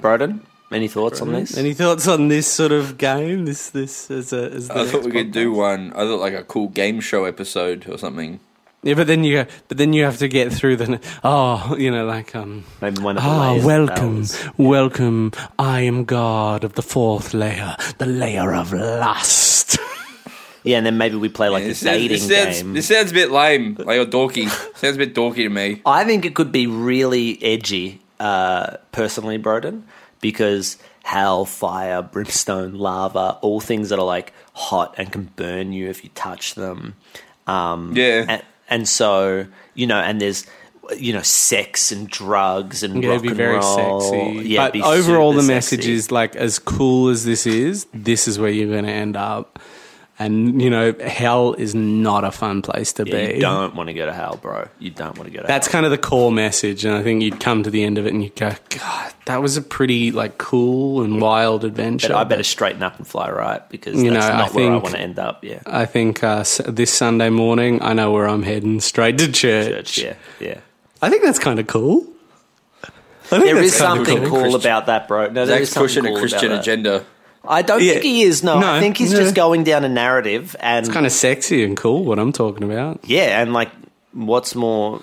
Broden, 0.00 0.40
any 0.72 0.88
thoughts 0.88 1.20
on 1.20 1.32
this? 1.32 1.58
Any 1.58 1.74
thoughts 1.74 2.08
on 2.08 2.28
this 2.28 2.46
sort 2.46 2.72
of 2.72 2.96
game? 2.96 3.44
This 3.44 3.68
this 3.68 4.10
as 4.10 4.32
a 4.32 4.50
as 4.50 4.68
the 4.68 4.78
I 4.78 4.86
thought 4.86 5.02
we 5.04 5.08
next 5.12 5.24
could 5.24 5.32
do 5.32 5.52
one. 5.52 5.92
I 5.92 6.00
thought 6.06 6.20
like 6.20 6.32
a 6.32 6.42
cool 6.44 6.68
game 6.68 7.00
show 7.00 7.26
episode 7.26 7.86
or 7.86 7.98
something. 7.98 8.40
Yeah, 8.86 8.94
but 8.94 9.06
then 9.08 9.24
you 9.24 9.44
but 9.68 9.76
then 9.78 9.92
you 9.92 10.04
have 10.04 10.18
to 10.18 10.28
get 10.28 10.52
through 10.52 10.76
the 10.76 11.00
oh 11.24 11.74
you 11.76 11.90
know 11.90 12.06
like 12.06 12.34
um 12.36 12.62
Maybe 12.80 13.02
one 13.02 13.16
of 13.16 13.22
the 13.24 13.28
ah 13.28 13.50
layers 13.50 13.58
of 13.62 13.66
welcome 13.66 14.14
powers. 14.16 14.48
welcome 14.56 15.32
I 15.58 15.80
am 15.82 16.04
God 16.04 16.62
of 16.62 16.74
the 16.74 16.82
fourth 16.82 17.34
layer 17.34 17.74
the 17.98 18.06
layer 18.06 18.54
of 18.54 18.72
lust. 18.72 19.78
Yeah, 20.66 20.78
and 20.78 20.86
then 20.86 20.98
maybe 20.98 21.14
we 21.14 21.28
play 21.28 21.48
like 21.48 21.60
Yeah, 21.62 21.66
a 21.66 21.68
this, 21.68 21.78
sounds, 21.78 21.96
dating 21.98 22.08
this, 22.10 22.28
sounds, 22.28 22.56
game. 22.62 22.74
this 22.74 22.88
sounds 22.88 23.10
a 23.12 23.14
bit 23.14 23.30
lame, 23.30 23.76
like 23.78 24.00
or 24.00 24.04
dorky. 24.04 24.48
sounds 24.76 24.96
a 24.96 24.98
bit 24.98 25.14
dorky 25.14 25.44
to 25.46 25.48
me. 25.48 25.80
I 25.86 26.02
think 26.02 26.24
it 26.24 26.34
could 26.34 26.50
be 26.50 26.66
really 26.66 27.38
edgy, 27.40 28.00
uh, 28.18 28.76
personally, 28.90 29.38
Broden, 29.38 29.82
because 30.20 30.76
hell, 31.04 31.44
fire, 31.44 32.02
brimstone, 32.02 32.74
lava, 32.74 33.38
all 33.42 33.60
things 33.60 33.90
that 33.90 34.00
are 34.00 34.04
like 34.04 34.32
hot 34.54 34.96
and 34.98 35.12
can 35.12 35.30
burn 35.36 35.72
you 35.72 35.88
if 35.88 36.02
you 36.02 36.10
touch 36.16 36.56
them. 36.56 36.96
Um, 37.46 37.92
Yeah. 37.94 38.24
And, 38.28 38.42
and 38.68 38.88
so, 38.88 39.46
you 39.74 39.86
know, 39.86 39.98
and 39.98 40.20
there's, 40.20 40.46
you 40.96 41.12
know, 41.12 41.22
sex 41.22 41.90
and 41.92 42.08
drugs 42.08 42.82
and 42.82 43.02
Yeah, 43.02 43.10
rock 43.10 43.22
be 43.22 43.28
and 43.28 43.36
very 43.36 43.56
roll. 43.58 44.00
sexy. 44.00 44.48
Yeah, 44.48 44.70
but 44.70 44.80
overall, 44.82 45.32
the 45.32 45.42
message 45.42 45.80
sexy. 45.80 45.92
is 45.94 46.10
like 46.12 46.36
as 46.36 46.58
cool 46.58 47.08
as 47.08 47.24
this 47.24 47.46
is, 47.46 47.86
this 47.92 48.28
is 48.28 48.38
where 48.38 48.50
you're 48.50 48.70
going 48.70 48.84
to 48.84 48.90
end 48.92 49.16
up. 49.16 49.58
And 50.18 50.62
you 50.62 50.70
know, 50.70 50.94
hell 50.94 51.52
is 51.52 51.74
not 51.74 52.24
a 52.24 52.32
fun 52.32 52.62
place 52.62 52.94
to 52.94 53.04
Yeah, 53.06 53.26
be. 53.26 53.34
you 53.34 53.40
don't 53.42 53.74
want 53.74 53.88
to 53.88 53.92
go 53.92 54.06
to 54.06 54.14
hell, 54.14 54.38
bro. 54.40 54.66
You 54.78 54.88
don't 54.90 55.16
want 55.18 55.30
to 55.30 55.36
go 55.36 55.42
to 55.42 55.46
That's 55.46 55.66
hell. 55.66 55.72
kind 55.72 55.84
of 55.84 55.90
the 55.90 55.98
core 55.98 56.32
message, 56.32 56.86
and 56.86 56.94
I 56.94 57.02
think 57.02 57.22
you'd 57.22 57.38
come 57.38 57.62
to 57.64 57.70
the 57.70 57.84
end 57.84 57.98
of 57.98 58.06
it 58.06 58.14
and 58.14 58.22
you'd 58.22 58.34
go, 58.34 58.52
"God, 58.70 59.12
that 59.26 59.42
was 59.42 59.58
a 59.58 59.62
pretty 59.62 60.12
like 60.12 60.38
cool 60.38 61.02
and 61.02 61.20
wild 61.20 61.64
adventure." 61.64 62.08
But 62.08 62.16
I 62.16 62.24
better 62.24 62.42
straighten 62.44 62.82
up 62.82 62.96
and 62.96 63.06
fly 63.06 63.30
right 63.30 63.68
because 63.68 64.02
You 64.02 64.10
that's 64.10 64.26
know, 64.26 64.32
I 64.32 64.38
not 64.38 64.54
where 64.54 64.70
I 64.72 64.76
want 64.76 64.86
to 64.94 64.98
end 64.98 65.18
up. 65.18 65.44
Yeah, 65.44 65.60
I 65.66 65.84
think 65.84 66.24
uh, 66.24 66.44
this 66.66 66.90
Sunday 66.94 67.28
morning, 67.28 67.82
I 67.82 67.92
know 67.92 68.10
where 68.10 68.26
I'm 68.26 68.42
heading 68.42 68.80
straight 68.80 69.18
to 69.18 69.30
church. 69.30 69.92
church. 69.92 69.98
Yeah, 69.98 70.14
yeah. 70.40 70.60
I 71.02 71.10
think 71.10 71.24
that's 71.24 71.38
kind 71.38 71.58
of 71.58 71.66
cool. 71.66 72.06
I 72.82 72.88
think 73.28 73.44
There 73.44 73.54
that's 73.56 73.66
is 73.66 73.76
kinda 73.80 73.96
something 73.96 74.18
cool. 74.30 74.42
cool 74.44 74.54
about 74.54 74.86
that, 74.86 75.08
bro. 75.08 75.28
No, 75.28 75.44
there 75.44 75.60
is 75.60 75.68
Zach's 75.70 75.78
pushing 75.82 76.04
cool 76.04 76.12
a 76.12 76.14
about 76.14 76.20
Christian 76.20 76.48
that. 76.52 76.60
agenda. 76.60 77.04
I 77.48 77.62
don't 77.62 77.82
Yeah. 77.82 77.92
think 77.92 78.04
he 78.04 78.22
is. 78.22 78.42
No, 78.42 78.58
No, 78.60 78.70
I 78.72 78.80
think 78.80 78.96
he's 78.96 79.12
no. 79.12 79.18
just 79.20 79.34
going 79.34 79.64
down 79.64 79.84
a 79.84 79.88
narrative, 79.88 80.54
and 80.60 80.84
It's 80.84 80.92
kind 80.92 81.06
of 81.06 81.12
sexy 81.12 81.64
and 81.64 81.76
cool. 81.76 82.04
What 82.04 82.18
I'm 82.18 82.32
talking 82.32 82.70
about. 82.70 83.00
yeah, 83.04 83.40
and 83.40 83.52
like, 83.52 83.70
what's 84.12 84.54
more 84.54 85.02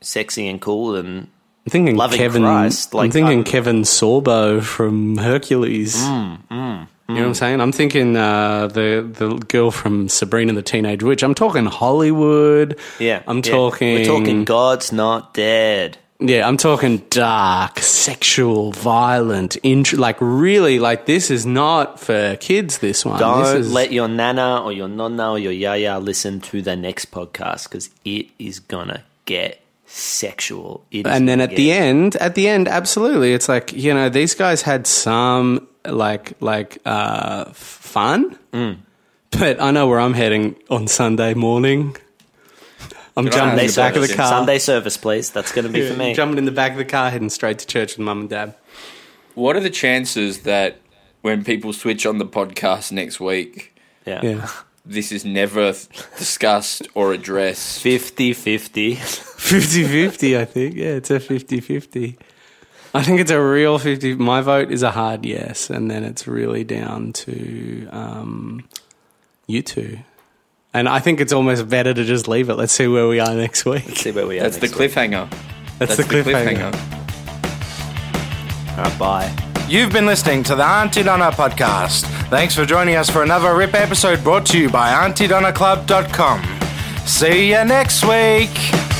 sexy 0.00 0.48
and 0.48 0.60
cool 0.60 0.92
than 0.92 1.28
I'm 1.66 1.70
thinking 1.70 1.96
Loving 1.96 2.18
Kevin. 2.18 2.42
Christ, 2.42 2.92
I'm 2.92 2.98
like, 2.98 3.12
thinking 3.12 3.38
um, 3.38 3.44
Kevin 3.44 3.82
Sorbo 3.82 4.62
from 4.62 5.16
Hercules. 5.16 5.96
Mm, 5.96 6.38
you 6.50 7.14
know 7.18 7.20
what 7.20 7.26
I'm 7.28 7.34
saying? 7.34 7.60
I'm 7.60 7.72
thinking 7.72 8.16
uh, 8.16 8.66
the 8.68 9.06
the 9.08 9.34
girl 9.48 9.70
from 9.70 10.08
Sabrina 10.08 10.54
the 10.54 10.62
Teenage 10.62 11.02
Witch. 11.02 11.22
I'm 11.22 11.34
talking 11.34 11.66
Hollywood. 11.66 12.78
yeah? 12.98 13.22
I'm 13.28 13.36
yeah. 13.38 13.42
talking. 13.42 13.94
We're 13.94 14.04
talking. 14.06 14.44
God's 14.44 14.92
not 14.92 15.34
dead. 15.34 15.98
Yeah, 16.24 16.46
I'm 16.46 16.56
talking 16.56 16.98
dark, 17.10 17.78
sexual, 17.80 18.72
violent, 18.72 19.56
int- 19.56 19.92
like 19.94 20.16
really, 20.20 20.78
like 20.78 21.06
this 21.06 21.30
is 21.30 21.44
not 21.44 21.98
for 21.98 22.36
kids. 22.36 22.78
This 22.78 23.04
one. 23.04 23.18
Don't 23.18 23.42
this 23.42 23.66
is, 23.66 23.72
let 23.72 23.92
your 23.92 24.08
nana 24.08 24.62
or 24.64 24.72
your 24.72 24.88
nonna 24.88 25.32
or 25.32 25.38
your 25.38 25.52
yaya 25.52 25.98
listen 25.98 26.40
to 26.42 26.62
the 26.62 26.76
next 26.76 27.10
podcast 27.10 27.64
because 27.64 27.90
it 28.04 28.26
is 28.38 28.60
gonna 28.60 29.02
get 29.24 29.60
sexual. 29.86 30.84
It 30.90 31.06
is 31.06 31.12
and 31.12 31.28
then 31.28 31.38
gonna 31.38 31.44
at 31.44 31.50
get- 31.50 31.56
the 31.56 31.72
end, 31.72 32.16
at 32.16 32.34
the 32.34 32.48
end, 32.48 32.68
absolutely, 32.68 33.32
it's 33.32 33.48
like 33.48 33.72
you 33.72 33.92
know 33.92 34.08
these 34.08 34.34
guys 34.34 34.62
had 34.62 34.86
some 34.86 35.66
like 35.84 36.34
like 36.40 36.78
uh, 36.84 37.46
fun, 37.52 38.38
Mm. 38.52 38.76
but 39.30 39.60
I 39.60 39.70
know 39.70 39.88
where 39.88 39.98
I'm 40.00 40.14
heading 40.14 40.56
on 40.70 40.86
Sunday 40.86 41.34
morning. 41.34 41.96
I'm 43.16 43.30
jumping 43.30 43.58
in 43.58 43.66
the 43.66 43.72
back 43.76 43.96
of 43.96 44.02
the 44.08 44.14
car. 44.14 44.28
Sunday 44.28 44.58
service, 44.58 44.96
please. 44.96 45.30
That's 45.30 45.52
gonna 45.52 45.68
be 45.68 45.80
Yeah, 45.80 45.92
for 45.92 45.96
me. 45.98 46.14
Jumping 46.20 46.38
in 46.38 46.44
the 46.44 46.52
back 46.52 46.72
of 46.72 46.78
the 46.78 46.84
car, 46.84 47.10
heading 47.10 47.30
straight 47.30 47.58
to 47.58 47.66
church 47.66 47.96
with 47.96 48.04
mum 48.04 48.20
and 48.20 48.30
dad. 48.30 48.54
What 49.34 49.56
are 49.56 49.60
the 49.60 49.70
chances 49.70 50.40
that 50.40 50.78
when 51.22 51.44
people 51.44 51.72
switch 51.72 52.04
on 52.06 52.18
the 52.18 52.26
podcast 52.26 52.92
next 52.92 53.20
week, 53.20 53.74
Yeah. 54.06 54.20
Yeah, 54.22 54.48
this 54.84 55.12
is 55.12 55.24
never 55.24 55.72
discussed 56.18 56.88
or 56.94 57.12
addressed? 57.12 57.80
50 57.82 58.32
50. 58.32 58.96
50-50, 58.96 60.38
I 60.38 60.44
think. 60.44 60.74
Yeah, 60.76 60.86
it's 60.88 61.10
a 61.10 61.18
50-50. 61.18 62.16
I 62.94 63.02
think 63.02 63.20
it's 63.20 63.30
a 63.30 63.40
real 63.40 63.78
50. 63.78 64.16
My 64.16 64.40
vote 64.40 64.70
is 64.70 64.82
a 64.82 64.90
hard 64.90 65.24
yes, 65.24 65.70
and 65.70 65.90
then 65.90 66.04
it's 66.04 66.26
really 66.26 66.64
down 66.64 67.12
to 67.14 67.88
um, 67.90 68.68
you 69.46 69.62
two. 69.62 69.98
And 70.74 70.88
I 70.88 71.00
think 71.00 71.20
it's 71.20 71.32
almost 71.32 71.68
better 71.68 71.92
to 71.92 72.04
just 72.04 72.28
leave 72.28 72.48
it. 72.48 72.54
Let's 72.54 72.72
see 72.72 72.86
where 72.86 73.06
we 73.06 73.20
are 73.20 73.34
next 73.34 73.64
week. 73.66 73.84
Let's 73.86 74.00
See 74.00 74.10
where 74.10 74.26
we 74.26 74.38
are. 74.38 74.44
That's 74.44 74.56
the 74.56 74.68
next 74.68 74.78
week. 74.78 74.90
cliffhanger. 74.92 75.30
That's, 75.78 75.96
the 75.96 76.02
cliffhanger. 76.04 76.72
All 78.72 78.78
right, 78.78 78.92
ah, 78.92 78.96
bye. 78.98 79.66
You've 79.68 79.92
been 79.92 80.06
listening 80.06 80.42
to 80.44 80.54
the 80.54 80.64
Aunty 80.64 81.02
Donna 81.02 81.30
podcast. 81.30 82.04
Thanks 82.28 82.54
for 82.54 82.64
joining 82.64 82.96
us 82.96 83.10
for 83.10 83.22
another 83.22 83.54
RIP 83.54 83.74
episode 83.74 84.22
brought 84.24 84.46
to 84.46 84.58
you 84.58 84.70
by 84.70 84.92
AuntyDonnaClub.com. 84.92 87.06
See 87.06 87.50
you 87.50 87.64
next 87.64 88.04
week. 88.04 88.91